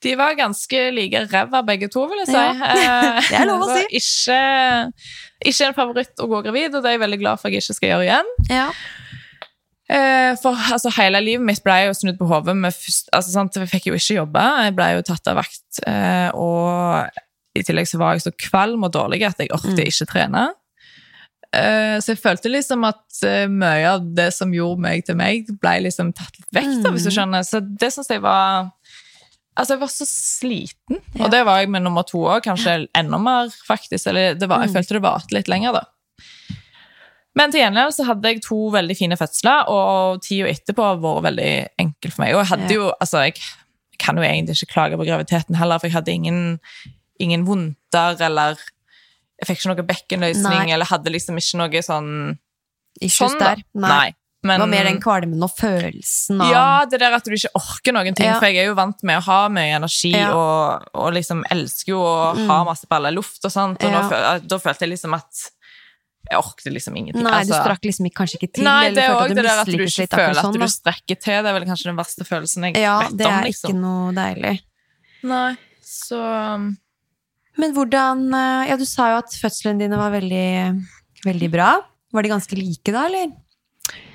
De 0.04 0.12
var 0.20 0.34
ganske 0.36 0.80
like 0.92 1.22
ræva 1.30 1.62
begge 1.64 1.88
to, 1.92 2.04
vil 2.10 2.24
jeg 2.24 2.32
si. 2.32 2.36
Ja. 2.36 2.50
Eh, 2.74 3.22
Det 3.30 3.38
er 3.38 3.48
lov 3.48 3.64
å 3.64 3.70
var 3.70 3.86
Ikke, 3.94 4.38
ikke 5.46 5.70
en 5.70 5.76
favoritt 5.76 6.20
å 6.20 6.28
gå 6.30 6.42
gravid, 6.44 6.74
og 6.74 6.82
det 6.82 6.90
er 6.90 6.98
jeg 6.98 7.04
veldig 7.06 7.22
glad 7.22 7.40
for 7.40 7.48
at 7.48 7.56
jeg 7.56 7.64
ikke 7.64 7.78
skal 7.78 7.92
gjøre 7.94 8.06
igjen. 8.08 8.32
Ja. 8.52 8.68
Eh, 9.94 10.32
for 10.40 10.58
altså, 10.74 10.90
hele 10.96 11.20
livet 11.22 11.46
mitt 11.46 11.62
ble 11.64 11.76
jo 11.86 11.94
snudd 11.96 12.18
på 12.18 12.28
hodet. 12.30 12.56
Altså. 13.14 13.46
Jeg 13.60 13.70
fikk 13.70 13.90
jo 13.90 13.98
ikke 13.98 14.18
jobbe. 14.18 14.42
Jeg 14.66 14.74
ble 14.78 14.90
jo 14.96 15.06
tatt 15.06 15.30
av 15.30 15.38
vakt. 15.42 15.80
Eh, 15.86 16.28
og 16.34 17.22
i 17.54 17.62
tillegg 17.66 17.88
så 17.90 18.00
var 18.02 18.16
jeg 18.16 18.26
så 18.26 18.34
kvalm 18.48 18.86
og 18.86 18.94
dårlig 18.96 19.22
at 19.28 19.40
jeg 19.42 19.52
orket 19.54 19.84
ikke 19.86 20.10
trene. 20.10 20.48
Eh, 21.54 21.96
så 22.02 22.14
jeg 22.14 22.22
følte 22.22 22.50
liksom 22.50 22.86
at 22.88 23.22
mye 23.52 23.92
av 23.92 24.06
det 24.16 24.32
som 24.34 24.50
gjorde 24.54 24.82
meg 24.82 25.04
til 25.06 25.18
meg, 25.20 25.52
ble 25.62 25.76
liksom 25.86 26.10
tatt 26.16 26.40
litt 26.40 26.50
vekk. 26.58 26.78
da, 26.82 26.94
hvis 26.94 27.06
du 27.06 27.14
skjønner. 27.14 27.46
Så 27.46 27.62
det 27.62 27.94
syns 27.94 28.10
jeg 28.10 28.24
var 28.24 28.72
Altså, 29.54 29.76
jeg 29.76 29.84
var 29.84 29.90
så 29.92 30.04
sliten. 30.08 30.96
Og 31.20 31.28
det 31.30 31.44
var 31.46 31.60
jeg 31.60 31.68
med 31.70 31.84
nummer 31.84 32.02
to 32.02 32.24
òg, 32.26 32.40
kanskje 32.42 32.88
enda 32.98 33.20
mer, 33.22 33.52
faktisk. 33.68 34.08
Eller 34.10 34.34
det 34.34 34.48
var, 34.50 34.64
jeg 34.64 34.74
følte 34.74 34.96
det 34.96 35.02
varte 35.04 35.36
litt 35.36 35.46
lenger, 35.52 35.76
da. 35.76 35.84
Men 37.34 37.50
til 37.50 37.64
gjengjeld 37.64 37.94
så 37.96 38.06
hadde 38.06 38.30
jeg 38.30 38.42
to 38.44 38.60
veldig 38.74 38.94
fine 38.98 39.16
fødsler, 39.18 39.70
og 39.72 40.20
tida 40.22 40.50
etterpå 40.52 40.84
har 40.86 41.00
vært 41.02 41.24
veldig 41.28 41.50
enkel 41.82 42.12
for 42.14 42.22
meg. 42.22 42.34
Og 42.36 42.44
jeg 42.44 42.50
hadde 42.52 42.76
jo, 42.76 42.90
altså, 43.02 43.24
jeg 43.26 43.38
kan 43.98 44.18
jo 44.20 44.26
egentlig 44.26 44.54
ikke 44.60 44.72
klage 44.74 44.98
på 45.00 45.06
graviditeten 45.08 45.58
heller, 45.58 45.80
for 45.82 45.90
jeg 45.90 45.96
hadde 45.96 46.14
ingen, 46.14 46.40
ingen 47.22 47.46
vondter, 47.48 48.20
eller 48.28 48.60
jeg 49.40 49.48
fikk 49.48 49.60
ikke 49.64 49.72
noe 49.72 49.86
bekkenløsning, 49.88 50.70
eller 50.76 50.86
hadde 50.86 51.10
liksom 51.14 51.40
ikke 51.40 51.62
noe 51.64 51.82
sånn 51.82 52.12
Issues 53.02 53.32
sånn, 53.34 53.40
der. 53.42 53.64
Nei. 53.74 54.12
Men, 54.44 54.60
det 54.60 54.60
var 54.60 54.70
mer 54.74 54.84
den 54.86 54.98
kvalmen 55.00 55.42
og 55.42 55.54
følelsen 55.56 56.42
av 56.44 56.50
ja, 56.52 56.64
det 56.84 56.98
der 57.00 57.14
at 57.16 57.24
du 57.24 57.32
ikke 57.32 57.50
orker 57.56 57.94
noen 57.96 58.14
ting. 58.14 58.28
Ja. 58.28 58.34
For 58.36 58.52
jeg 58.52 58.60
er 58.60 58.68
jo 58.68 58.74
vant 58.76 59.00
med 59.08 59.16
å 59.16 59.24
ha 59.24 59.38
mye 59.48 59.78
energi 59.78 60.12
Ja. 60.12 60.28
Mm. 60.28 60.36
og, 60.36 60.90
og 61.00 61.14
liksom 61.16 61.40
elsker 61.50 61.94
jo 61.94 62.02
å 62.04 62.18
ha 62.50 62.58
masse 62.68 62.86
baller 62.90 63.14
i 63.14 63.16
luft 63.16 63.40
og 63.40 63.54
sånt. 63.54 63.80
Og 63.80 63.90
Ja. 63.90 64.02
nå, 64.04 64.34
da 64.44 64.58
følte 64.60 64.84
jeg 64.84 64.92
liksom 64.92 65.16
at 65.16 65.46
jeg 66.30 66.38
orket 66.40 66.72
liksom 66.72 66.96
ingenting. 66.96 67.22
Nei, 67.22 67.42
du 67.44 67.52
Altså, 67.52 67.60
strakk 67.62 67.84
liksom 67.84 68.08
kanskje 68.16 68.38
ikke 68.40 68.50
til, 68.56 68.64
Nei, 68.64 68.90
det 68.96 69.02
er 69.04 69.14
òg 69.14 69.34
det 69.34 69.42
der 69.44 69.60
at 69.62 69.68
du 69.68 69.76
ikke 69.84 70.06
føler 70.08 70.38
at 70.40 70.46
sånn. 70.46 70.56
du 70.56 70.66
strekker 70.72 71.18
til. 71.20 71.36
Det 71.44 71.50
er 71.50 71.56
vel 71.58 71.66
kanskje 71.68 71.90
den 71.90 71.98
verste 72.00 72.24
følelsen 72.28 72.68
jeg 72.70 72.80
Ja, 72.80 72.98
vet 73.04 73.16
det 73.20 73.26
om. 73.28 73.32
er 73.38 73.44
liksom. 73.50 73.70
ikke 73.70 73.80
noe 73.82 74.14
deilig. 74.16 74.54
Nei, 75.24 75.50
så 75.84 76.20
um, 76.56 76.66
Men 77.60 77.72
hvordan 77.76 78.24
eh, 78.34 78.68
Ja, 78.70 78.76
du 78.80 78.84
sa 78.88 79.10
jo 79.12 79.20
at 79.22 79.36
fødslene 79.40 79.78
dine 79.84 79.96
var 80.00 80.10
veldig, 80.16 80.48
veldig 81.24 81.50
bra. 81.52 81.70
Var 82.14 82.22
de 82.22 82.32
ganske 82.32 82.56
like 82.58 82.92
da, 82.94 83.04
eller? 83.10 83.32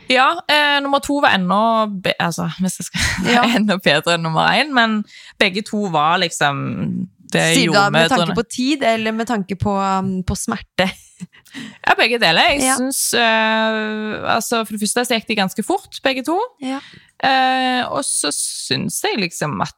Ja, 0.10 0.32
eh, 0.50 0.80
nummer 0.82 1.00
to 1.06 1.20
var 1.22 1.36
enda, 1.38 1.86
be 2.02 2.16
altså, 2.20 2.48
skal, 2.74 3.00
Ja. 3.36 3.44
enda 3.46 3.78
bedre 3.78 4.16
enn 4.18 4.24
nummer 4.26 4.50
én, 4.58 4.72
men 4.74 5.04
begge 5.38 5.62
to 5.68 5.86
var 5.94 6.18
liksom 6.24 7.08
det 7.30 7.44
Sier 7.54 7.70
du 7.70 7.76
da 7.78 7.90
med 7.94 8.10
tanke 8.10 8.34
på 8.34 8.44
tid, 8.50 8.82
eller 8.84 9.14
med 9.14 9.28
tanke 9.30 9.54
på, 9.60 9.70
um, 9.78 10.24
på 10.26 10.34
smerte? 10.34 10.88
Ja, 11.88 11.96
begge 11.98 12.20
deler. 12.22 12.52
Jeg 12.54 12.62
Ja. 12.62 12.76
syns 12.78 13.00
uh, 13.18 14.22
altså, 14.36 14.62
For 14.66 14.76
det 14.76 14.82
første 14.84 15.06
så 15.10 15.18
gikk 15.18 15.28
de 15.32 15.38
ganske 15.40 15.64
fort, 15.66 15.98
begge 16.06 16.22
to. 16.28 16.38
Ja. 16.62 16.78
Uh, 17.24 17.84
og 17.98 18.04
så 18.06 18.30
syns 18.36 19.00
jeg 19.04 19.18
liksom 19.24 19.58
at 19.66 19.76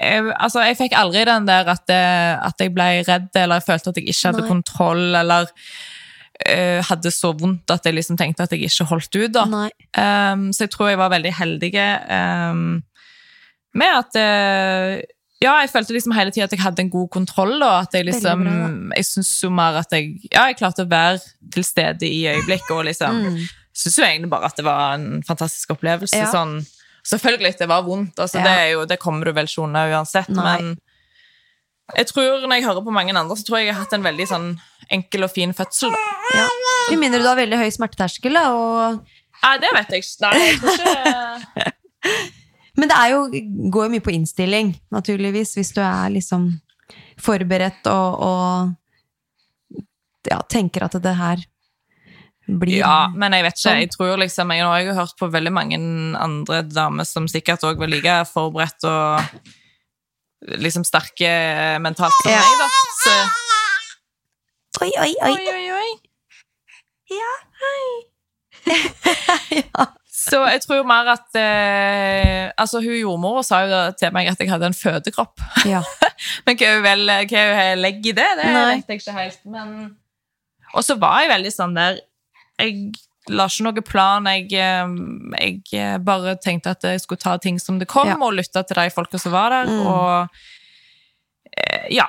jeg, 0.00 0.24
altså, 0.40 0.62
jeg 0.64 0.78
fikk 0.78 0.94
aldri 0.96 1.26
den 1.28 1.44
der 1.48 1.68
at, 1.68 1.82
det, 1.90 2.00
at 2.46 2.62
jeg 2.62 2.72
ble 2.72 2.86
redd, 3.04 3.26
eller 3.36 3.60
jeg 3.60 3.66
følte 3.66 3.90
at 3.92 3.98
jeg 4.00 4.06
ikke 4.08 4.30
hadde 4.30 4.44
Nei. 4.46 4.48
kontroll, 4.48 5.02
eller 5.20 5.50
uh, 6.48 6.78
hadde 6.88 7.12
så 7.12 7.34
vondt 7.36 7.74
at 7.74 7.84
jeg 7.84 7.98
liksom 7.98 8.16
tenkte 8.16 8.46
at 8.48 8.54
jeg 8.56 8.64
ikke 8.70 8.86
holdt 8.94 9.18
ut. 9.20 9.34
da. 9.36 9.44
Um, 10.32 10.46
så 10.56 10.64
jeg 10.64 10.72
tror 10.72 10.88
jeg 10.94 11.02
var 11.02 11.12
veldig 11.12 11.34
heldig 11.36 11.72
um, 12.16 12.62
med 13.76 13.92
at 14.00 14.16
eh, 14.18 15.02
Ja, 15.40 15.54
jeg 15.62 15.70
følte 15.72 15.94
liksom 15.96 16.12
hele 16.12 16.30
tida 16.34 16.44
at 16.44 16.52
jeg 16.52 16.60
hadde 16.60 16.82
en 16.84 16.90
god 16.92 17.08
kontroll, 17.14 17.54
og 17.62 17.76
at 17.86 17.94
jeg 17.96 18.04
liksom 18.10 18.42
Jeg 18.96 19.04
syns 19.08 19.30
jo 19.42 19.48
mer 19.50 19.78
at 19.80 19.90
jeg 19.96 20.18
Ja, 20.32 20.44
jeg 20.50 20.58
klarte 20.58 20.84
å 20.84 20.90
være 20.90 21.20
til 21.54 21.64
stede 21.64 22.04
i 22.08 22.26
øyeblikket, 22.28 22.70
og 22.76 22.84
liksom 22.90 23.22
Mm. 23.24 23.40
Syns 23.80 23.96
jo 23.98 24.04
egentlig 24.04 24.28
bare 24.30 24.44
at 24.50 24.56
det 24.58 24.64
var 24.66 24.94
en 24.98 25.22
fantastisk 25.22 25.70
opplevelse. 25.70 26.16
Ja. 26.18 26.26
Sånn 26.32 26.58
Selvfølgelig, 27.06 27.54
det 27.58 27.68
var 27.70 27.82
vondt, 27.86 28.18
altså, 28.20 28.38
Ja. 28.38 28.44
det, 28.44 28.72
jo, 28.72 28.84
det 28.84 28.98
kommer 29.00 29.24
du 29.24 29.32
vel 29.32 29.46
ikke 29.48 29.62
unna 29.64 29.86
uansett, 29.88 30.28
Nei. 30.28 30.42
men 30.60 30.76
jeg 31.96 32.06
tror, 32.06 32.42
når 32.46 32.52
jeg 32.58 32.64
hører 32.66 32.84
på 32.84 32.92
mange 32.92 33.14
andre, 33.16 33.36
så 33.36 33.42
tror 33.46 33.58
jeg 33.58 33.66
jeg 33.70 33.74
har 33.74 33.82
hatt 33.84 33.92
en 33.96 34.04
veldig 34.04 34.26
sånn 34.28 34.60
enkel 34.90 35.24
og 35.24 35.30
fin 35.32 35.52
fødsel. 35.56 35.90
da. 35.90 36.36
Ja. 36.36 36.48
Med 36.90 36.98
mindre 37.00 37.22
du 37.22 37.26
har 37.26 37.36
veldig 37.40 37.56
høy 37.58 37.70
smerteterskel, 37.72 38.34
da, 38.36 38.44
og 38.52 39.00
Nei, 39.42 39.56
det 39.58 39.70
vet 39.72 39.88
jeg 39.88 40.04
ikke. 40.04 40.20
Nei, 40.20 40.38
jeg 40.44 40.58
tror 40.60 40.72
ikke 40.84 41.72
Men 42.80 42.88
det 42.88 42.96
er 42.96 43.12
jo, 43.12 43.20
går 43.74 43.86
jo 43.86 43.92
mye 43.92 44.04
på 44.04 44.12
innstilling, 44.14 44.72
naturligvis, 44.94 45.52
hvis 45.58 45.72
du 45.76 45.80
er 45.84 46.12
liksom 46.14 46.48
forberedt 47.20 47.86
og, 47.92 48.08
og 48.24 49.82
ja, 50.30 50.38
tenker 50.50 50.86
at 50.86 50.96
det 51.04 51.12
her 51.18 51.42
blir 52.50 52.80
Ja, 52.80 53.08
men 53.14 53.36
jeg 53.36 53.44
vet 53.46 53.54
ikke. 53.58 53.62
Sånn. 53.66 53.80
Jeg 53.84 53.90
tror 53.94 54.16
liksom, 54.24 54.50
jeg 54.56 54.64
har 54.66 54.80
jo 54.86 54.96
hørt 54.96 55.14
på 55.20 55.28
veldig 55.30 55.52
mange 55.54 55.78
andre 56.18 56.62
damer 56.66 57.06
som 57.08 57.28
sikkert 57.30 57.62
også 57.68 57.78
var 57.78 57.92
like 57.92 58.16
forberedt 58.32 58.88
og 58.88 59.20
liksom 60.64 60.84
sterke 60.88 61.30
mentalt 61.84 62.16
som 62.22 62.32
Ja. 62.32 62.40
meg, 62.40 62.58
da. 62.64 62.68
Så, 63.04 63.14
Oi, 64.80 64.90
oi, 64.96 65.12
oi! 65.20 65.32
oi, 65.36 65.44
oi, 65.52 65.66
oi. 65.76 65.90
Ja. 67.10 67.32
Så 70.20 70.40
jeg 70.50 70.60
tror 70.66 70.82
mer 70.88 71.08
at 71.14 71.36
eh, 71.40 72.50
Altså, 72.60 72.80
hun 72.84 72.92
jordmora 72.98 73.42
sa 73.46 73.60
jo 73.64 73.78
til 73.96 74.12
meg 74.12 74.28
at 74.28 74.40
jeg 74.42 74.50
hadde 74.50 74.68
en 74.68 74.76
fødekropp. 74.76 75.40
Ja. 75.68 75.80
Men 76.46 76.58
hva 76.60 76.72
hun 76.76 76.82
vel 76.84 77.06
hva 77.30 77.44
hun 77.56 77.80
legger 77.84 78.10
i 78.12 78.16
det, 78.18 78.26
det 78.42 78.48
Nei. 78.52 78.64
vet 78.76 78.92
jeg 78.92 79.00
ikke 79.00 79.16
helt. 79.16 79.40
Men 79.48 79.70
Og 80.74 80.84
så 80.86 80.98
var 81.00 81.22
jeg 81.24 81.32
veldig 81.32 81.52
sånn 81.54 81.74
der 81.78 82.00
Jeg 82.60 82.90
la 83.30 83.44
ikke 83.46 83.64
noen 83.68 83.84
plan. 83.86 84.26
Jeg, 84.26 84.48
eh, 84.58 85.60
jeg 85.72 86.02
bare 86.04 86.36
tenkte 86.42 86.72
at 86.74 86.82
jeg 86.88 87.00
skulle 87.04 87.20
ta 87.22 87.36
ting 87.38 87.58
som 87.62 87.78
det 87.78 87.86
kom, 87.88 88.08
Ja. 88.08 88.16
og 88.20 88.34
lytte 88.36 88.62
til 88.66 88.76
de 88.80 88.90
folka 88.90 89.18
som 89.22 89.32
var 89.32 89.50
der. 89.54 89.70
Mm. 89.70 89.86
Og 89.86 90.28
eh, 91.56 91.86
ja. 91.96 92.08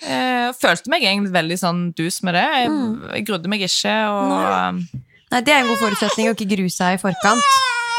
Jeg 0.00 0.54
følte 0.56 0.88
meg 0.88 1.02
egentlig 1.04 1.34
veldig 1.34 1.58
sånn 1.60 1.80
dus 1.98 2.22
med 2.24 2.34
det. 2.38 2.46
Jeg, 2.62 2.70
Mm. 2.70 3.10
jeg 3.14 3.26
grudde 3.28 3.48
meg 3.52 3.60
ikke. 3.66 3.94
Og 4.08 4.30
Nei. 4.32 5.02
Nei, 5.30 5.40
det 5.46 5.52
er 5.54 5.60
en 5.62 5.68
god 5.70 5.78
forutsetning 5.78 6.28
å 6.30 6.34
ikke 6.34 6.48
grue 6.50 6.70
seg 6.74 6.96
i 6.96 7.00
forkant. 7.02 7.44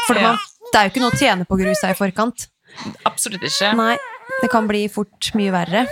For 0.06 0.14
Ja. 0.18 0.22
man, 0.32 0.38
det 0.72 0.76
er 0.80 0.84
jo 0.84 0.90
ikke 0.92 1.00
noe 1.04 1.12
å 1.14 1.18
tjene 1.20 1.44
på 1.48 1.54
å 1.56 1.60
grue 1.62 1.74
seg 1.78 1.90
i 1.94 1.98
forkant. 1.98 2.48
absolutt 3.08 3.42
ikke. 3.46 3.72
Nei, 3.76 3.96
det 4.42 4.50
kan 4.50 4.66
bli 4.68 4.88
fort 4.88 5.30
mye 5.38 5.52
verre. 5.52 5.86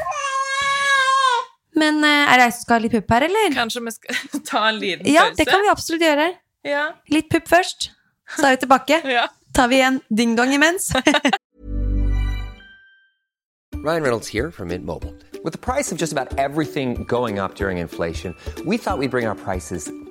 Men 1.81 2.03
eh, 2.05 2.26
er 2.33 2.37
det 2.37 2.44
jeg 2.48 2.53
som 2.57 2.62
skal 2.66 2.74
ha 2.76 2.81
litt 2.85 2.92
pupp 2.92 3.11
her, 3.14 3.22
eller? 3.29 3.53
Kanskje 3.55 3.81
vi 3.87 3.90
skal 3.94 4.14
ta 4.50 4.62
en 4.68 4.79
liten 4.83 5.07
Ja, 5.09 5.31
det 5.37 5.46
kan 5.48 5.61
vi 5.64 5.68
absolutt 5.72 6.03
gjøre. 6.05 6.26
Ja. 6.66 6.87
Litt 7.09 7.29
pupp 7.33 7.46
først, 7.48 7.90
så 8.37 8.44
er 8.50 8.57
vi 8.57 8.61
tilbake. 8.66 9.00
ja. 9.16 9.26
Tar 9.55 9.68
vi 9.72 9.81
en 9.81 10.00
ding-dong 10.11 10.53
imens. 10.55 10.90
Ryan 13.83 14.03
Reynolds 14.03 14.29
here 14.29 14.50
from 14.50 14.68
Mint 14.68 14.85
Mobile. 14.85 15.14
With 15.42 15.53
the 15.55 15.59
price 15.59 15.90
of 15.90 15.96
just 15.96 16.12
about 16.12 16.37
everything 16.38 17.05
going 17.05 17.38
up 17.38 17.55
during 17.55 17.79
inflation, 17.79 18.35
we 18.66 18.76
thought 18.76 18.98
we'd 18.98 19.11
bring 19.11 19.26
our 19.26 19.35
prices 19.35 19.90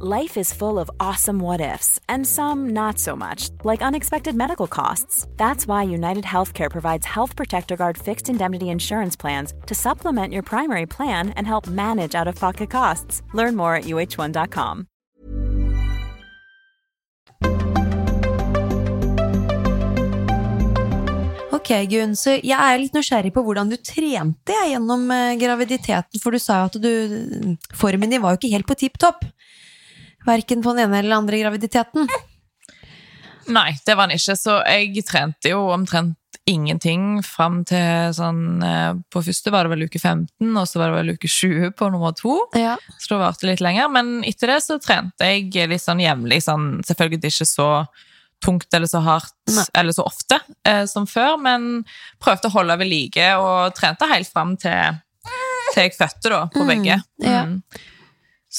Life 0.00 0.36
is 0.36 0.52
full 0.52 0.78
of 0.78 0.88
awesome 1.00 1.40
what 1.40 1.60
ifs, 1.60 1.98
and 2.08 2.24
some 2.24 2.68
not 2.68 3.00
so 3.00 3.16
much, 3.16 3.50
like 3.64 3.82
unexpected 3.82 4.32
medical 4.32 4.68
costs. 4.68 5.26
That's 5.36 5.66
why 5.66 5.82
United 5.82 6.22
Healthcare 6.22 6.70
provides 6.70 7.04
Health 7.04 7.34
Protector 7.34 7.76
Guard 7.76 7.98
fixed 7.98 8.28
indemnity 8.28 8.68
insurance 8.68 9.16
plans 9.16 9.54
to 9.66 9.74
supplement 9.74 10.32
your 10.32 10.44
primary 10.44 10.86
plan 10.86 11.30
and 11.30 11.48
help 11.48 11.66
manage 11.66 12.14
out 12.14 12.28
of 12.28 12.36
pocket 12.36 12.70
costs. 12.70 13.22
Learn 13.34 13.56
more 13.56 13.74
at 13.74 13.86
uh1.com. 13.86 14.86
Ok, 21.50 21.72
Gunn, 21.90 22.14
så 22.14 22.38
jeg 22.38 22.54
er 22.54 22.78
litt 22.78 22.94
nysgjerrig 22.94 23.34
på 23.34 23.42
hvordan 23.42 23.68
du 23.68 23.74
trente 23.82 24.54
jeg, 24.54 24.76
gjennom 24.76 25.10
eh, 25.10 25.34
graviditeten, 25.42 26.22
for 26.22 26.30
du 26.30 26.38
sa 26.38 26.62
jo 26.62 26.70
at 26.70 26.78
du, 26.78 27.58
formen 27.74 28.14
din 28.14 28.22
var 28.22 28.36
jo 28.36 28.38
ikke 28.38 28.54
helt 28.54 28.68
på 28.70 28.78
tipp 28.78 29.02
topp. 29.02 29.26
Verken 30.26 30.62
på 30.64 30.74
den 30.74 30.88
ene 30.88 30.98
eller 30.98 31.14
den 31.14 31.18
andre 31.22 31.42
graviditeten. 31.42 32.08
Nei, 33.48 33.70
det 33.86 33.94
var 33.96 34.08
han 34.08 34.16
ikke. 34.16 34.36
Så 34.36 34.58
jeg 34.66 35.04
trente 35.08 35.52
jo 35.52 35.68
omtrent 35.72 36.16
ingenting 36.48 37.20
fram 37.24 37.60
til 37.68 38.12
sånn 38.16 38.62
eh, 38.64 38.94
På 39.12 39.20
første 39.20 39.52
var 39.52 39.66
det 39.66 39.74
vel 39.74 39.84
uke 39.88 40.00
15, 40.00 40.48
og 40.48 40.64
så 40.68 40.80
var 40.80 40.90
det 40.90 40.98
vel 41.02 41.14
uke 41.16 41.28
20 41.28 41.74
på 41.76 41.88
nummer 41.92 42.14
to. 42.16 42.38
Ja. 42.56 42.76
Så 42.96 43.14
det 43.14 43.22
varte 43.22 43.48
litt 43.48 43.64
lenger. 43.64 43.90
Men 43.92 44.22
etter 44.28 44.54
det 44.54 44.62
så 44.64 44.78
trente 44.82 45.28
jeg 45.28 45.68
litt 45.68 45.84
sånn 45.84 46.00
jevnlig. 46.04 46.40
Sånn, 46.46 46.78
selvfølgelig 46.88 47.32
ikke 47.34 47.48
så 47.48 47.68
tungt 48.44 48.72
eller 48.74 48.86
så 48.86 49.00
hardt 49.02 49.34
Nei. 49.50 49.64
eller 49.80 49.94
så 49.96 50.04
ofte 50.06 50.38
eh, 50.68 50.84
som 50.86 51.08
før, 51.10 51.36
men 51.42 51.82
prøvde 52.22 52.46
å 52.46 52.54
holde 52.54 52.76
ved 52.78 52.86
like 52.86 53.30
og 53.42 53.74
trente 53.74 54.06
helt 54.06 54.30
fram 54.30 54.52
til, 54.62 55.00
til 55.72 55.88
jeg 55.88 55.96
fødte, 55.96 56.30
da, 56.30 56.44
på 56.54 56.66
begge. 56.68 57.00
ja. 57.24 57.46
Mm. 57.48 57.62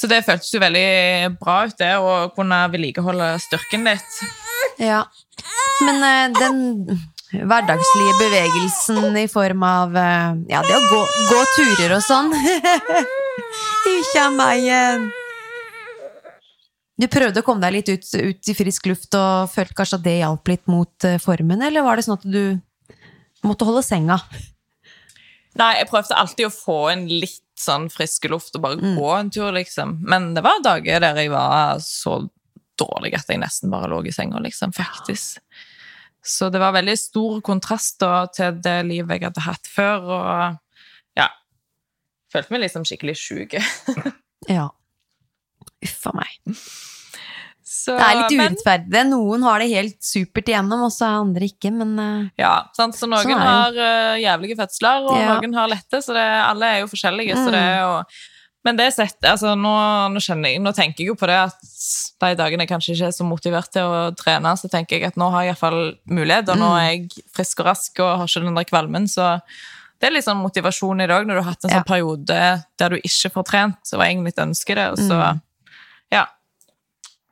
Så 0.00 0.08
det 0.08 0.22
føltes 0.24 0.48
jo 0.54 0.62
veldig 0.62 1.36
bra 1.36 1.58
ut, 1.68 1.76
det, 1.76 1.92
å 2.00 2.30
kunne 2.32 2.62
vedlikeholde 2.72 3.34
styrken 3.44 3.84
litt. 3.84 4.20
Ja. 4.80 5.02
Men 5.84 6.04
eh, 6.06 6.38
den 6.38 6.60
hverdagslige 7.30 8.14
bevegelsen 8.18 9.18
i 9.20 9.26
form 9.30 9.64
av 9.66 9.96
eh, 9.96 10.38
Ja, 10.48 10.62
det 10.64 10.76
å 10.78 10.86
gå, 10.88 11.00
gå 11.28 11.40
turer 11.56 11.98
og 11.98 12.04
sånn. 12.06 12.32
Ikke 13.98 14.24
av 14.24 14.38
meg 14.38 14.64
igjen. 14.64 15.10
Du 17.00 17.06
prøvde 17.12 17.40
å 17.40 17.44
komme 17.44 17.64
deg 17.64 17.76
litt 17.76 17.92
ut, 17.92 18.08
ut 18.16 18.50
i 18.52 18.56
frisk 18.56 18.88
luft 18.88 19.16
og 19.16 19.52
følte 19.52 19.76
kanskje 19.76 20.00
at 20.00 20.06
det 20.08 20.16
hjalp 20.22 20.48
litt 20.52 20.64
mot 20.68 21.08
eh, 21.08 21.20
formen, 21.20 21.60
eller 21.68 21.84
var 21.84 22.00
det 22.00 22.08
sånn 22.08 22.16
at 22.16 22.24
du 22.24 22.56
måtte 23.44 23.68
holde 23.68 23.84
senga? 23.84 24.16
Nei, 25.60 25.74
jeg 25.80 25.88
prøvde 25.92 26.16
alltid 26.16 26.48
å 26.48 26.52
få 26.54 26.80
en 26.92 27.06
litt 27.10 27.44
sånn 27.60 27.88
frisk 27.92 28.26
luft 28.32 28.56
og 28.56 28.64
bare 28.64 28.80
gå 28.80 29.10
en 29.16 29.30
tur, 29.32 29.50
liksom. 29.54 29.98
Men 30.08 30.32
det 30.36 30.44
var 30.46 30.62
dager 30.64 31.02
der 31.04 31.20
jeg 31.20 31.32
var 31.32 31.80
så 31.84 32.22
dårlig 32.80 33.12
at 33.18 33.28
jeg 33.28 33.42
nesten 33.42 33.72
bare 33.72 33.90
lå 33.92 34.00
i 34.08 34.14
senga, 34.14 34.40
liksom, 34.42 34.72
faktisk. 34.76 35.40
Så 36.24 36.50
det 36.52 36.60
var 36.60 36.74
veldig 36.76 36.96
stor 37.00 37.40
kontrast 37.44 38.00
da, 38.02 38.26
til 38.32 38.58
det 38.64 38.78
livet 38.88 39.20
jeg 39.20 39.30
hadde 39.30 39.46
hatt 39.46 39.70
før, 39.70 40.10
og 40.18 40.58
ja 41.18 41.30
Følte 42.30 42.54
meg 42.54 42.66
liksom 42.66 42.86
skikkelig 42.88 43.18
sjuk. 43.18 43.58
Ja. 44.48 44.70
Uff 45.84 46.06
a 46.08 46.14
meg. 46.16 46.60
Så, 47.80 47.94
Det 47.96 48.04
er 48.06 48.18
litt 48.20 48.34
urettferdig. 48.40 49.04
Noen 49.08 49.42
har 49.46 49.62
det 49.62 49.68
helt 49.72 49.96
supert 50.04 50.48
igjennom, 50.50 50.82
og 50.88 50.92
så 50.92 51.06
er 51.06 51.20
andre 51.22 51.46
ikke, 51.48 51.70
men 51.72 51.94
eh, 51.98 52.30
Ja, 52.42 52.66
sant? 52.76 52.94
så 52.98 53.08
noen 53.08 53.24
Sånn 53.24 53.40
har 53.40 53.70
uh, 53.78 54.18
jævlige 54.20 54.58
fødsler, 54.58 55.06
og 55.08 55.16
Ja. 55.16 55.38
noen 55.40 55.54
har 55.56 55.68
lette, 55.72 56.02
så 56.04 56.12
det, 56.12 56.26
alle 56.50 56.66
er 56.74 56.80
jo 56.82 56.90
forskjellige. 56.92 57.34
Så 57.38 57.46
Mm. 57.48 57.52
det 57.52 57.62
er 57.62 57.80
jo, 57.80 58.04
men 58.64 58.76
det 58.76 58.92
sett, 58.92 59.16
altså, 59.24 59.54
nå, 59.56 59.72
nå, 60.12 60.20
jeg, 60.20 60.60
nå 60.60 60.72
tenker 60.76 60.98
jeg 61.00 61.06
jo 61.08 61.14
på 61.16 61.26
det 61.30 61.38
at 61.46 61.56
de 62.20 62.34
dagene 62.36 62.66
jeg 62.66 62.68
kanskje 62.68 62.92
ikke 62.94 63.06
er 63.08 63.16
så 63.16 63.24
motivert 63.24 63.70
til 63.72 63.82
å 63.88 64.14
trene, 64.14 64.52
så 64.60 64.68
tenker 64.68 64.98
jeg 65.00 65.06
at 65.08 65.16
nå 65.16 65.30
har 65.32 65.44
jeg 65.46 65.54
iallfall 65.54 65.94
mulighet, 66.12 66.48
og 66.52 66.58
nå 66.60 66.68
Mm. 66.68 66.76
er 66.76 66.90
jeg 66.92 67.24
frisk 67.32 67.60
og 67.60 67.66
rask 67.70 68.00
og 68.04 68.18
har 68.18 68.26
ikke 68.26 68.44
den 68.44 68.54
der 68.60 68.64
kvalmen, 68.68 69.08
så 69.08 69.40
det 70.00 70.08
er 70.08 70.12
litt 70.12 70.24
sånn 70.24 70.42
motivasjon 70.44 71.00
i 71.00 71.06
dag 71.06 71.24
når 71.26 71.34
du 71.38 71.42
har 71.42 71.50
hatt 71.54 71.64
en 71.64 71.70
Ja. 71.70 71.76
sånn 71.80 71.86
periode 71.88 72.64
der 72.76 72.88
du 72.90 72.96
ikke 72.96 73.30
får 73.32 73.44
trent, 73.48 73.80
og 73.94 74.00
egentlig 74.04 74.34
ønsker 74.36 74.74
det, 74.74 74.90
og 74.92 74.98
så 74.98 75.16
Mm. 75.32 75.40
ja. 76.12 76.26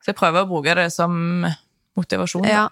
Så 0.08 0.14
jeg 0.14 0.16
prøver 0.16 0.40
å 0.44 0.48
bruke 0.48 0.74
det 0.74 0.86
som 0.94 1.44
motivasjon. 1.98 2.42
da. 2.42 2.48
ja, 2.48 2.68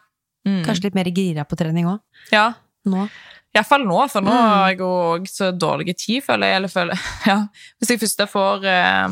Mm. 0.46 0.62
kanskje 0.64 0.84
litt 0.84 0.94
mer 0.94 1.04
gira 1.10 1.44
på 1.44 1.56
trening 1.58 1.84
òg. 1.90 2.00
Ja, 2.32 2.54
Nå. 2.86 3.08
Iallfall 3.52 3.82
nå, 3.84 4.08
for 4.08 4.20
nå 4.22 4.30
Mm. 4.30 4.48
har 4.48 4.68
jeg 4.70 4.78
òg 4.78 5.26
så 5.26 5.50
dårlig 5.58 5.96
tid, 5.98 6.22
føler 6.22 6.46
jeg. 6.46 6.56
Eller 6.56 6.68
føler, 6.68 6.94
ja. 7.26 7.48
Hvis 7.80 7.88
jeg 7.90 7.98
først 7.98 8.22
får, 8.30 8.64
eh, 8.64 9.08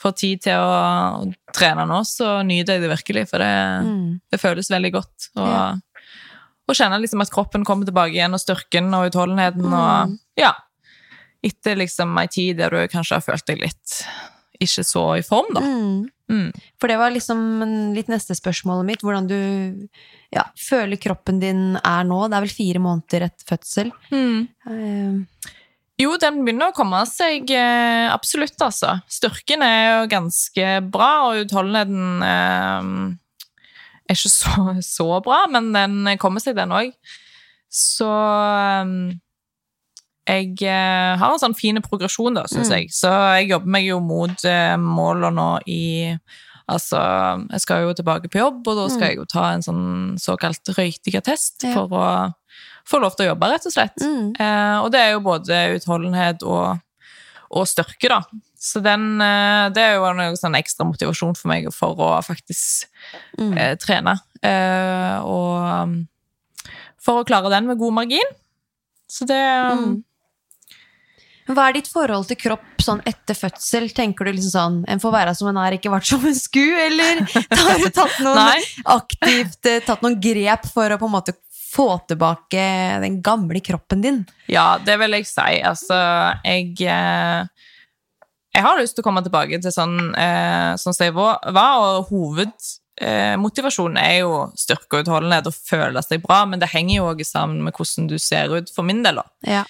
får 0.00 0.12
tid 0.16 0.40
til 0.42 0.54
å 0.56 1.34
trene 1.52 1.86
nå, 1.86 2.00
så 2.08 2.42
nyter 2.42 2.72
jeg 2.78 2.80
det 2.82 2.90
virkelig, 2.98 3.28
for 3.28 3.38
det, 3.38 3.84
Mm. 3.84 4.20
det 4.32 4.40
føles 4.40 4.70
veldig 4.70 4.92
godt. 4.92 5.28
Og, 5.36 5.46
Ja. 5.46 5.72
og 6.68 6.74
kjenne 6.74 7.00
liksom 7.02 7.20
at 7.20 7.30
kroppen 7.30 7.64
kommer 7.64 7.84
tilbake 7.84 8.14
igjen, 8.14 8.32
og 8.32 8.40
styrken 8.40 8.94
og 8.94 9.10
utholdenheten. 9.12 9.66
Og, 9.66 10.08
Mm. 10.08 10.18
ja. 10.38 10.52
Etter 11.44 11.76
liksom 11.76 12.18
ei 12.18 12.26
tid 12.28 12.56
der 12.56 12.70
du 12.70 12.88
kanskje 12.88 13.12
har 13.16 13.20
følt 13.20 13.44
deg 13.46 13.58
litt 13.60 14.06
ikke 14.62 14.84
så 14.86 15.04
i 15.18 15.24
form, 15.26 15.52
da. 15.56 15.62
Mm. 15.64 16.06
Mm. 16.26 16.48
For 16.80 16.90
det 16.90 16.96
var 16.98 17.12
liksom 17.14 17.40
litt 17.94 18.08
neste 18.10 18.34
spørsmålet 18.34 18.88
mitt. 18.88 19.04
Hvordan 19.06 19.28
du 19.30 19.38
ja, 20.34 20.48
føler 20.58 20.98
kroppen 21.00 21.38
din 21.42 21.78
er 21.82 22.08
nå. 22.08 22.24
Det 22.26 22.38
er 22.38 22.46
vel 22.48 22.56
fire 22.56 22.82
måneder 22.82 23.28
etter 23.28 23.52
fødsel. 23.54 23.92
Mm. 24.10 24.48
Uh, 24.66 25.52
Jo, 25.96 26.12
den 26.20 26.42
begynner 26.44 26.68
å 26.70 26.76
komme 26.76 26.98
seg 27.08 27.48
eh, 27.56 28.06
absolutt, 28.12 28.58
altså. 28.60 28.98
Styrken 29.08 29.62
er 29.64 29.78
jo 29.80 30.10
ganske 30.12 30.72
bra, 30.92 31.12
og 31.30 31.46
utholdenheten 31.46 32.26
eh, 32.26 32.90
er 34.04 34.18
ikke 34.18 34.32
så, 34.34 34.66
så 34.96 35.06
bra, 35.24 35.46
men 35.52 35.72
den 35.72 36.12
kommer 36.20 36.44
seg, 36.44 36.58
den 36.58 36.74
òg. 36.76 36.92
Så 37.72 38.10
eh, 38.12 38.92
jeg 40.26 40.62
eh, 40.62 41.16
har 41.16 41.32
en 41.32 41.38
sånn 41.38 41.54
fin 41.56 41.76
progresjon, 41.82 42.34
da, 42.34 42.42
syns 42.50 42.68
Mm. 42.70 42.76
jeg. 42.80 42.88
Så 42.90 43.08
jeg 43.38 43.48
jobber 43.50 43.66
meg 43.76 43.84
jo 43.86 44.00
mot 44.00 44.44
eh, 44.44 44.76
målene 44.76 45.32
nå 45.34 45.60
i 45.66 46.18
Altså, 46.68 46.98
jeg 47.52 47.60
skal 47.62 47.84
jo 47.84 47.92
tilbake 47.94 48.26
på 48.28 48.40
jobb, 48.40 48.66
og 48.66 48.74
da 48.76 48.88
skal 48.88 49.02
Mm. 49.02 49.08
jeg 49.08 49.16
jo 49.20 49.24
ta 49.24 49.52
en 49.52 49.60
sånn 49.62 50.16
såkalt 50.18 50.64
røykdigertest 50.74 51.62
Ja. 51.62 51.74
for 51.74 51.86
å 51.94 52.34
få 52.84 52.98
lov 53.00 53.14
til 53.14 53.26
å 53.26 53.28
jobbe, 53.36 53.46
rett 53.52 53.66
og 53.66 53.72
slett. 53.72 53.94
mm. 54.02 54.34
Eh, 54.40 54.78
og 54.82 54.90
det 54.90 54.98
er 55.00 55.12
jo 55.12 55.20
både 55.20 55.76
utholdenhet 55.78 56.42
og, 56.42 56.80
og 57.52 57.66
styrke, 57.68 58.08
da. 58.08 58.20
Så 58.58 58.82
den, 58.82 59.20
eh, 59.22 59.68
det 59.70 59.78
er 59.78 59.94
jo 59.94 60.04
en 60.06 60.34
sånn 60.34 60.56
ekstra 60.58 60.84
motivasjon 60.90 61.36
for 61.36 61.46
meg 61.46 61.72
for 61.72 61.94
å 61.94 62.18
faktisk 62.24 62.86
Mm. 63.38 63.56
eh, 63.58 63.76
trene. 63.76 64.18
Eh, 64.42 65.20
og 65.22 65.82
um, 65.84 66.08
for 66.98 67.22
å 67.22 67.26
klare 67.26 67.48
den 67.48 67.68
med 67.68 67.78
god 67.78 67.92
margin. 67.94 68.26
Så 69.08 69.24
det 69.24 69.38
um, 69.70 69.78
Mm. 69.78 70.04
Hva 71.46 71.68
er 71.68 71.76
ditt 71.76 71.88
forhold 71.90 72.26
til 72.26 72.38
kropp 72.40 72.82
sånn 72.82 73.00
etter 73.06 73.36
fødsel? 73.38 73.88
Tenker 73.94 74.26
du 74.26 74.34
liksom 74.34 74.52
sånn 74.52 74.78
En 74.90 75.02
får 75.02 75.12
være 75.14 75.34
som 75.38 75.50
en 75.52 75.60
er, 75.62 75.76
ikke 75.78 75.92
vært 75.92 76.08
som 76.08 76.24
en 76.26 76.34
sku? 76.34 76.64
Eller 76.64 77.22
har 77.68 77.82
du 77.82 77.88
tatt 77.94 78.18
noen 78.24 78.64
aktivt 78.96 79.70
eh, 79.70 79.82
tatt 79.86 80.02
noen 80.02 80.18
grep 80.22 80.66
for 80.72 80.90
å 80.90 80.98
på 80.98 81.10
en 81.10 81.14
måte 81.14 81.36
få 81.76 81.98
tilbake 82.08 82.64
den 83.02 83.20
gamle 83.22 83.60
kroppen 83.60 84.02
din? 84.02 84.24
Ja, 84.50 84.78
det 84.82 84.98
vil 85.02 85.18
jeg 85.18 85.28
si. 85.28 85.60
Altså, 85.60 85.98
jeg 86.46 86.72
eh, 86.82 87.44
Jeg 88.56 88.64
har 88.64 88.80
lyst 88.80 88.96
til 88.96 89.04
å 89.04 89.06
komme 89.06 89.22
tilbake 89.22 89.60
til 89.60 89.74
sånn, 89.74 90.14
eh, 90.16 90.72
sånn 90.80 90.96
som 90.96 91.04
jeg 91.04 91.12
var, 91.14 91.44
og 91.44 92.08
hovedmotivasjonen 92.08 93.98
er 94.00 94.22
jo 94.22 94.46
styrke 94.56 94.96
og 94.96 95.04
utholdenhet 95.04 95.50
og 95.50 95.58
føle 95.58 96.00
seg 96.02 96.24
bra, 96.24 96.46
men 96.48 96.62
det 96.62 96.72
henger 96.72 96.96
jo 96.96 97.10
også 97.10 97.28
sammen 97.34 97.66
med 97.66 97.76
hvordan 97.76 98.08
du 98.08 98.16
ser 98.16 98.54
ut, 98.56 98.72
for 98.72 98.88
min 98.88 99.04
del. 99.04 99.20
Ja. 99.44 99.66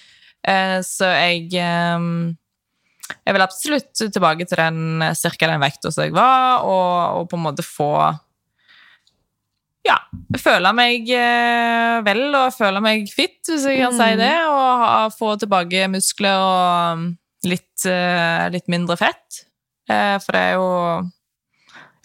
Eh, 0.47 0.77
så 0.85 1.09
jeg 1.11 1.49
eh, 1.59 2.05
Jeg 3.25 3.35
vil 3.35 3.43
absolutt 3.43 3.99
tilbake 3.99 4.47
til 4.47 4.59
den 4.61 5.03
cirka 5.15 5.49
den 5.51 5.63
vekta 5.63 5.91
som 5.91 6.07
jeg 6.07 6.15
var, 6.15 6.63
og, 6.63 7.19
og 7.21 7.29
på 7.31 7.39
en 7.39 7.45
måte 7.49 7.65
få 7.65 7.91
Ja, 9.87 9.97
føle 10.39 10.71
meg 10.75 11.07
eh, 11.15 11.99
vel 12.07 12.25
og 12.35 12.55
føle 12.55 12.81
meg 12.83 13.07
fit, 13.11 13.39
hvis 13.47 13.67
jeg 13.67 13.79
kan 13.83 13.95
si 13.95 14.09
det. 14.19 14.33
Og 14.51 14.81
ha, 14.83 14.95
få 15.15 15.35
tilbake 15.39 15.87
muskler 15.91 16.35
og 16.43 16.97
um, 16.97 17.05
litt, 17.47 17.85
eh, 17.87 18.47
litt 18.51 18.67
mindre 18.71 18.97
fett. 18.99 19.43
Eh, 19.87 20.17
for 20.23 20.35
det 20.35 20.41
er 20.49 20.57
jo 20.57 20.71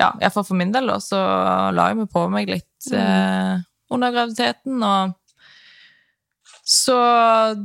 Ja, 0.00 0.08
iallfall 0.18 0.46
for 0.46 0.58
min 0.58 0.72
del, 0.74 0.88
da, 0.90 0.96
så 1.02 1.18
la 1.74 1.90
jeg 1.90 1.98
meg 2.00 2.08
på 2.10 2.24
meg 2.32 2.48
litt 2.50 2.88
eh, 2.90 3.60
under 3.92 4.14
graviditeten. 4.14 4.80
og 4.82 5.12
så 6.72 6.96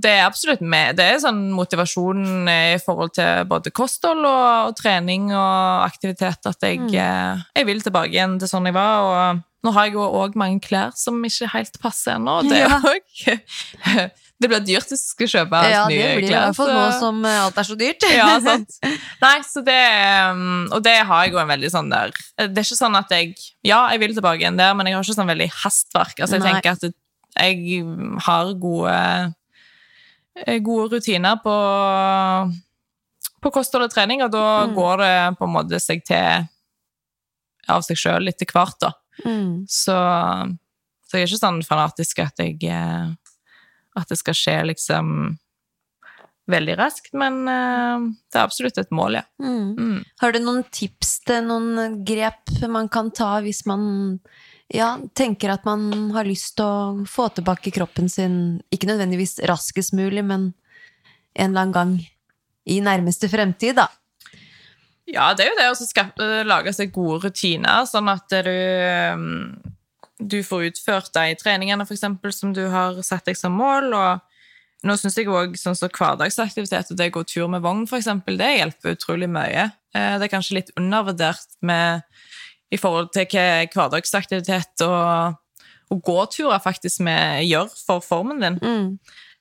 det 0.04 0.12
er 0.18 0.26
absolutt 0.28 0.60
med. 0.60 0.98
Det 1.00 1.06
er 1.14 1.22
sånn 1.24 1.46
motivasjon 1.56 2.50
i 2.52 2.76
forhold 2.84 3.14
til 3.16 3.46
både 3.48 3.72
kosthold 3.72 4.26
og, 4.28 4.70
og 4.72 4.76
trening 4.80 5.30
og 5.32 5.86
aktivitet 5.88 6.50
at 6.50 6.68
jeg, 6.68 6.82
mm. 6.84 6.92
jeg 7.56 7.68
vil 7.70 7.84
tilbake 7.86 8.12
igjen 8.18 8.36
til 8.42 8.52
sånn 8.52 8.68
jeg 8.68 8.76
var. 8.76 9.08
Og 9.08 9.44
nå 9.64 9.74
har 9.76 9.88
jeg 9.88 9.96
jo 9.98 10.06
òg 10.22 10.36
mange 10.40 10.60
klær 10.64 10.92
som 11.00 11.24
ikke 11.28 11.48
helt 11.56 11.80
passer 11.84 12.18
ennå. 12.18 12.42
Det, 12.50 12.60
Ja. 12.66 12.82
også- 12.84 14.10
det 14.44 14.52
blir 14.52 14.62
dyrt 14.62 14.92
hvis 14.92 15.02
du 15.02 15.10
skal 15.16 15.32
kjøpe 15.32 15.64
Ja, 15.72 15.88
nye 15.90 15.96
nye 15.96 16.04
Ja, 16.04 16.12
det 16.14 16.22
i 16.22 16.28
klær. 16.28 16.44
hvert 16.46 16.60
fall 16.60 16.74
nå 16.76 16.84
som 17.00 17.24
eh, 17.26 17.40
alt 17.48 17.58
er 17.58 17.68
så 17.72 17.80
dyrt. 17.80 18.04
ja, 18.20 18.28
sant. 18.44 18.78
Nei, 19.24 19.34
så 19.48 19.64
det 19.66 19.80
um, 20.36 20.68
Og 20.76 20.84
det 20.86 21.00
har 21.10 21.24
jeg 21.26 21.34
jo 21.34 21.40
en 21.42 21.50
veldig 21.56 21.72
sånn 21.74 21.90
der 21.90 22.12
Det 22.38 22.52
er 22.52 22.68
ikke 22.68 22.78
sånn 22.84 23.00
at 23.00 23.16
jeg 23.16 23.34
Ja, 23.66 23.88
jeg 23.96 24.04
vil 24.04 24.14
tilbake 24.20 24.44
igjen 24.44 24.60
der, 24.60 24.76
men 24.78 24.86
jeg 24.92 25.00
har 25.00 25.08
ikke 25.08 25.18
sånn 25.18 25.32
veldig 25.34 25.50
hastverk. 25.64 26.20
Altså, 26.22 26.38
jeg 26.38 26.44
Nei. 26.46 26.54
tenker 26.60 26.76
at 26.78 26.86
det, 26.86 26.94
jeg 27.40 27.84
har 28.26 28.54
gode 28.62 28.96
eh, 30.46 30.60
Gode 30.62 30.96
rutiner 30.98 31.40
på 31.44 31.54
På 33.42 33.52
kosthold 33.54 33.86
og 33.88 33.92
trening, 33.94 34.24
og 34.26 34.32
da 34.34 34.66
Mm. 34.66 34.74
går 34.76 34.98
det 34.98 35.38
på 35.40 35.46
en 35.46 35.54
måte 35.54 35.80
seg 35.80 36.04
til 36.06 36.48
av 37.70 37.82
seg 37.84 37.98
sjøl 38.00 38.28
etter 38.32 38.48
hvert, 38.50 38.78
da. 38.80 38.92
Mm. 39.26 39.66
Så, 39.68 39.94
så 41.06 41.18
jeg 41.18 41.26
er 41.26 41.28
ikke 41.28 41.40
sånn 41.42 41.64
fanatisk 41.68 42.20
at 42.24 42.38
jeg 42.40 42.58
eh, 42.64 43.10
At 43.98 44.10
det 44.10 44.18
skal 44.20 44.34
skje 44.38 44.56
liksom 44.72 45.38
veldig 46.48 46.78
raskt, 46.80 47.12
men 47.14 47.42
eh, 47.52 48.06
det 48.32 48.40
er 48.40 48.46
absolutt 48.46 48.78
et 48.80 48.92
mål, 48.96 49.18
ja. 49.20 49.24
Mm. 49.44 49.74
Mm. 49.78 50.04
Har 50.22 50.32
du 50.32 50.40
noen 50.40 50.64
tips 50.72 51.20
til 51.28 51.44
noen 51.44 52.04
grep 52.08 52.54
man 52.72 52.88
kan 52.90 53.12
ta 53.12 53.42
hvis 53.44 53.66
man 53.68 54.20
ja, 54.74 54.98
tenker 55.16 55.54
at 55.54 55.66
man 55.68 56.12
har 56.16 56.28
lyst 56.28 56.58
til 56.58 56.66
å 56.66 57.06
få 57.08 57.30
tilbake 57.36 57.72
kroppen 57.76 58.10
sin, 58.12 58.60
ikke 58.74 58.90
nødvendigvis 58.90 59.40
raskest 59.48 59.96
mulig, 59.98 60.26
men 60.28 60.52
en 61.38 61.52
eller 61.52 61.62
annen 61.62 61.78
gang 61.78 61.96
i 62.68 62.82
nærmeste 62.84 63.30
fremtid, 63.32 63.78
da? 63.80 63.88
Ja, 65.08 65.30
det 65.34 65.46
er 65.46 65.54
jo 65.54 65.60
det 65.62 65.70
å 65.72 65.80
skape, 65.80 66.24
eh, 66.24 66.44
lage 66.44 66.74
seg 66.76 66.92
gode 66.92 67.30
rutiner, 67.30 67.86
sånn 67.88 68.10
at 68.12 68.28
du 68.44 68.52
mm, 68.52 69.76
du 70.18 70.42
får 70.44 70.72
utført 70.72 71.14
de 71.14 71.36
treningene 71.38 71.86
for 71.86 71.96
eksempel, 71.96 72.34
som 72.34 72.54
du 72.54 72.66
har 72.74 72.98
satt 73.06 73.28
deg 73.30 73.38
som 73.38 73.54
mål. 73.54 73.94
og 73.94 74.86
nå 74.86 74.96
synes 74.98 75.18
jeg 75.18 75.30
også, 75.30 75.58
sånn 75.62 75.78
som 75.78 75.94
Hverdagsaktivitet 75.94 76.92
og 76.92 76.98
det 76.98 77.10
å 77.12 77.18
gå 77.18 77.24
tur 77.30 77.48
med 77.50 77.64
vogn, 77.66 77.88
for 77.90 77.98
eksempel, 78.00 78.38
det 78.38 78.58
hjelper 78.58 78.98
utrolig 78.98 79.30
mye. 79.30 79.72
Eh, 79.94 80.18
Det 80.18 80.28
er 80.28 80.34
kanskje 80.34 80.60
litt 80.60 80.72
undervurdert 80.78 81.58
med, 81.62 82.04
i 82.72 82.78
forhold 82.80 83.12
til 83.16 83.26
hva 83.32 83.66
hverdagsaktivitet 83.72 84.84
og, 84.86 85.38
og 85.94 86.02
gåturer 86.04 86.60
faktisk 86.64 87.00
vi 87.08 87.16
gjør 87.48 87.70
for 87.86 88.04
formen 88.04 88.42
din. 88.44 88.58
Mm. 88.62 88.90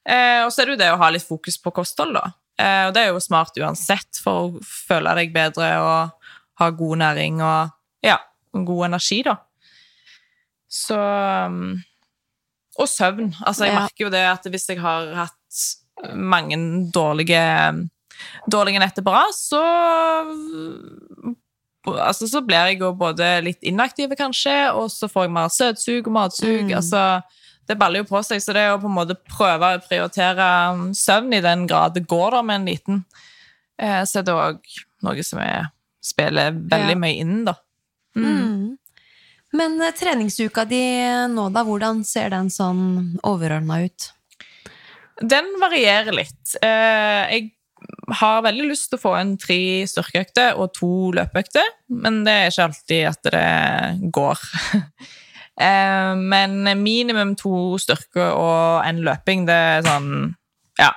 Eh, 0.06 0.44
og 0.44 0.52
så 0.54 0.62
er 0.62 0.66
det 0.70 0.76
jo 0.76 0.82
det 0.84 0.90
å 0.94 1.00
ha 1.00 1.08
litt 1.10 1.26
fokus 1.26 1.58
på 1.58 1.72
kosthold, 1.74 2.14
da. 2.14 2.28
Eh, 2.56 2.84
og 2.88 2.94
det 2.94 3.02
er 3.02 3.10
jo 3.10 3.20
smart 3.20 3.58
uansett 3.58 4.20
for 4.22 4.44
å 4.46 4.62
føle 4.64 5.12
deg 5.18 5.34
bedre 5.34 5.72
og 5.82 6.30
ha 6.62 6.68
god 6.72 7.02
næring 7.02 7.42
og 7.44 7.74
ja, 8.06 8.20
god 8.54 8.86
energi, 8.92 9.18
da. 9.26 9.34
Så 10.70 10.96
um, 10.98 11.76
Og 12.78 12.88
søvn. 12.90 13.30
Altså, 13.46 13.64
jeg 13.64 13.72
Ja. 13.74 13.80
merker 13.80 14.04
jo 14.04 14.10
det 14.12 14.22
at 14.28 14.46
hvis 14.52 14.66
jeg 14.68 14.80
har 14.82 15.06
hatt 15.16 16.12
mange 16.12 16.58
dårlige 16.92 17.42
dårlige 18.50 18.80
netter 18.80 19.04
på 19.04 19.12
rad, 19.14 19.32
så 19.36 19.60
altså, 21.94 22.26
så 22.28 22.40
blir 22.42 22.72
jeg 22.72 22.80
jo 22.80 22.92
både 22.98 23.28
litt 23.46 23.62
inaktiv, 23.62 24.10
kanskje, 24.18 24.54
og 24.74 24.90
så 24.90 25.08
får 25.08 25.26
jeg 25.26 25.34
mer 25.36 25.48
søtsug 25.54 26.06
og 26.10 26.12
matsug. 26.16 26.72
Altså, 26.74 27.02
det 27.66 27.78
baller 27.78 28.02
jo 28.02 28.08
på 28.10 28.22
seg, 28.26 28.42
så 28.42 28.54
det 28.54 28.62
er 28.62 28.74
å 28.74 28.80
på 28.82 28.86
en 28.90 28.94
måte 28.98 29.16
prøve 29.30 29.72
å 29.76 29.82
prioritere 29.82 30.48
søvn 30.94 31.34
i 31.34 31.40
den 31.42 31.66
grad 31.66 31.94
det 31.94 32.06
går 32.06 32.36
da 32.36 32.42
med 32.46 32.60
en 32.60 32.68
liten, 32.70 33.04
eh, 33.78 34.02
så 34.06 34.20
er 34.20 34.26
det 34.28 34.34
òg 34.34 34.60
noe 35.02 35.22
som 35.26 35.40
jeg 35.42 35.64
spiller 36.02 36.52
veldig 36.54 36.94
Ja. 36.94 37.00
mye 37.02 37.16
inn, 37.22 37.44
da. 37.44 37.54
Mm. 38.16 38.76
Men 39.52 39.80
eh, 39.82 39.92
treningsuka 39.92 40.64
di 40.68 40.82
nå, 41.32 41.48
da, 41.52 41.64
hvordan 41.64 42.04
ser 42.04 42.30
den 42.30 42.48
sånn 42.50 43.18
overordna 43.26 43.82
ut? 43.84 44.12
Den 45.22 45.46
varierer 45.60 46.12
litt. 46.12 46.56
Eh, 46.62 47.22
jeg 47.32 47.52
har 48.20 48.42
veldig 48.46 48.68
lyst 48.70 48.90
til 48.90 49.00
å 49.00 49.02
få 49.02 49.12
en 49.18 49.34
tre 49.40 49.84
styrkeøkter 49.90 50.58
og 50.60 50.72
to 50.76 51.10
løpeøkter, 51.16 51.66
men 51.90 52.22
det 52.26 52.34
er 52.34 52.50
ikke 52.52 52.66
alltid 52.70 53.06
at 53.12 53.30
det 53.30 54.10
går. 54.16 54.50
Eh, 55.56 56.10
men 56.20 56.68
minimum 56.82 57.30
to 57.40 57.78
styrke 57.80 58.26
og 58.36 58.82
en 58.84 58.98
løping, 59.06 59.46
det 59.48 59.54
er 59.56 59.86
sånn 59.86 60.10
Ja. 60.76 60.90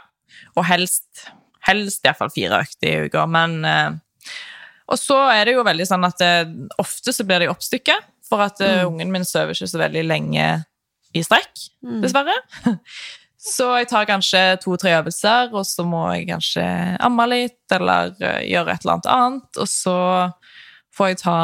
Og 0.59 0.65
helst 0.67 1.29
helst 1.69 2.03
iallfall 2.03 2.31
fire 2.33 2.59
økter 2.65 2.89
i 2.89 3.07
uka, 3.07 3.25
men 3.29 3.59
eh, 3.67 3.95
Og 4.89 4.97
så 4.99 5.15
er 5.31 5.45
det 5.45 5.53
jo 5.53 5.63
veldig 5.63 5.85
sånn 5.85 6.03
at 6.07 6.19
det, 6.19 6.33
ofte 6.81 7.13
så 7.13 7.23
blir 7.23 7.43
de 7.43 7.51
oppstykka, 7.51 7.95
for 8.25 8.41
at 8.41 8.59
mm. 8.59 8.87
ungen 8.89 9.11
min 9.13 9.25
sover 9.27 9.53
ikke 9.53 9.69
så 9.69 9.79
veldig 9.83 10.03
lenge 10.09 10.47
i 11.13 11.23
strekk, 11.25 11.53
dessverre. 12.01 12.35
Så 13.39 13.69
jeg 13.79 13.87
tar 13.87 14.05
kanskje 14.09 14.39
to-tre 14.59 14.97
øvelser, 14.99 15.53
og 15.55 15.63
så 15.65 15.85
må 15.87 16.01
jeg 16.17 16.25
kanskje 16.27 16.63
amme 17.07 17.25
litt, 17.31 17.61
eller 17.71 18.11
eh, 18.19 18.41
gjøre 18.51 18.73
et 18.75 18.83
eller 18.83 18.97
annet 18.97 19.11
annet, 19.15 19.59
og 19.63 19.69
så 19.71 19.97
får 20.97 21.07
jeg 21.13 21.19
ta 21.21 21.35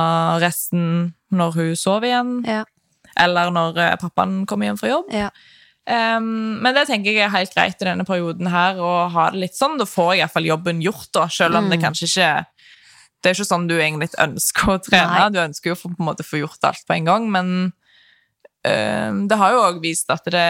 resten 0.43 1.13
når 1.31 1.55
hun 1.55 1.75
sover 1.79 2.09
igjen, 2.09 2.33
Ja. 2.49 2.63
eller 3.23 3.53
når 3.55 3.77
eh, 3.79 3.95
pappaen 4.01 4.41
kommer 4.45 4.67
hjem 4.67 4.77
fra 4.81 4.91
jobb. 4.91 5.13
Ja. 5.15 5.29
Um, 5.85 6.57
men 6.65 6.73
det 6.73 6.87
tenker 6.89 7.13
jeg 7.13 7.21
er 7.27 7.29
helt 7.29 7.53
greit 7.53 7.77
i 7.79 7.85
denne 7.85 8.03
perioden 8.09 8.47
her, 8.49 8.79
å 8.81 9.07
ha 9.13 9.29
det 9.31 9.43
litt 9.43 9.55
sånn. 9.55 9.77
Da 9.77 9.85
får 9.85 10.15
jeg 10.15 10.23
iallfall 10.25 10.47
jobben 10.49 10.79
gjort, 10.81 11.11
da, 11.13 11.27
selv 11.29 11.59
om 11.61 11.69
det 11.69 11.77
kanskje 11.83 12.09
ikke 12.09 12.29
Det 13.23 13.29
er 13.31 13.35
ikke 13.39 13.47
sånn 13.47 13.67
du 13.69 13.73
egentlig 13.79 14.09
ønsker 14.21 14.67
å 14.69 14.77
trene. 14.83 15.13
Nei. 15.17 15.29
Du 15.33 15.39
ønsker 15.41 15.71
jo 15.71 15.75
å 15.75 15.79
få- 15.79 15.89
på 15.95 16.01
en 16.03 16.05
måte 16.11 16.25
få 16.27 16.37
gjort 16.43 16.61
alt 16.67 16.83
på 16.85 16.93
en 16.93 17.05
gang, 17.07 17.23
men 17.31 17.47
det 19.29 19.37
har 19.39 19.51
jo 19.53 19.61
òg 19.67 19.79
vist 19.83 20.09
at 20.13 20.25
det 20.33 20.45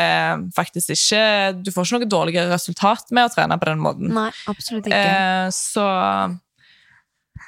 faktisk 0.56 0.93
ikke 0.95 1.21
Du 1.65 1.71
får 1.73 1.88
ikke 1.88 1.99
noe 2.04 2.10
dårligere 2.13 2.51
resultat 2.54 3.10
med 3.15 3.28
å 3.28 3.34
trene 3.34 3.58
på 3.60 3.67
den 3.69 3.82
måten. 3.84 4.12
Nei, 4.15 4.30
absolutt 4.51 4.88
ikke. 4.88 5.01
Eh, 5.01 5.47
så, 5.56 5.86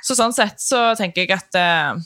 så 0.03 0.17
sånn 0.17 0.35
sett 0.35 0.61
så 0.63 0.81
tenker 0.99 1.25
jeg 1.25 1.35
at 1.37 1.57
eh, 1.59 2.05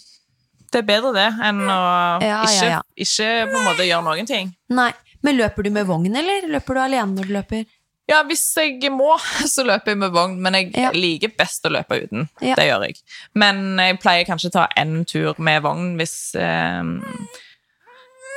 det 0.72 0.82
er 0.84 0.88
bedre 0.88 1.12
det 1.18 1.28
enn 1.50 1.62
å 1.68 1.78
Ja, 2.24 2.24
ja, 2.24 2.42
ikke, 2.48 2.72
ja. 2.72 2.82
ikke 3.08 3.30
på 3.52 3.60
en 3.60 3.68
måte 3.68 3.88
gjøre 3.88 4.06
noen 4.08 4.30
ting. 4.30 4.54
Nei. 4.72 4.92
Men 5.22 5.38
løper 5.38 5.68
du 5.68 5.70
med 5.76 5.86
vogn, 5.86 6.16
eller 6.18 6.48
løper 6.50 6.78
du 6.80 6.82
alene 6.82 7.14
når 7.18 7.28
du 7.30 7.34
løper? 7.36 7.66
Ja, 8.10 8.24
hvis 8.28 8.42
jeg 8.58 8.90
må, 8.92 9.14
så 9.54 9.64
løper 9.68 9.94
jeg 9.94 10.00
med 10.02 10.12
vogn, 10.16 10.40
men 10.42 10.58
jeg 10.58 10.72
Ja. 10.80 10.90
liker 10.96 11.32
best 11.38 11.68
å 11.68 11.72
løpe 11.72 12.00
uten. 12.02 12.26
Ja. 12.42 12.56
Det 12.58 12.66
gjør 12.68 12.88
jeg. 12.88 12.98
Men 13.38 13.78
jeg 13.80 14.00
pleier 14.02 14.26
kanskje 14.28 14.50
å 14.50 14.56
ta 14.58 14.66
en 14.82 15.04
tur 15.06 15.38
med 15.40 15.62
vogn 15.64 15.94
hvis 16.00 16.16
eh, 16.36 16.82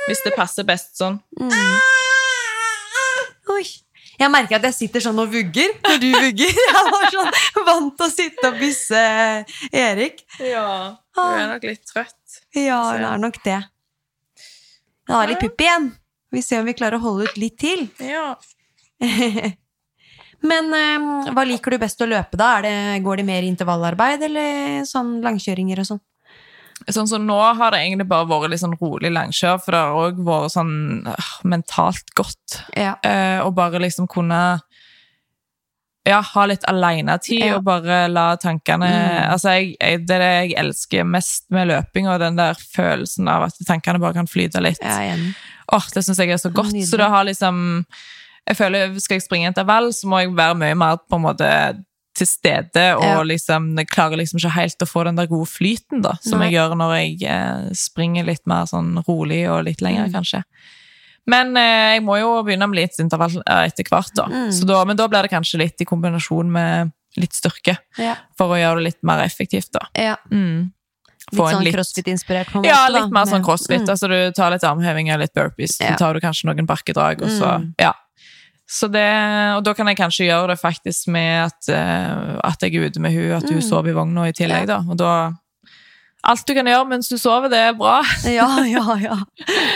Hvis 0.05 0.21
det 0.25 0.35
passer 0.37 0.67
best 0.67 0.95
sånn. 0.99 1.17
Oi. 3.55 3.65
Jeg 4.15 4.31
merker 4.31 4.57
at 4.57 4.67
jeg 4.69 4.75
sitter 4.77 5.03
sånn 5.03 5.17
og 5.19 5.31
vugger 5.33 5.73
når 5.83 5.97
du 5.99 6.07
vugger. 6.13 6.59
Jeg 6.69 6.83
var 6.87 7.09
sånn 7.11 7.65
vant 7.67 7.97
til 7.99 8.05
å 8.05 8.11
sitte 8.13 8.47
og 8.47 8.61
bysse 8.61 9.01
Erik. 9.75 10.23
Ja, 10.39 10.95
du 11.17 11.23
er 11.25 11.49
nok 11.51 11.67
litt 11.67 11.83
trøtt. 11.89 12.39
Ja, 12.55 12.79
hun 12.93 13.03
er 13.09 13.19
nok 13.19 13.41
det. 13.43 13.59
Jeg 15.05 15.13
har 15.13 15.29
litt 15.29 15.43
pupp 15.43 15.61
igjen. 15.61 15.91
Vi 16.31 16.41
ser 16.43 16.63
om 16.63 16.69
vi 16.69 16.77
klarer 16.77 16.97
å 16.97 17.03
holde 17.03 17.27
ut 17.27 17.37
litt 17.39 17.57
til. 17.61 17.85
Ja. 17.99 18.33
Men 20.45 20.73
eh, 20.77 21.31
hva 21.35 21.45
liker 21.47 21.75
du 21.75 21.81
best 21.81 22.01
å 22.03 22.07
løpe, 22.09 22.39
da? 22.39 22.55
Er 22.57 22.65
det, 22.65 22.75
går 23.05 23.21
det 23.21 23.27
mer 23.27 23.45
intervallarbeid 23.47 24.25
eller 24.29 24.83
sånn 24.87 25.17
langkjøringer 25.25 25.81
og 25.83 25.89
sånn? 25.91 26.01
Sånn 26.91 27.07
som 27.07 27.23
nå 27.25 27.35
har 27.55 27.71
det 27.71 27.79
egentlig 27.85 28.05
bare 28.09 28.27
vært 28.27 28.51
litt 28.51 28.59
sånn 28.61 28.75
rolig 28.81 29.09
langkjør, 29.15 29.61
for 29.63 29.71
det 29.73 29.79
har 29.79 29.99
òg 30.09 30.17
vært 30.27 30.51
sånn 30.53 30.73
øh, 31.07 31.29
mentalt 31.47 32.11
godt. 32.19 32.57
Ja. 32.75 32.97
Eh, 33.01 33.39
og 33.45 33.53
bare 33.57 33.79
liksom 33.79 34.09
kunne 34.11 34.41
ja, 36.05 36.19
ha 36.21 36.43
litt 36.45 36.65
alenetid 36.69 37.41
Ja. 37.41 37.55
og 37.57 37.63
bare 37.65 38.03
la 38.11 38.35
tankene 38.37 38.89
Altså, 39.31 39.55
jeg, 39.55 39.71
jeg, 39.79 40.03
det 40.05 40.17
er 40.19 40.21
det 40.21 40.33
jeg 40.35 40.53
elsker 40.61 41.07
mest 41.09 41.47
med 41.49 41.71
løping, 41.71 42.09
og 42.11 42.19
den 42.21 42.37
der 42.37 42.59
følelsen 42.75 43.31
av 43.31 43.47
at 43.47 43.57
tankene 43.65 44.03
bare 44.03 44.19
kan 44.19 44.29
flyte 44.29 44.61
litt. 44.61 44.83
Ja. 44.83 45.15
Åh, 45.73 45.87
det 45.95 46.03
syns 46.05 46.19
jeg 46.21 46.29
er 46.35 46.37
så 46.43 46.51
godt. 46.53 46.75
Nydelig. 46.75 46.91
Så 46.91 46.99
det 47.01 47.09
har 47.09 47.25
liksom 47.25 47.63
Jeg 48.45 48.57
føler 48.59 48.99
Skal 49.01 49.15
jeg 49.17 49.23
springe 49.25 49.47
intervall, 49.49 49.89
så 49.97 50.05
må 50.11 50.19
jeg 50.21 50.35
være 50.37 50.59
mye 50.59 50.75
mer 50.77 50.99
på 51.09 51.17
en 51.17 51.23
måte 51.25 51.47
til 52.15 52.27
stede, 52.27 52.95
og 52.97 53.03
Ja. 53.03 53.23
liksom 53.23 53.75
jeg 53.77 53.87
klarer 53.91 54.17
liksom 54.17 54.39
ikke 54.39 54.51
helt 54.55 54.79
å 54.79 54.87
få 54.87 55.03
den 55.03 55.15
der 55.19 55.27
gode 55.27 55.47
flyten 55.51 56.01
da, 56.01 56.13
som 56.21 56.39
Nei. 56.39 56.47
jeg 56.49 56.55
gjør 56.57 56.75
når 56.79 56.93
jeg 56.95 57.29
eh, 57.29 57.69
springer 57.73 58.25
litt 58.25 58.45
mer 58.47 58.65
sånn 58.65 59.03
rolig 59.07 59.43
og 59.51 59.65
litt 59.65 59.81
lenger, 59.81 60.07
Mm. 60.07 60.13
kanskje. 60.13 60.43
Men 61.27 61.55
eh, 61.57 61.95
jeg 61.97 62.03
må 62.05 62.19
jo 62.21 62.43
begynne 62.45 62.67
med 62.69 62.77
litt 62.79 62.99
intervall 63.01 63.41
eh, 63.47 63.65
etter 63.67 63.83
hvert, 63.89 64.13
da. 64.15 64.25
Mm. 64.29 64.51
Så 64.53 64.65
da. 64.69 64.83
Men 64.85 64.95
da 64.95 65.07
blir 65.07 65.23
det 65.25 65.31
kanskje 65.31 65.57
litt 65.59 65.81
i 65.81 65.85
kombinasjon 65.85 66.49
med 66.51 66.91
litt 67.17 67.33
styrke, 67.33 67.77
Ja. 67.97 68.15
for 68.37 68.49
å 68.53 68.59
gjøre 68.59 68.77
det 68.77 68.83
litt 68.93 69.03
mer 69.03 69.23
effektivt, 69.25 69.71
da. 69.73 69.87
ja. 69.95 70.15
Mm. 70.31 70.71
Litt 71.31 71.41
sånn 71.41 71.63
litt- 71.63 71.73
crossfit-inspirert, 71.75 72.45
på 72.51 72.59
en 72.59 72.61
måte. 72.61 72.69
Ja, 72.69 72.87
litt 72.87 73.11
mer 73.11 73.25
sånn 73.25 73.43
crossfit. 73.43 73.81
Mm. 73.81 73.89
Altså, 73.89 74.07
du 74.07 74.31
tar 74.31 74.51
litt 74.51 74.61
armhevinger, 74.63 75.17
litt 75.17 75.33
burpees, 75.33 75.79
Ja. 75.81 75.93
så 75.93 75.97
tar 75.97 76.13
du 76.13 76.19
kanskje 76.19 76.45
noen 76.45 76.67
bakkedrag, 76.67 77.23
og 77.23 77.29
så 77.29 77.57
Mm. 77.59 77.73
Ja. 77.79 77.93
Så 78.65 78.89
det, 78.89 79.05
og 79.55 79.61
da 79.65 79.75
kan 79.77 79.87
jeg 79.91 79.99
kanskje 79.99 80.25
gjøre 80.25 80.53
det 80.53 80.57
faktisk 80.57 81.09
med 81.13 81.45
at, 81.45 81.67
eh, 81.69 82.37
at 82.41 82.63
jeg 82.65 82.73
er 82.73 82.89
ute 82.89 83.01
med 83.03 83.13
hun, 83.13 83.35
at 83.37 83.45
hun 83.49 83.61
sover 83.61 83.91
i 83.91 83.97
vogna 83.97 84.25
i 84.29 84.33
tillegg, 84.33 84.65
da. 84.71 84.81
Og 84.89 84.97
da 84.99 85.15
Alt 86.25 86.47
du 86.49 86.55
kan 86.57 86.65
gjøre 86.65 86.87
mens 86.89 87.05
du 87.05 87.19
sover, 87.21 87.51
det 87.53 87.59
er 87.61 87.75
bra. 87.77 87.99
Ja, 88.37 88.47
ja, 88.65 88.95
ja. 88.97 89.19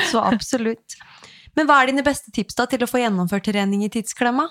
Så 0.09 0.17
absolutt. 0.17 0.97
Men 1.53 1.67
hva 1.69 1.81
er 1.81 1.91
dine 1.91 2.01
beste 2.05 2.33
tips 2.33 2.57
da 2.57 2.65
til 2.69 2.81
å 2.81 2.89
få 2.89 3.03
gjennomført 3.03 3.45
trening 3.45 3.83
i 3.85 3.91
tidsklemma? 3.93 4.47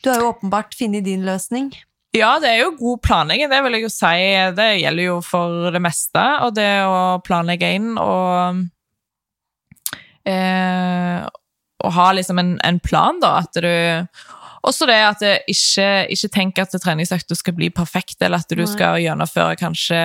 Du 0.00 0.08
har 0.08 0.22
jo 0.22 0.30
åpenbart 0.32 0.72
funnet 0.78 1.04
din 1.04 1.26
løsning. 1.26 1.68
Ja, 2.16 2.38
det 2.40 2.48
er 2.54 2.62
jo 2.62 2.70
god 2.78 3.02
planlegging, 3.04 3.50
det 3.52 3.60
vil 3.64 3.76
jeg 3.76 3.84
jo 3.84 3.92
si. 3.92 4.14
Det 4.56 4.68
gjelder 4.80 5.04
jo 5.04 5.18
for 5.20 5.68
det 5.74 5.82
meste. 5.84 6.24
Og 6.46 6.54
det 6.56 6.70
å 6.88 7.18
planlegge 7.26 7.74
inn 7.76 7.90
og 8.00 8.62
eh, 10.24 11.28
Å 11.84 11.90
ha 11.94 12.10
liksom 12.12 12.38
en, 12.42 12.56
en 12.66 12.80
plan, 12.82 13.20
da. 13.22 13.36
At 13.44 13.54
du 13.54 13.68
Også 14.66 14.86
det 14.90 14.96
at 15.06 15.20
du 15.22 15.28
ikke, 15.54 16.06
ikke 16.10 16.28
tenk 16.34 16.58
at 16.58 16.74
treningsøkta 16.82 17.36
skal 17.38 17.54
bli 17.54 17.68
perfekt, 17.70 18.18
eller 18.20 18.42
at 18.42 18.50
du 18.50 18.58
Nei. 18.64 18.66
skal 18.66 18.98
gjennomføre 19.00 19.54
kanskje 19.60 20.00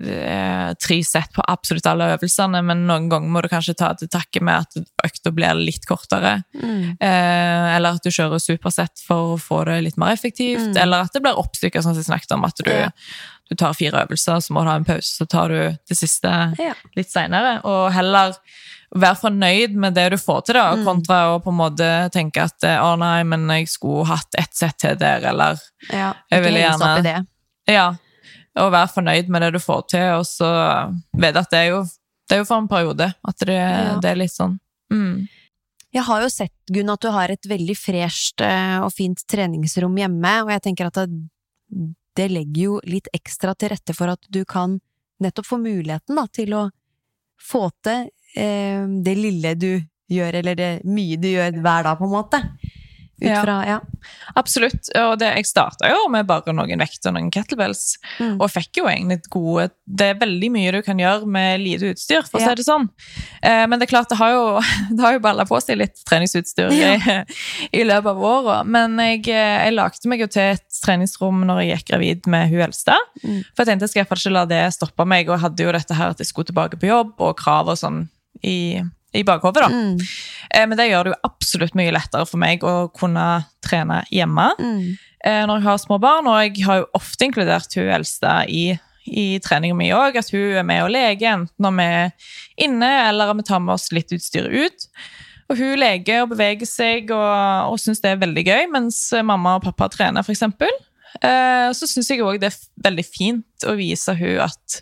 eh, 0.00 0.70
tre 0.80 0.96
sett 1.04 1.32
på 1.36 1.44
absolutt 1.46 1.86
alle 1.86 2.08
øvelsene, 2.16 2.62
men 2.64 2.86
noen 2.88 3.08
ganger 3.12 3.32
må 3.32 3.42
du 3.44 3.48
kanskje 3.52 3.76
ta 3.78 3.92
til 3.98 4.08
takke 4.12 4.40
med 4.44 4.64
at 4.64 4.80
økta 5.06 5.32
blir 5.36 5.58
litt 5.60 5.86
kortere. 5.88 6.38
Mm. 6.56 6.96
Eh, 6.96 7.68
eller 7.76 7.98
at 7.98 8.04
du 8.06 8.10
kjører 8.10 8.42
supersett 8.42 9.02
for 9.04 9.34
å 9.36 9.40
få 9.40 9.62
det 9.68 9.82
litt 9.86 10.00
mer 10.00 10.16
effektivt. 10.16 10.72
Mm. 10.72 10.80
Eller 10.86 11.06
at 11.06 11.12
det 11.16 11.22
blir 11.24 11.38
oppstykket, 11.40 11.84
sånn 11.84 11.94
som 11.96 12.02
jeg 12.02 12.10
snakket 12.10 12.36
om. 12.38 12.46
At 12.48 12.64
du, 12.64 12.70
Ja. 12.72 12.90
du 13.50 13.54
tar 13.54 13.74
fire 13.78 14.06
øvelser, 14.06 14.40
så 14.42 14.52
må 14.56 14.64
du 14.64 14.72
ha 14.72 14.76
en 14.80 14.88
pause, 14.88 15.12
så 15.20 15.28
tar 15.28 15.48
du 15.52 15.60
det 15.88 15.96
siste 16.00 16.32
Ja. 16.58 16.74
litt 16.96 17.12
seinere. 17.12 17.60
Og 17.64 17.92
heller 17.92 18.34
være 18.94 19.16
fornøyd 19.20 19.74
med 19.82 19.94
det 19.94 20.10
du 20.12 20.16
får 20.16 20.44
til, 20.46 20.54
da, 20.54 20.74
Mm. 20.76 20.84
kontra 20.84 21.16
å 21.34 21.42
på 21.42 21.50
en 21.50 21.58
måte 21.58 22.10
tenke 22.14 22.44
at 22.44 22.62
eh, 22.64 22.78
å 22.78 22.96
nei, 22.98 23.22
men 23.24 23.48
jeg 23.48 23.68
skulle 23.68 24.06
hatt 24.06 24.34
ett 24.38 24.54
sett 24.54 24.78
til 24.78 24.96
der, 24.96 25.24
eller 25.32 25.58
Ja, 25.92 26.14
Jeg 26.30 26.42
ville 26.42 26.60
gjerne-. 26.60 27.26
Ja. 27.68 27.94
Og 28.56 28.70
være 28.72 28.88
fornøyd 28.88 29.28
med 29.28 29.42
det 29.42 29.52
du 29.52 29.58
får 29.58 29.82
til, 29.88 30.06
og 30.20 30.24
så 30.24 30.48
vet 31.18 31.34
jeg 31.34 31.42
at 31.42 31.50
det 31.50 31.58
er 31.58 31.68
jo 31.74 31.82
det 32.28 32.34
er 32.34 32.38
jo 32.40 32.44
for 32.48 32.58
en 32.58 32.68
periode 32.68 33.14
at 33.28 33.36
det, 33.38 33.54
Ja. 33.54 33.98
det 34.02 34.10
er 34.10 34.16
litt 34.16 34.32
sånn 34.32 34.58
mm. 34.92 35.28
Jeg 35.94 36.02
har 36.02 36.20
jo 36.22 36.28
sett, 36.28 36.52
Gunn, 36.68 36.90
at 36.90 37.00
du 37.00 37.08
har 37.10 37.28
et 37.30 37.46
veldig 37.46 37.76
fresht 37.78 38.40
eh, 38.40 38.80
og 38.82 38.92
fint 38.92 39.22
treningsrom 39.28 39.94
hjemme, 39.96 40.42
og 40.42 40.50
jeg 40.50 40.62
tenker 40.62 40.86
at 40.90 40.94
det, 40.94 41.94
det 42.16 42.30
legger 42.30 42.62
jo 42.62 42.80
litt 42.84 43.08
ekstra 43.14 43.54
til 43.56 43.70
rette 43.70 43.94
for 43.94 44.08
at 44.08 44.20
du 44.28 44.44
kan 44.44 44.80
nettopp 45.22 45.46
få 45.46 45.58
muligheten 45.62 46.16
da, 46.18 46.26
til 46.26 46.52
å 46.52 46.64
få 47.40 47.70
til 47.84 48.10
eh, 48.36 48.86
det 49.02 49.16
lille 49.18 49.54
du 49.58 49.70
gjør, 50.12 50.40
eller 50.42 50.54
det 50.58 50.72
mye 50.86 51.16
du 51.18 51.28
gjør 51.32 51.56
hver 51.62 51.88
dag, 51.88 51.96
på 51.98 52.04
en 52.06 52.14
måte. 52.18 52.42
Ja. 53.16 53.38
fra, 53.40 53.54
ja. 53.64 53.76
Absolutt. 54.36 54.90
Og 55.00 55.14
det, 55.16 55.30
jeg 55.38 55.46
starta 55.48 55.88
jo 55.88 56.02
med 56.12 56.26
bare 56.28 56.52
noen 56.52 56.82
vekt 56.82 57.06
og 57.08 57.14
noen 57.16 57.30
kettlebells. 57.32 57.94
Mm. 58.20 58.34
Og 58.44 58.50
fikk 58.52 58.82
jo 58.82 58.90
egentlig 58.90 59.22
gode 59.32 59.70
Det 59.88 60.10
er 60.10 60.18
veldig 60.20 60.50
mye 60.52 60.74
du 60.74 60.82
kan 60.84 60.98
gjøre 61.00 61.24
med 61.24 61.62
lite 61.62 61.94
utstyr, 61.94 62.26
for 62.28 62.36
å 62.36 62.42
Ja. 62.42 62.50
si 62.50 62.58
det 62.60 62.66
sånn. 62.66 62.84
Eh, 63.40 63.64
men 63.66 63.78
det 63.80 63.86
er 63.88 63.92
klart, 63.94 64.10
det 64.12 64.18
har 64.20 64.34
jo, 64.34 64.60
det 64.92 65.00
har 65.00 65.16
jo 65.16 65.22
balla 65.24 65.46
på 65.48 65.56
seg 65.64 65.78
litt 65.80 65.96
treningsutstyr 66.04 66.68
i, 66.76 66.90
i 67.80 67.84
løpet 67.88 68.10
av 68.12 68.20
året. 68.20 68.68
Men 68.68 68.98
jeg, 69.00 69.22
eh, 69.32 69.64
jeg 69.64 69.76
lagde 69.78 70.12
meg 70.12 70.20
jo 70.20 70.28
til 70.36 70.52
et 70.58 70.80
treningsrom 70.84 71.40
når 71.48 71.62
jeg 71.62 71.70
gikk 71.72 71.88
gravid 71.94 72.28
med 72.36 72.50
hun 72.52 72.66
eldste. 72.68 72.98
Mm. 73.24 73.40
For 73.56 73.64
jeg 73.64 73.70
tenkte 73.72 73.88
jeg 73.88 73.94
skal 73.94 74.04
iallfall 74.04 74.20
ikke 74.26 74.34
la 74.36 74.44
det 74.52 74.60
stoppe 74.76 75.08
meg, 75.08 75.30
og 75.30 75.38
jeg 75.38 75.44
hadde 75.46 75.64
jo 75.64 75.72
dette 75.72 75.96
her 75.96 76.12
at 76.12 76.20
jeg 76.20 76.28
skulle 76.28 76.52
tilbake 76.52 76.76
på 76.76 76.92
jobb, 76.92 77.16
og 77.16 77.32
krav 77.40 77.72
og 77.72 77.80
sånn 77.80 78.04
i, 78.44 78.80
i 79.16 79.22
bakhodet, 79.24 79.62
da. 79.64 79.68
Mm. 79.72 79.98
Eh, 80.50 80.66
Men 80.66 80.76
det 80.78 80.88
gjør 80.90 81.04
det 81.08 81.12
jo 81.14 81.20
absolutt 81.30 81.74
mye 81.78 81.92
lettere 81.94 82.26
for 82.28 82.38
meg 82.42 82.64
å 82.66 82.88
kunne 82.94 83.44
trene 83.64 84.02
hjemme 84.12 84.50
Mm. 84.58 84.96
eh, 85.24 85.44
når 85.46 85.60
jeg 85.60 85.66
har 85.68 85.78
små 85.78 85.98
barn. 86.00 86.26
Og 86.26 86.40
jeg 86.44 86.64
har 86.66 86.82
jo 86.82 86.88
ofte 86.94 87.24
inkludert 87.28 87.74
hun 87.76 87.88
eldste 87.96 88.34
i, 88.48 88.64
i 89.06 89.38
treninga 89.38 89.74
mi 89.78 89.90
òg. 89.94 90.16
At 90.16 90.30
hun 90.34 90.56
er 90.60 90.66
med 90.66 90.82
og 90.84 90.90
leker, 90.90 91.32
enten 91.32 91.62
når 91.62 91.76
vi 91.78 91.86
er 92.02 92.10
inne 92.66 92.90
eller 93.08 93.30
om 93.30 93.36
vi 93.40 93.46
tar 93.48 93.60
med 93.60 93.74
oss 93.74 93.90
litt 93.92 94.12
utstyr 94.12 94.48
ut. 94.50 94.88
Og 95.48 95.56
hun 95.60 95.76
leker 95.78 96.24
og 96.24 96.32
beveger 96.34 96.66
seg 96.66 97.10
og, 97.14 97.70
og 97.70 97.78
syns 97.78 98.00
det 98.02 98.10
er 98.10 98.22
veldig 98.24 98.42
gøy, 98.48 98.64
mens 98.72 98.98
mamma 99.22 99.56
og 99.60 99.62
pappa 99.68 99.86
trener, 99.94 100.26
f.eks. 100.26 100.42
Eh, 101.22 101.68
så 101.72 101.86
syns 101.88 102.10
jeg 102.10 102.20
òg 102.26 102.40
det 102.42 102.50
er 102.50 102.56
veldig 102.90 103.04
fint 103.06 103.64
å 103.70 103.76
vise 103.78 104.12
hun 104.18 104.40
at 104.42 104.80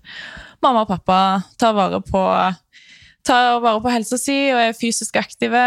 mamma 0.65 0.87
og 0.87 0.89
pappa 0.89 1.19
tar 1.61 1.77
vare 1.77 2.01
på 2.03 2.23
tar 3.25 3.61
vare 3.65 3.81
på 3.83 3.93
helsa 3.93 4.19
si 4.21 4.37
og 4.53 4.61
er 4.61 4.77
fysisk 4.77 5.17
aktive. 5.21 5.63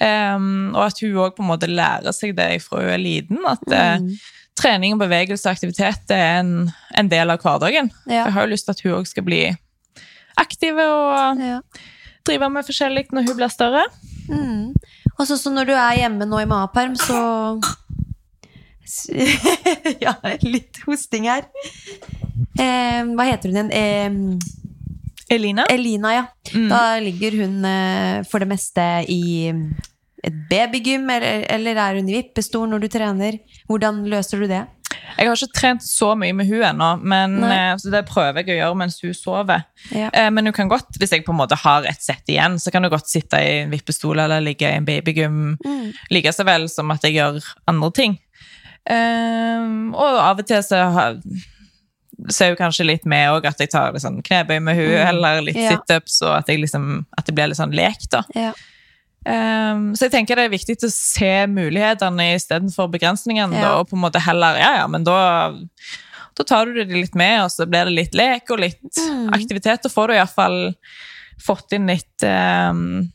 Um, 0.00 0.70
og 0.74 0.84
at 0.86 1.00
hun 1.02 1.18
òg 1.24 1.34
på 1.36 1.44
en 1.44 1.50
måte 1.50 1.70
lærer 1.70 2.14
seg 2.16 2.36
det 2.38 2.52
fra 2.64 2.82
hun 2.82 2.92
er 2.94 3.02
liten. 3.02 3.40
At 3.48 3.64
mm. 3.66 4.06
uh, 4.06 4.28
trening, 4.60 4.98
bevegelse 5.00 5.48
og 5.48 5.56
aktivitet 5.56 6.14
er 6.14 6.40
en, 6.40 6.54
en 6.96 7.10
del 7.10 7.32
av 7.32 7.42
hverdagen. 7.42 7.90
Ja. 8.06 8.26
Jeg 8.26 8.36
har 8.36 8.46
jo 8.46 8.52
lyst 8.54 8.68
til 8.68 8.76
at 8.76 8.84
hun 8.84 8.98
òg 9.00 9.10
skal 9.10 9.26
bli 9.26 9.42
aktiv 10.40 10.78
og 10.78 11.40
Ja. 11.40 11.60
drive 12.26 12.50
med 12.52 12.66
forskjellig 12.68 13.08
når 13.12 13.28
hun 13.28 13.36
blir 13.36 13.52
større. 13.52 13.84
Mm. 14.30 14.72
Og 15.18 15.26
så, 15.26 15.36
så 15.36 15.50
når 15.52 15.68
du 15.68 15.74
er 15.74 15.98
hjemme 15.98 16.28
nå 16.28 16.42
i 16.42 16.48
maperm, 16.48 16.96
så 16.96 17.18
Ja, 20.04 20.16
litt 20.42 20.80
hosting 20.86 21.28
her. 21.30 21.46
Eh, 22.58 23.02
hva 23.14 23.26
heter 23.28 23.52
hun 23.52 23.70
igjen? 23.70 23.70
Eh, 23.70 24.59
Elina? 25.30 25.64
Elina, 25.70 26.12
ja. 26.14 26.24
Mm. 26.54 26.68
Da 26.72 26.82
ligger 27.00 27.36
hun 27.44 27.64
eh, 27.64 28.22
for 28.30 28.42
det 28.42 28.48
meste 28.50 28.88
i 29.08 29.22
et 30.24 30.34
babygym, 30.50 31.06
eller, 31.08 31.46
eller 31.48 31.78
er 31.80 31.94
hun 32.00 32.08
i 32.10 32.18
vippestol 32.18 32.68
når 32.68 32.82
du 32.82 32.88
trener? 32.92 33.38
Hvordan 33.70 34.02
løser 34.10 34.42
du 34.42 34.48
det? 34.50 34.64
Jeg 35.16 35.28
har 35.28 35.36
ikke 35.38 35.54
trent 35.56 35.84
så 35.86 36.10
mye 36.18 36.34
med 36.36 36.48
hun 36.50 36.62
ennå, 36.66 36.88
men 37.02 37.36
Nei. 37.40 37.52
eh, 37.54 37.76
så 37.80 37.92
det 37.94 38.02
prøver 38.08 38.42
jeg 38.42 38.52
å 38.52 38.58
gjøre 38.58 38.78
mens 38.82 38.98
hun 39.04 39.14
sover. 39.16 39.62
Ja. 39.94 40.10
Eh, 40.12 40.28
Men 40.34 40.46
hun 40.50 40.52
kan 40.56 40.68
godt, 40.68 40.98
hvis 40.98 41.12
jeg 41.14 41.24
på 41.24 41.32
en 41.32 41.38
måte 41.40 41.56
har 41.62 41.86
et 41.88 42.02
sett 42.02 42.26
igjen, 42.28 42.58
så 42.60 42.72
kan 42.74 42.82
hun 42.84 42.92
godt 42.92 43.08
sitte 43.08 43.38
i 43.40 43.60
en 43.62 43.70
vippestol 43.72 44.18
eller 44.18 44.42
ligge 44.44 44.66
i 44.68 44.76
en 44.80 44.84
babygym 44.88 45.56
Mm. 45.64 45.92
like 46.10 46.32
så 46.34 46.44
vel 46.44 46.68
som 46.68 46.90
at 46.90 47.02
jeg 47.06 47.14
gjør 47.20 47.40
andre 47.70 47.90
ting. 47.92 48.18
Ehm, 48.90 49.94
og 49.94 50.18
av 50.20 50.38
og 50.42 50.46
til 50.46 50.62
så 50.62 50.82
har- 50.92 51.20
så 52.28 52.44
er 52.44 52.50
jo 52.50 52.56
kanskje 52.60 52.84
litt 52.86 53.06
med 53.06 53.28
òg, 53.30 53.46
at 53.46 53.58
jeg 53.58 53.70
tar 53.70 53.92
litt 53.92 54.02
sånn 54.02 54.22
knebøy 54.22 54.58
med 54.60 54.76
hun, 54.76 54.92
eller 55.08 55.40
litt 55.42 55.56
Mm. 55.56 55.62
Ja. 55.62 55.70
situps, 55.78 56.20
og 56.22 56.36
at, 56.38 56.46
liksom, 56.48 57.06
at 57.16 57.24
det 57.26 57.34
blir 57.34 57.48
litt 57.48 57.56
sånn 57.56 57.72
lek, 57.74 58.04
da. 58.10 58.22
Ja. 58.34 58.52
Um, 59.26 59.94
så 59.94 60.06
jeg 60.08 60.12
tenker 60.12 60.36
det 60.36 60.46
er 60.48 60.52
viktig 60.54 60.78
å 60.82 60.90
se 60.90 61.46
mulighetene 61.46 62.34
istedenfor 62.38 62.88
begrensningene, 62.90 63.54
Ja. 63.60 63.74
og 63.78 63.88
på 63.90 63.96
en 63.96 64.00
måte 64.02 64.20
heller 64.20 64.56
Ja, 64.56 64.76
ja, 64.78 64.86
men 64.86 65.04
da 65.04 65.52
da 66.36 66.44
tar 66.44 66.64
du 66.66 66.72
det 66.72 66.88
litt 66.88 67.14
med, 67.14 67.42
og 67.42 67.50
så 67.50 67.66
blir 67.68 67.84
det 67.84 67.92
litt 67.92 68.14
lek 68.14 68.50
og 68.50 68.60
litt 68.60 68.80
Mm. 68.96 69.28
aktivitet. 69.34 69.84
Og 69.84 69.92
får 69.92 70.06
du 70.08 70.14
iallfall 70.14 70.74
fått 71.38 71.72
inn 71.72 71.86
litt 71.86 72.22
um, 72.24 73.10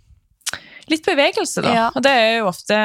litt 0.88 1.03
bevegelse, 1.06 1.64
da. 1.64 1.74
Ja. 1.74 1.88
Og 1.95 2.03
det 2.03 2.12
er 2.12 2.38
jo 2.38 2.45
ofte 2.51 2.76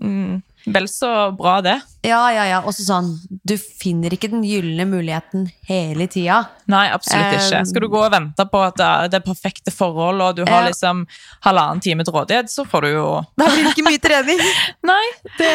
mm, 0.00 0.42
vel 0.66 0.86
så 0.88 1.08
bra, 1.34 1.56
det. 1.64 1.74
ja, 2.06 2.20
ja, 2.34 2.44
ja. 2.46 2.58
Også 2.66 2.84
sånn, 2.86 3.08
du 3.42 3.54
finner 3.58 4.14
ikke 4.14 4.28
den 4.30 4.44
gylne 4.46 4.84
muligheten 4.86 5.48
hele 5.66 6.06
tida. 6.06 6.36
Nei, 6.70 6.84
absolutt 6.94 7.34
ikke. 7.34 7.58
Um, 7.62 7.66
Skal 7.66 7.82
du 7.82 7.88
gå 7.90 8.02
og 8.04 8.12
vente 8.14 8.46
på 8.52 8.60
at 8.62 8.76
det 8.78 8.86
er 8.86 9.08
det 9.16 9.22
perfekte 9.26 9.74
forhold, 9.74 10.20
og 10.22 10.36
du 10.36 10.44
har 10.46 10.62
Ja. 10.62 10.68
liksom 10.70 11.04
halvannen 11.44 11.80
time 11.82 12.04
til 12.06 12.14
rådighet, 12.14 12.50
så 12.52 12.64
får 12.68 12.82
du 12.86 12.88
jo 12.92 13.06
Da 13.40 13.48
blir 13.50 13.64
det 13.66 13.72
ikke 13.74 13.86
mye 13.88 14.02
trening. 14.02 14.38
Nei, 14.92 15.04
det, 15.38 15.52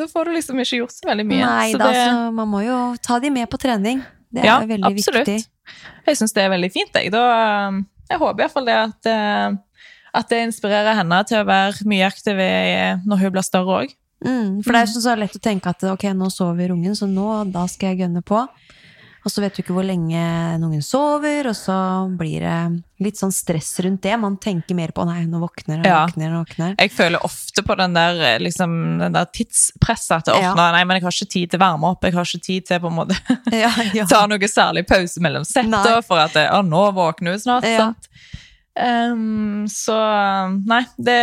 da 0.00 0.06
får 0.08 0.24
du 0.30 0.32
liksom 0.38 0.60
ikke 0.64 0.80
gjort 0.82 0.96
så 0.96 1.08
veldig 1.12 1.26
mye. 1.28 1.46
Nei 1.46 1.70
så 1.72 1.78
da, 1.82 1.90
det, 1.92 2.04
så 2.08 2.32
man 2.40 2.48
må 2.48 2.62
jo 2.64 2.78
ta 3.04 3.18
de 3.20 3.30
med 3.30 3.48
på 3.52 3.60
trening. 3.60 4.00
Det 4.32 4.40
er 4.42 4.48
Ja, 4.48 4.58
veldig 4.64 4.88
absolutt. 4.94 5.28
viktig. 5.28 5.48
Jeg 6.06 6.16
syns 6.18 6.32
det 6.32 6.42
er 6.46 6.50
veldig 6.54 6.72
fint. 6.72 6.94
Jeg, 6.96 7.12
da, 7.12 7.68
um, 7.68 7.82
jeg 8.10 8.18
håper 8.18 8.46
iallfall 8.46 8.64
det 8.66 8.74
at, 8.80 9.06
eh, 9.12 9.52
at 10.12 10.28
det 10.32 10.38
inspirerer 10.48 10.96
henne 10.98 11.18
til 11.28 11.38
å 11.40 11.46
være 11.48 11.84
mye 11.88 12.08
aktiv 12.08 12.40
når 13.06 13.20
hun 13.22 13.30
blir 13.32 13.44
større 13.46 13.76
òg. 13.84 13.92
Mm, 14.24 14.62
for 14.62 14.72
det 14.72 14.82
er 14.82 14.86
jo 14.92 15.02
så 15.02 15.16
lett 15.18 15.36
å 15.36 15.42
tenke 15.42 15.72
at 15.72 15.82
ok, 15.92 16.08
nå 16.16 16.30
sover 16.32 16.74
ungen, 16.74 16.94
så 16.98 17.08
nå, 17.10 17.28
da 17.52 17.66
skal 17.70 17.92
jeg 17.92 18.04
gønne 18.06 18.22
på. 18.26 18.46
Og 19.22 19.30
så 19.30 19.38
vet 19.38 19.54
du 19.54 19.60
ikke 19.62 19.74
hvor 19.76 19.84
lenge 19.86 20.18
en 20.18 20.64
ungen 20.66 20.82
sover, 20.82 21.46
og 21.46 21.54
så 21.54 21.74
blir 22.18 22.42
det 22.42 23.04
litt 23.06 23.20
sånn 23.20 23.30
stress 23.34 23.68
rundt 23.84 24.02
det. 24.02 24.16
Man 24.18 24.34
tenker 24.42 24.74
mer 24.74 24.90
på 24.94 25.04
nei, 25.06 25.20
nå 25.30 25.38
våkner 25.38 25.78
han, 25.78 25.86
Ja. 25.86 26.00
våkner 26.08 26.26
han, 26.32 26.40
våkner. 26.42 26.74
Jeg 26.80 26.90
føler 26.90 27.22
ofte 27.22 27.62
på 27.62 27.76
den 27.78 27.94
der, 27.94 28.18
eh, 28.18 28.38
liksom, 28.42 28.98
den 28.98 29.14
der 29.14 29.30
tidspresset. 29.30 30.16
At 30.16 30.24
det 30.26 30.34
åpner, 30.34 30.66
ja. 30.66 30.72
nei, 30.74 30.82
men 30.84 30.98
jeg 30.98 31.06
har 31.06 31.14
ikke 31.14 31.30
tid 31.36 31.50
til 31.54 31.60
å 31.60 31.62
varme 31.62 31.92
opp. 31.94 32.02
Jeg 32.02 32.14
har 32.18 32.26
ikke 32.26 32.42
tid 32.48 32.66
til 32.66 32.80
på 32.82 32.90
en 32.90 32.98
måte 32.98 33.18
Ja, 33.62 33.70
ja. 33.94 34.06
ta 34.10 34.26
noe 34.26 34.50
særlig 34.50 34.88
pause 34.90 35.22
mellom 35.22 35.46
setta 35.46 36.02
for 36.02 36.18
at 36.18 36.34
det, 36.34 36.48
å, 36.50 36.62
nå 36.66 36.82
våkner 36.98 37.36
hun 37.36 37.38
snart. 37.46 37.62
Sant? 37.78 38.10
Um, 38.72 39.66
så 39.68 39.92
nei, 40.64 40.80
det, 40.96 41.16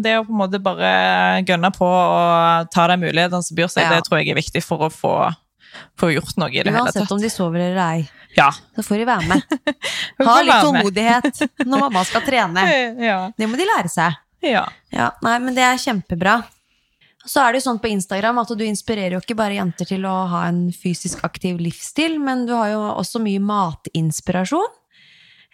det 0.00 0.14
å 0.16 0.24
på 0.24 0.32
en 0.32 0.38
måte 0.40 0.60
bare 0.64 1.42
gønne 1.44 1.68
på 1.76 1.84
og 1.84 2.70
ta 2.72 2.86
de 2.88 2.96
mulighetene 3.02 3.44
som 3.44 3.58
byr 3.58 3.68
seg, 3.68 3.84
Ja. 3.84 3.90
det 3.98 4.06
tror 4.06 4.22
jeg 4.22 4.30
er 4.32 4.38
viktig 4.40 4.62
for 4.64 4.86
å 4.86 4.88
få, 4.88 5.10
få 6.00 6.08
gjort 6.14 6.32
noe 6.40 6.48
i 6.48 6.62
det 6.64 6.72
hele 6.72 6.86
tatt. 6.86 6.96
Uansett 6.96 7.12
om 7.12 7.20
de 7.20 7.28
sover 7.32 7.60
eller 7.66 7.82
ei, 7.84 8.08
Ja. 8.38 8.48
så 8.76 8.82
får 8.86 9.02
de 9.02 9.08
være 9.10 9.28
med. 9.28 9.42
Ha 10.24 10.38
litt 10.46 10.64
tålmodighet 10.64 11.42
når 11.66 11.82
mamma 11.84 12.04
skal 12.08 12.24
trene. 12.30 12.64
Ja. 13.04 13.18
Det 13.36 13.48
må 13.52 13.60
de 13.60 13.68
lære 13.68 13.92
seg. 13.92 14.16
ja. 14.40 14.64
Ja, 14.94 15.10
nei, 15.26 15.38
men 15.44 15.54
det 15.56 15.64
er 15.66 15.76
kjempebra. 15.82 16.38
Så 17.26 17.40
er 17.40 17.52
det 17.52 17.60
jo 17.62 17.70
sånn 17.70 17.80
på 17.80 17.88
Instagram 17.88 18.38
at 18.42 18.50
du 18.56 18.64
inspirerer 18.64 19.16
jo 19.16 19.20
ikke 19.22 19.36
bare 19.36 19.56
jenter 19.56 19.88
til 19.88 20.04
å 20.08 20.12
ha 20.28 20.42
en 20.48 20.66
fysisk 20.76 21.22
aktiv 21.24 21.56
livsstil, 21.60 22.18
men 22.20 22.44
du 22.46 22.52
har 22.56 22.68
jo 22.72 22.80
også 23.00 23.20
mye 23.24 23.40
matinspirasjon. 23.40 24.72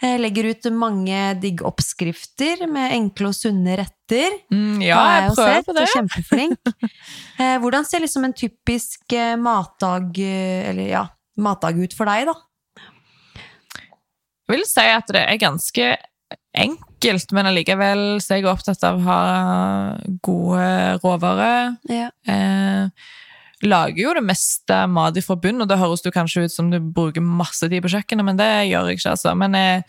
Eh, 0.01 0.16
Legger 0.20 0.48
ut 0.48 0.68
mange 0.72 1.18
digg 1.42 1.61
oppskrifter 1.66 2.64
med 2.70 2.94
enkle 2.96 3.30
og 3.30 3.36
sunne 3.36 3.76
retter. 3.82 4.38
Mm, 4.48 4.80
ja, 4.80 4.96
jeg, 4.96 5.24
jeg 5.26 5.34
prøver 5.36 5.57
sett, 5.57 5.66
på 5.66 5.76
det. 5.76 5.86
Og 5.86 5.96
kjempeflink. 5.96 6.61
Eh, 7.40 7.57
Hvordan 7.57 7.86
ser 7.88 8.03
liksom 8.05 8.26
en 8.26 8.34
typisk 8.36 9.14
eh, 9.16 9.32
matdag, 9.40 10.18
eller 10.20 10.90
ja, 10.90 11.07
matdag 11.40 11.78
ut 11.80 11.94
for 11.96 12.11
deg, 12.11 12.28
da? 12.28 12.34
Jeg 14.44 14.59
vil 14.59 14.66
si 14.68 14.84
at 14.92 15.09
det 15.14 15.22
er 15.24 15.38
ganske 15.40 15.86
enkelt, 16.61 17.32
men 17.32 17.48
allikevel 17.48 18.03
så 18.20 18.34
er 18.34 18.42
jeg 18.42 18.51
opptatt 18.51 18.84
av 18.84 19.01
å 19.01 19.07
ha 19.07 19.20
gode 20.26 20.68
råvarer. 21.01 21.78
Ja. 21.88 22.11
Eh, 22.28 23.09
lager 23.62 24.02
jo 24.02 24.14
det 24.16 24.22
meste 24.24 24.76
mat 24.88 25.14
fra 25.20 25.34
forbund, 25.34 25.62
og 25.62 25.68
det 25.68 25.78
høres 25.78 26.00
du 26.02 26.11
kanskje 26.14 26.46
ut 26.46 26.52
som 26.54 26.70
du 26.72 26.78
bruker 26.80 27.20
masse 27.20 27.68
tid 27.68 27.82
på 27.84 27.90
kjøkkenet, 27.92 28.24
men 28.24 28.36
det 28.40 28.48
gjør 28.70 28.88
jeg 28.88 28.98
ikke, 29.00 29.11
altså. 29.16 29.34
Men 29.36 29.52
jeg, 29.58 29.82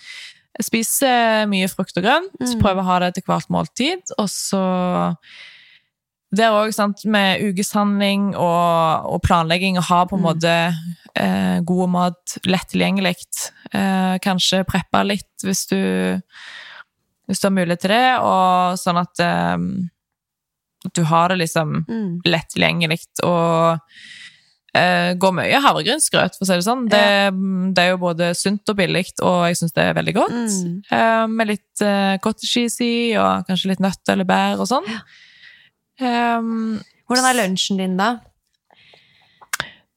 jeg 0.60 0.66
spiser 0.68 1.46
mye 1.48 1.70
frukt 1.72 1.98
og 1.98 2.04
grønt, 2.04 2.36
Mm. 2.42 2.60
prøver 2.60 2.82
å 2.84 2.90
ha 2.90 3.00
det 3.06 3.14
til 3.16 3.24
hvert 3.30 3.50
måltid, 3.50 4.12
og 4.18 4.28
så 4.30 5.16
det 6.32 6.46
er 6.46 6.56
òg 6.56 6.72
sant 6.72 7.02
med 7.12 7.42
ukeshandling 7.44 8.30
og, 8.40 9.08
og 9.12 9.22
planlegging 9.26 9.78
å 9.80 9.84
ha 9.90 10.06
på 10.08 10.16
en 10.16 10.22
Mm. 10.22 10.28
måte 10.30 10.54
eh, 11.16 11.60
god 11.68 11.90
mat 11.92 12.38
lett 12.48 12.70
tilgjengelig. 12.72 13.16
Eh, 13.74 14.18
kanskje 14.24 14.64
preppe 14.68 15.02
litt 15.04 15.44
hvis 15.44 15.66
du, 15.68 16.22
hvis 17.28 17.40
du 17.42 17.48
har 17.50 17.52
mulighet 17.56 17.82
til 17.84 17.92
det, 17.92 18.20
og 18.24 18.80
sånn 18.80 19.00
at 19.02 19.20
eh, 19.20 19.58
at 20.86 20.94
du 20.98 21.04
har 21.04 21.30
det 21.30 21.38
liksom 21.44 21.86
Mm. 21.88 22.22
lett 22.26 22.50
tilgjengelig. 22.54 23.00
Og 23.24 23.80
uh, 24.78 25.12
går 25.20 25.34
mye 25.36 25.60
havregrynsgrøt, 25.62 26.38
for 26.38 26.46
å 26.46 26.48
si 26.48 26.54
det 26.58 26.66
sånn. 26.66 26.86
Det, 26.90 27.04
det 27.76 27.84
er 27.84 27.90
jo 27.92 27.98
både 28.02 28.32
sunt 28.36 28.70
og 28.72 28.78
billig, 28.80 29.06
og 29.22 29.48
jeg 29.50 29.58
syns 29.60 29.74
det 29.76 29.84
er 29.90 29.94
veldig 30.00 30.14
godt. 30.16 30.32
Mm. 30.40 30.78
Uh, 30.92 31.28
med 31.28 31.48
litt 31.54 31.84
uh, 31.86 32.16
cottage 32.24 32.50
cheese 32.50 32.82
i, 32.86 32.94
og 33.20 33.46
kanskje 33.50 33.74
litt 33.74 33.84
nøtter 33.84 34.14
eller 34.16 34.26
bær 34.30 34.60
og 34.64 34.68
sånn. 34.72 34.88
Um, 36.02 36.80
Hvordan 37.08 37.28
er 37.30 37.36
lunsjen 37.44 37.78
din, 37.78 37.98
da? 38.00 38.14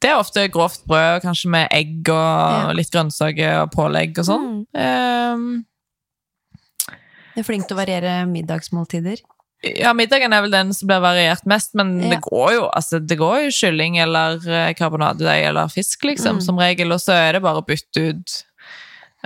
det 0.04 0.10
er 0.10 0.18
ofte 0.20 0.42
grovt 0.52 0.82
brød, 0.84 1.22
kanskje 1.24 1.48
med 1.48 1.68
egg 1.72 2.10
og 2.12 2.16
Ja. 2.18 2.72
litt 2.76 2.90
grønnsaker 2.92 3.62
og 3.62 3.70
pålegg 3.72 4.18
og 4.20 4.26
sånn. 4.28 4.50
Um, 4.76 5.64
Du 7.34 7.40
er 7.40 7.46
flink 7.46 7.64
til 7.66 7.74
å 7.74 7.80
variere 7.80 8.26
middagsmåltider. 8.28 9.22
Ja, 9.80 9.92
middagen 9.96 10.32
er 10.32 10.42
vel 10.44 10.52
den 10.54 10.72
som 10.76 10.88
blir 10.90 11.00
variert 11.04 11.44
mest, 11.50 11.74
men 11.78 11.94
Ja. 12.02 12.10
det 12.14 12.20
går 12.26 12.52
jo 12.56 12.64
altså, 12.68 13.00
det 13.00 13.16
går 13.20 13.44
jo 13.46 13.54
kylling 13.60 13.98
eller 14.02 14.40
eh, 14.48 14.72
karbonadedeig 14.78 15.46
eller 15.50 15.68
fisk, 15.72 16.04
liksom, 16.04 16.40
som 16.44 16.58
regel, 16.60 16.92
og 16.92 17.00
så 17.02 17.12
er 17.16 17.32
det 17.38 17.42
bare 17.44 17.62
å 17.62 17.66
bytte 17.66 18.08
ut 18.10 18.36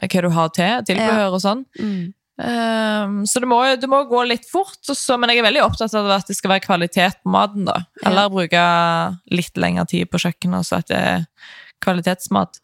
eh, 0.02 0.08
hva 0.08 0.22
du 0.22 0.30
har 0.36 0.48
til, 0.54 0.84
tilbehør 0.92 1.36
og 1.38 1.42
sånn. 1.44 1.64
Mm. 1.80 2.14
Um, 2.38 3.14
så 3.26 3.40
det 3.42 3.48
må, 3.50 3.56
det 3.82 3.88
må 3.90 4.04
gå 4.06 4.20
litt 4.30 4.44
fort, 4.46 4.78
så, 4.86 5.16
men 5.18 5.32
jeg 5.32 5.40
er 5.40 5.48
veldig 5.48 5.64
opptatt 5.64 5.94
av 5.98 6.06
at 6.20 6.28
det 6.30 6.36
skal 6.38 6.52
være 6.52 6.62
kvalitet 6.68 7.16
på 7.24 7.32
maten. 7.34 7.64
da. 7.66 7.80
Eller 8.06 8.30
bruke 8.30 8.60
litt 9.34 9.58
lengre 9.58 9.84
tid 9.90 10.06
på 10.12 10.20
kjøkkenet, 10.22 10.68
så 10.68 10.78
at 10.78 10.86
det 10.92 11.00
er 11.02 11.24
kvalitetsmat. 11.82 12.60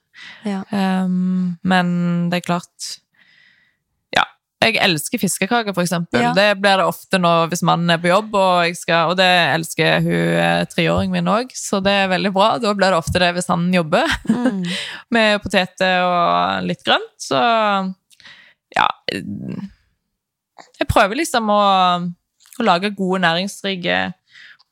Ja. 0.47 0.61
Um, 0.71 1.57
men 1.67 1.89
det 2.31 2.39
er 2.39 2.47
klart 2.47 2.71
Ja, 2.87 3.04
jeg 4.65 4.79
elsker 4.83 5.21
fiskekaker, 5.21 5.77
eksempel. 5.83 6.23
Ja. 6.25 6.33
Det 6.37 6.47
blir 6.63 6.81
det 6.81 6.87
ofte 6.89 7.21
nå 7.21 7.33
hvis 7.53 7.63
mannen 7.67 7.93
er 7.93 8.01
på 8.03 8.11
jobb, 8.11 8.35
og, 8.39 8.65
jeg 8.69 8.79
skal, 8.81 9.13
og 9.13 9.19
det 9.21 9.29
elsker 9.55 10.01
hun 10.05 10.67
treåringen 10.73 11.15
min 11.15 11.31
òg, 11.31 11.53
så 11.57 11.81
det 11.85 11.93
er 12.05 12.11
veldig 12.13 12.33
bra. 12.35 12.49
Da 12.63 12.73
blir 12.77 12.95
det 12.95 12.99
ofte 12.99 13.23
det 13.23 13.33
hvis 13.37 13.51
han 13.53 13.69
jobber, 13.75 14.09
Mm. 14.25 14.63
med 15.15 15.43
poteter 15.45 16.03
og 16.05 16.67
litt 16.69 16.83
grønt. 16.87 17.13
Så 17.21 17.39
ja 18.75 18.87
Jeg 19.15 20.89
prøver 20.91 21.19
liksom 21.19 21.51
å, 21.53 21.63
å 22.59 22.67
lage 22.67 22.91
gode, 22.97 23.21
næringsrike 23.25 23.99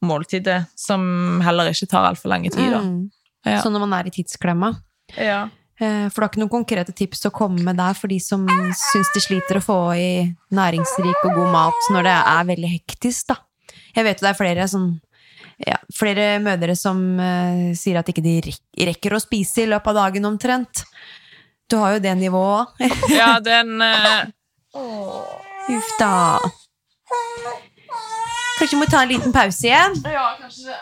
måltider 0.03 0.65
som 0.79 1.41
heller 1.45 1.71
ikke 1.71 1.91
tar 1.91 2.09
altfor 2.11 2.33
lang 2.33 2.47
tid. 2.49 2.73
Da. 2.73 2.81
Mm. 2.83 3.11
Ja. 3.47 3.61
Så 3.63 3.71
når 3.71 3.85
man 3.87 3.95
er 3.99 4.09
i 4.09 4.15
tidsklemma. 4.15 4.73
Ja. 5.17 5.45
Eh, 5.83 6.09
For 6.09 6.21
du 6.21 6.25
har 6.25 6.31
ikke 6.31 6.43
noen 6.43 6.53
konkrete 6.53 6.95
tips 6.95 7.27
å 7.27 7.35
komme 7.35 7.63
med 7.67 7.79
der 7.81 7.97
for 7.99 8.13
de 8.13 8.19
som 8.23 8.45
syns 8.79 9.11
de 9.15 9.23
sliter 9.25 9.59
å 9.59 9.65
få 9.65 9.79
i 9.99 10.11
næringsrik 10.55 11.25
og 11.27 11.41
god 11.41 11.51
mat 11.55 11.89
når 11.95 12.07
det 12.07 12.19
er 12.21 12.53
veldig 12.53 12.71
hektisk, 12.77 13.33
da. 13.33 13.41
Jeg 13.97 14.07
vet 14.07 14.21
jo 14.21 14.27
det 14.27 14.31
er 14.33 14.39
flere 14.39 14.69
som 14.71 14.93
ja, 15.63 15.77
flere 15.95 16.39
mødre 16.43 16.75
som 16.79 17.01
uh, 17.21 17.73
sier 17.79 17.99
at 18.01 18.09
ikke 18.11 18.25
de 18.25 18.39
ikke 18.41 18.87
rekker 18.89 19.15
å 19.15 19.21
spise 19.23 19.63
i 19.63 19.69
løpet 19.71 19.93
av 19.93 19.99
dagen 20.01 20.27
omtrent. 20.27 20.85
Du 21.71 21.77
har 21.81 21.97
jo 21.97 22.03
det 22.05 22.15
nivået 22.19 22.73
òg. 22.73 22.97
ja, 23.21 23.37
den 23.43 23.83
uh... 23.83 24.25
Uff 25.73 25.93
da. 26.01 26.41
Kanskje 28.59 28.75
vi 28.75 28.81
må 28.81 28.89
ta 28.91 29.03
en 29.03 29.13
liten 29.13 29.35
pause 29.35 29.69
igjen? 29.69 29.99
Ja, 30.09 30.33
kanskje 30.41 30.73
det. 30.73 30.81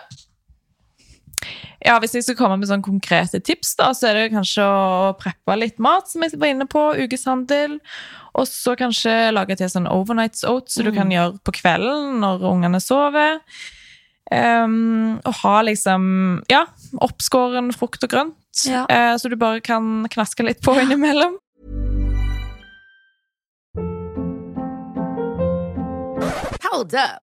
Ja, 1.86 1.94
Hvis 1.98 2.12
jeg 2.12 2.26
skal 2.26 2.36
komme 2.36 2.58
med 2.60 2.68
sånne 2.68 2.84
konkrete 2.84 3.40
tips, 3.40 3.72
da, 3.78 3.90
så 3.96 4.10
er 4.10 4.18
det 4.18 4.32
kanskje 4.34 4.64
å 4.68 5.12
preppe 5.16 5.56
litt 5.56 5.78
mat, 5.80 6.10
som 6.10 6.22
jeg 6.26 6.36
var 6.36 6.52
inne 6.52 6.66
på, 6.68 6.82
ukeshandel. 7.00 7.78
Og 8.36 8.44
så 8.46 8.74
kanskje 8.78 9.32
lage 9.32 9.56
til 9.56 9.70
sånn 9.72 9.88
overnights 9.90 10.44
oats, 10.44 10.76
som 10.76 10.84
du 10.84 10.92
kan 10.94 11.10
gjøre 11.10 11.40
på 11.46 11.54
kvelden 11.56 12.20
når 12.20 12.44
ungene 12.52 12.80
sover. 12.84 13.40
Um, 14.30 15.16
og 15.26 15.32
ha 15.40 15.56
liksom 15.66 16.04
ja, 16.52 16.66
oppskåren 17.02 17.72
frukt 17.74 18.04
og 18.06 18.12
grønt, 18.12 18.36
Ja. 18.68 18.84
uh, 18.86 19.16
så 19.18 19.32
du 19.32 19.34
bare 19.40 19.60
kan 19.64 20.04
knaske 20.12 20.44
litt 20.46 20.60
på 20.62 20.76
innimellom. 20.78 21.34
Hold 26.70 26.94
up. 26.94 27.29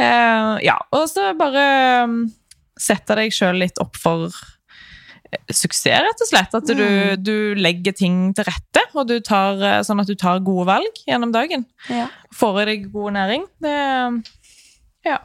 Eh, 0.00 0.52
ja, 0.66 0.78
og 0.94 1.06
så 1.10 1.30
bare 1.38 1.66
um, 2.06 2.18
sette 2.78 3.16
deg 3.18 3.32
sjøl 3.34 3.60
litt 3.62 3.78
opp 3.82 3.96
for 4.00 4.28
eh, 4.28 5.40
suksess, 5.52 6.02
rett 6.06 6.24
og 6.24 6.30
slett. 6.30 6.54
At 6.58 6.70
du, 6.72 6.84
du 7.20 7.34
legger 7.60 7.94
ting 7.96 8.30
til 8.36 8.48
rette, 8.48 8.84
og 8.94 9.08
du 9.10 9.18
tar, 9.24 9.60
eh, 9.62 9.80
sånn 9.86 10.02
at 10.02 10.10
du 10.10 10.16
tar 10.18 10.42
gode 10.44 10.66
valg 10.70 11.02
gjennom 11.08 11.32
dagen. 11.34 11.66
Ja. 11.92 12.08
Får 12.34 12.62
i 12.62 12.68
deg 12.72 12.88
god 12.94 13.16
næring. 13.18 13.46
Det, 13.62 13.76
ja. 15.08 15.20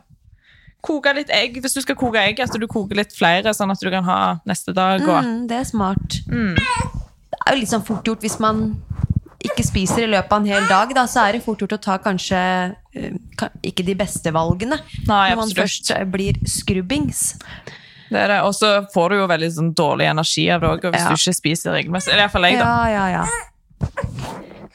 Koke 0.88 1.12
litt 1.18 1.32
egg, 1.34 1.58
hvis 1.64 1.74
du 1.76 1.82
skal 1.84 1.98
koke 2.00 2.22
egg, 2.22 2.40
at 2.40 2.54
du 2.54 2.68
koker 2.70 2.96
litt 3.02 3.12
flere, 3.18 3.52
sånn 3.58 3.74
at 3.74 3.82
du 3.82 3.90
kan 3.92 4.06
ha 4.08 4.20
neste 4.48 4.72
dag. 4.78 5.02
Og, 5.04 5.18
Mm, 5.26 5.48
det 5.50 5.58
er 5.64 5.68
smart. 5.68 6.20
Det 7.28 7.40
er 7.48 7.56
jo 7.58 7.60
litt 7.64 7.72
sånn 7.72 7.84
fort 7.88 8.08
gjort 8.08 8.24
hvis 8.24 8.38
man 8.44 8.62
ikke 9.44 9.64
spiser 9.66 10.04
i 10.06 10.10
løpet 10.10 10.32
av 10.34 10.42
en 10.42 10.50
hel 10.50 10.66
dag, 10.70 10.94
da, 10.98 11.04
så 11.10 11.28
er 11.28 11.38
det 11.38 11.44
fort 11.46 11.62
gjort 11.62 11.76
å 11.78 11.82
ta 11.84 11.98
kanskje 12.02 12.40
eh, 12.98 13.12
ikke 13.70 13.86
de 13.86 13.94
beste 14.00 14.32
valgene. 14.34 14.80
Nei, 15.08 15.26
når 15.34 15.42
man 15.44 15.52
først 15.60 15.92
eh, 15.94 16.06
blir 16.10 16.40
skrubbings. 16.50 17.36
det 18.10 18.18
er 18.24 18.34
det. 18.34 18.40
Og 18.48 18.56
så 18.58 18.72
får 18.94 19.14
du 19.14 19.20
jo 19.22 19.28
veldig 19.30 19.52
sånn, 19.60 19.74
dårlig 19.78 20.10
energi 20.10 20.48
av 20.54 20.64
det 20.66 20.72
òg, 20.74 20.88
hvis 20.90 21.04
Ja. 21.06 21.12
du 21.14 21.22
ikke 21.22 21.38
spiser 21.38 21.76
regelmessig. 21.78 22.14
Eller 22.16 22.26
iallfall 22.26 22.50
jeg, 22.50 22.58
da. 22.58 22.66
Ja, 22.66 22.88
ja, 22.90 23.22
ja. 23.22 23.28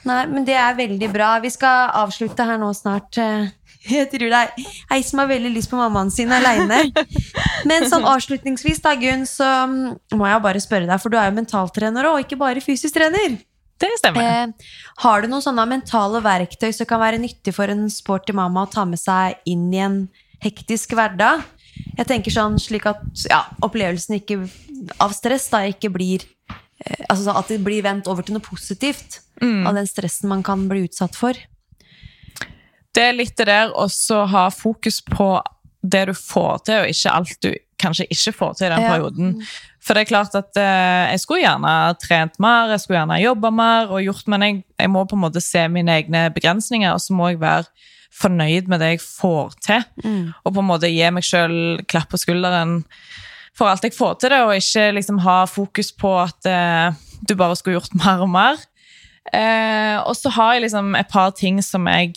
Nei, 0.06 0.20
men 0.26 0.44
det 0.46 0.54
er 0.58 0.74
veldig 0.78 1.08
bra. 1.14 1.34
Vi 1.42 1.50
skal 1.54 1.90
avslutte 2.02 2.46
her 2.46 2.58
nå 2.62 2.72
snart. 2.74 3.18
Jeg 3.82 4.06
tror 4.12 4.30
det 4.30 4.38
er 4.38 4.66
ei 4.94 5.00
som 5.02 5.18
har 5.18 5.26
veldig 5.26 5.50
lyst 5.56 5.66
på 5.72 5.74
mammaen 5.74 6.10
sin 6.14 6.30
aleine. 6.30 6.84
Men 7.66 7.88
sånn 7.90 8.04
avslutningsvis, 8.06 8.78
da, 8.84 8.92
Gunn, 8.94 9.24
så 9.26 9.48
må 10.14 10.28
jeg 10.30 10.42
bare 10.44 10.60
spørre 10.62 10.86
deg, 10.86 11.00
for 11.02 11.10
du 11.10 11.16
er 11.18 11.26
jo 11.26 11.34
mentaltrener 11.40 12.06
òg, 12.12 12.20
ikke 12.22 12.38
bare 12.38 12.62
fysisk 12.62 12.94
trener. 12.94 13.40
Det 13.82 13.90
stemmer. 13.98 14.22
Eh, 14.22 14.74
har 15.02 15.22
du 15.22 15.30
noen 15.30 15.42
sånne 15.42 15.64
mentale 15.68 16.22
verktøy 16.22 16.70
som 16.74 16.88
kan 16.88 17.02
være 17.02 17.20
nyttig 17.22 17.54
for 17.56 17.72
en 17.72 17.88
sporty 17.90 18.34
mamma 18.36 18.66
å 18.66 18.70
ta 18.70 18.84
med 18.88 19.00
seg 19.00 19.40
inn 19.50 19.66
i 19.74 19.82
en 19.82 19.98
hektisk 20.42 20.94
hverdag? 20.98 21.42
Jeg 21.96 22.06
tenker 22.08 22.34
sånn 22.34 22.60
slik 22.62 22.86
at 22.90 23.02
ja, 23.26 23.42
opplevelsen 23.64 24.20
ikke, 24.20 24.42
av 25.02 25.14
stress 25.16 25.48
da 25.50 25.64
ikke 25.70 25.90
blir 25.94 26.24
eh, 26.52 27.04
Altså 27.08 27.34
at 27.34 27.50
det 27.50 27.62
blir 27.64 27.84
vendt 27.84 28.10
over 28.10 28.26
til 28.26 28.36
noe 28.36 28.44
positivt 28.44 29.20
av 29.42 29.74
den 29.74 29.88
stressen 29.90 30.30
man 30.30 30.44
kan 30.46 30.68
bli 30.70 30.84
utsatt 30.86 31.16
for. 31.18 31.34
det 32.94 33.02
er 33.02 33.16
litt 33.16 33.34
det 33.40 33.48
der 33.48 33.72
også 33.74 34.20
ha 34.30 34.44
fokus 34.54 35.00
på 35.02 35.40
det 35.82 36.04
du 36.06 36.14
får 36.14 36.62
til, 36.68 36.84
og 36.84 36.92
ikke 36.92 37.14
alt 37.16 37.38
du 37.42 37.50
kanskje 37.82 38.08
ikke 38.10 38.34
får 38.38 38.58
til 38.58 38.68
i 38.68 38.72
den 38.72 38.86
perioden. 38.88 39.32
For 39.82 39.98
det 39.98 40.04
er 40.04 40.10
klart 40.12 40.36
at 40.38 40.58
eh, 40.60 41.12
jeg 41.12 41.22
skulle 41.24 41.42
gjerne 41.42 41.72
trent 42.02 42.38
mer, 42.42 42.70
jeg 42.70 42.84
skulle 42.84 43.00
gjerne 43.00 43.22
jobba 43.22 43.50
mer, 43.54 43.90
og 43.90 44.04
gjort, 44.06 44.28
men 44.30 44.46
jeg, 44.46 44.60
jeg 44.78 44.92
må 44.94 45.02
på 45.10 45.18
en 45.18 45.24
måte 45.24 45.42
se 45.42 45.66
mine 45.72 45.98
egne 45.98 46.28
begrensninger, 46.34 46.94
og 46.94 47.02
så 47.02 47.16
må 47.18 47.32
jeg 47.32 47.42
være 47.42 47.66
fornøyd 48.12 48.68
med 48.68 48.82
det 48.82 48.94
jeg 48.94 49.02
får 49.02 49.54
til. 49.64 49.84
Og 50.44 50.54
på 50.54 50.62
en 50.62 50.68
måte 50.68 50.90
gi 50.92 51.04
meg 51.10 51.26
sjøl 51.26 51.54
klapp 51.90 52.12
på 52.12 52.20
skulderen 52.20 52.82
for 53.56 53.68
alt 53.68 53.84
jeg 53.84 53.96
får 53.96 54.18
til 54.20 54.32
det, 54.32 54.42
og 54.44 54.54
ikke 54.56 54.90
liksom 54.96 55.20
ha 55.26 55.42
fokus 55.50 55.92
på 55.92 56.12
at 56.22 56.48
eh, 56.48 57.00
du 57.28 57.34
bare 57.38 57.56
skulle 57.58 57.78
gjort 57.78 57.96
mer 58.04 58.24
og 58.24 58.30
mer. 58.32 58.62
Eh, 59.32 59.98
og 60.02 60.16
så 60.18 60.32
har 60.34 60.54
jeg 60.54 60.66
liksom 60.66 60.96
et 60.98 61.10
par 61.12 61.34
ting 61.36 61.60
som 61.64 61.86
jeg, 61.90 62.16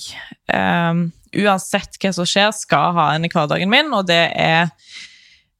eh, 0.51 1.03
uansett 1.35 1.99
hva 2.01 2.13
som 2.15 2.29
skjer, 2.29 2.53
skal 2.55 2.95
ha 2.97 3.09
inn 3.15 3.27
i 3.27 3.31
hverdagen 3.31 3.71
min, 3.71 3.91
og 3.93 4.07
det 4.09 4.23
er 4.31 4.71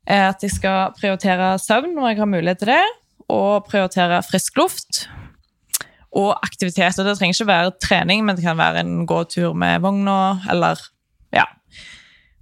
at 0.05 0.43
jeg 0.43 0.53
skal 0.53 0.93
prioritere 0.99 1.55
søvn 1.57 1.95
når 1.95 2.11
jeg 2.11 2.19
har 2.19 2.29
mulighet 2.29 2.59
til 2.61 2.73
det, 2.75 2.83
og 3.33 3.65
prioritere 3.69 4.21
frisk 4.25 4.57
luft. 4.57 5.05
Og 6.15 6.31
aktivitet. 6.45 6.99
Og 6.99 7.07
det 7.07 7.17
trenger 7.17 7.35
ikke 7.35 7.49
være 7.49 7.71
trening, 7.83 8.21
men 8.25 8.37
det 8.37 8.45
kan 8.45 8.57
være 8.57 8.85
en 8.85 9.05
gåtur 9.09 9.53
med 9.57 9.81
vogna, 9.83 10.39
eller 10.51 10.79
ja. 11.35 11.47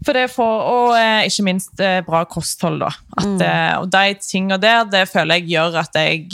For 0.03 0.13
det 0.13 0.27
får, 0.33 0.65
og 0.67 0.97
eh, 0.99 1.29
ikke 1.29 1.45
minst 1.47 1.79
eh, 1.81 2.01
bra 2.05 2.25
kosthold, 2.29 2.81
da. 2.83 2.91
At, 3.17 3.45
eh, 3.47 3.73
og 3.79 3.87
de 3.93 4.17
tingene 4.19 4.59
der, 4.61 4.83
det 4.91 5.07
føler 5.09 5.39
jeg 5.39 5.55
gjør 5.55 5.79
at 5.79 5.95
jeg 5.95 6.27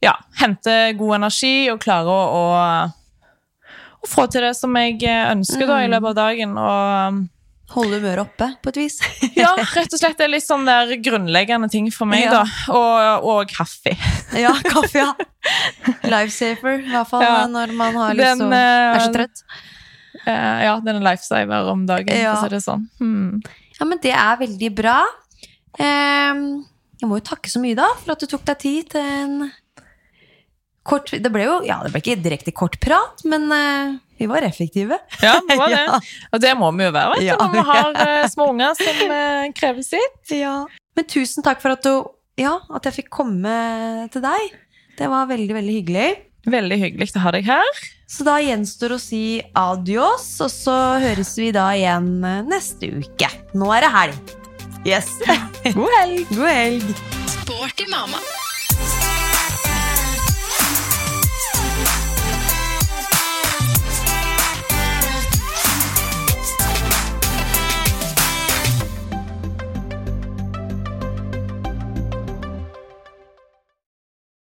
ja, 0.00 0.14
henter 0.40 0.94
god 0.96 1.18
energi 1.18 1.68
og 1.72 1.80
klarer 1.82 2.08
å, 2.08 2.22
å, 2.38 3.66
å 4.00 4.08
få 4.08 4.28
til 4.30 4.46
det 4.46 4.54
som 4.56 4.76
jeg 4.78 4.96
ønsker 4.96 5.34
ønsker 5.34 5.66
da, 5.66 5.82
i 5.84 5.90
løpet 5.90 6.12
av 6.12 6.18
dagen. 6.22 6.56
Og 6.56 7.20
Holde 7.70 8.00
humøret 8.00 8.24
oppe, 8.24 8.46
på 8.64 8.72
et 8.72 8.78
vis. 8.80 8.96
ja, 9.38 9.52
rett 9.54 9.92
og 9.94 10.00
slett 10.00 10.18
det 10.18 10.24
er 10.26 10.32
litt 10.32 10.42
sånn 10.46 10.64
der 10.66 10.90
grunnleggende 11.04 11.68
ting 11.70 11.86
for 11.94 12.10
meg, 12.10 12.24
Ja. 12.26 12.40
da. 12.40 12.74
Og, 12.74 13.28
og 13.30 13.52
kaffe. 13.52 13.92
ja, 14.44 14.50
kaffe, 14.66 15.04
ja. 15.04 15.12
Lifesaver, 16.10 16.80
i 16.82 16.90
hvert 16.90 17.10
fall 17.12 17.22
Ja. 17.22 17.36
når 17.50 17.74
man 17.78 17.94
har 18.00 18.18
lyst 18.18 18.42
til 18.42 18.48
å 18.48 18.58
er 18.58 18.98
så 18.98 19.06
eh, 19.06 19.14
trøtt. 19.20 19.44
Uh, 20.26 20.58
ja, 20.66 20.74
den 20.84 20.98
er 20.98 21.06
lifesaver 21.12 21.70
om 21.70 21.86
dagen, 21.86 22.10
Ja. 22.18 22.34
for 22.34 22.42
å 22.42 22.50
si 22.50 22.56
det 22.56 22.62
sånn. 22.66 22.88
Hmm. 22.98 23.38
Ja, 23.78 23.86
men 23.88 24.02
det 24.02 24.12
er 24.18 24.36
veldig 24.42 24.72
bra. 24.76 24.98
Um, 25.78 26.44
jeg 27.00 27.08
må 27.08 27.16
jo 27.20 27.24
takke 27.30 27.48
så 27.48 27.62
mye, 27.62 27.78
da, 27.78 27.86
for 28.02 28.12
at 28.12 28.20
du 28.20 28.26
tok 28.28 28.42
deg 28.50 28.58
tid 28.60 28.90
til 28.92 29.06
en 29.06 29.52
kort 30.90 31.12
Det 31.12 31.30
ble 31.32 31.44
jo 31.46 31.60
ja, 31.68 31.76
det 31.84 31.92
ble 31.94 32.00
ikke 32.02 32.18
direkte 32.24 32.52
kort 32.56 32.76
prat, 32.82 33.22
men 33.28 33.46
eh, 33.54 33.94
vi 34.20 34.28
var 34.30 34.44
effektive. 34.46 34.98
Ja, 35.24 35.34
det 35.48 35.56
var 35.58 35.72
det. 35.74 35.80
Ja. 35.88 35.98
Og 36.36 36.42
det 36.44 36.54
må 36.60 36.70
vi 36.76 36.86
jo 36.86 36.92
være, 36.94 37.14
vet 37.16 37.22
du, 37.24 37.28
Ja. 37.30 37.36
når 37.40 37.52
vi 37.56 37.66
har 37.72 38.00
eh, 38.06 38.24
små 38.32 38.50
unger 38.52 38.74
som 38.78 39.14
eh, 39.16 39.50
krever 39.56 39.86
sitt. 39.86 40.34
Men 40.96 41.06
tusen 41.08 41.46
takk 41.46 41.62
for 41.64 41.72
at 41.76 41.86
du 41.86 41.94
Ja, 42.40 42.54
at 42.72 42.86
jeg 42.88 43.00
fikk 43.02 43.10
komme 43.12 43.52
til 44.12 44.22
deg. 44.24 44.52
Det 45.00 45.08
var 45.10 45.26
veldig, 45.30 45.54
veldig 45.56 45.74
hyggelig. 45.80 46.10
Veldig 46.50 46.76
hyggelig 46.80 47.10
å 47.16 47.22
ha 47.26 47.32
deg 47.36 47.44
her. 47.48 47.80
Så 48.10 48.24
da 48.26 48.38
gjenstår 48.40 48.94
å 48.96 49.00
si 49.00 49.40
adios, 49.56 50.24
og 50.42 50.48
så 50.50 50.76
høres 51.02 51.34
vi 51.38 51.50
da 51.56 51.66
igjen 51.76 52.08
eh, 52.24 52.40
neste 52.48 52.88
uke. 53.00 53.28
Nå 53.56 53.68
er 53.76 53.84
det 53.86 53.92
helg. 53.96 54.36
Yes. 54.88 55.12
God 55.76 55.92
helg! 55.98 56.24
God 56.32 56.48
helg. 56.48 56.94
Sporty 57.36 57.88
mamma. 57.92 58.22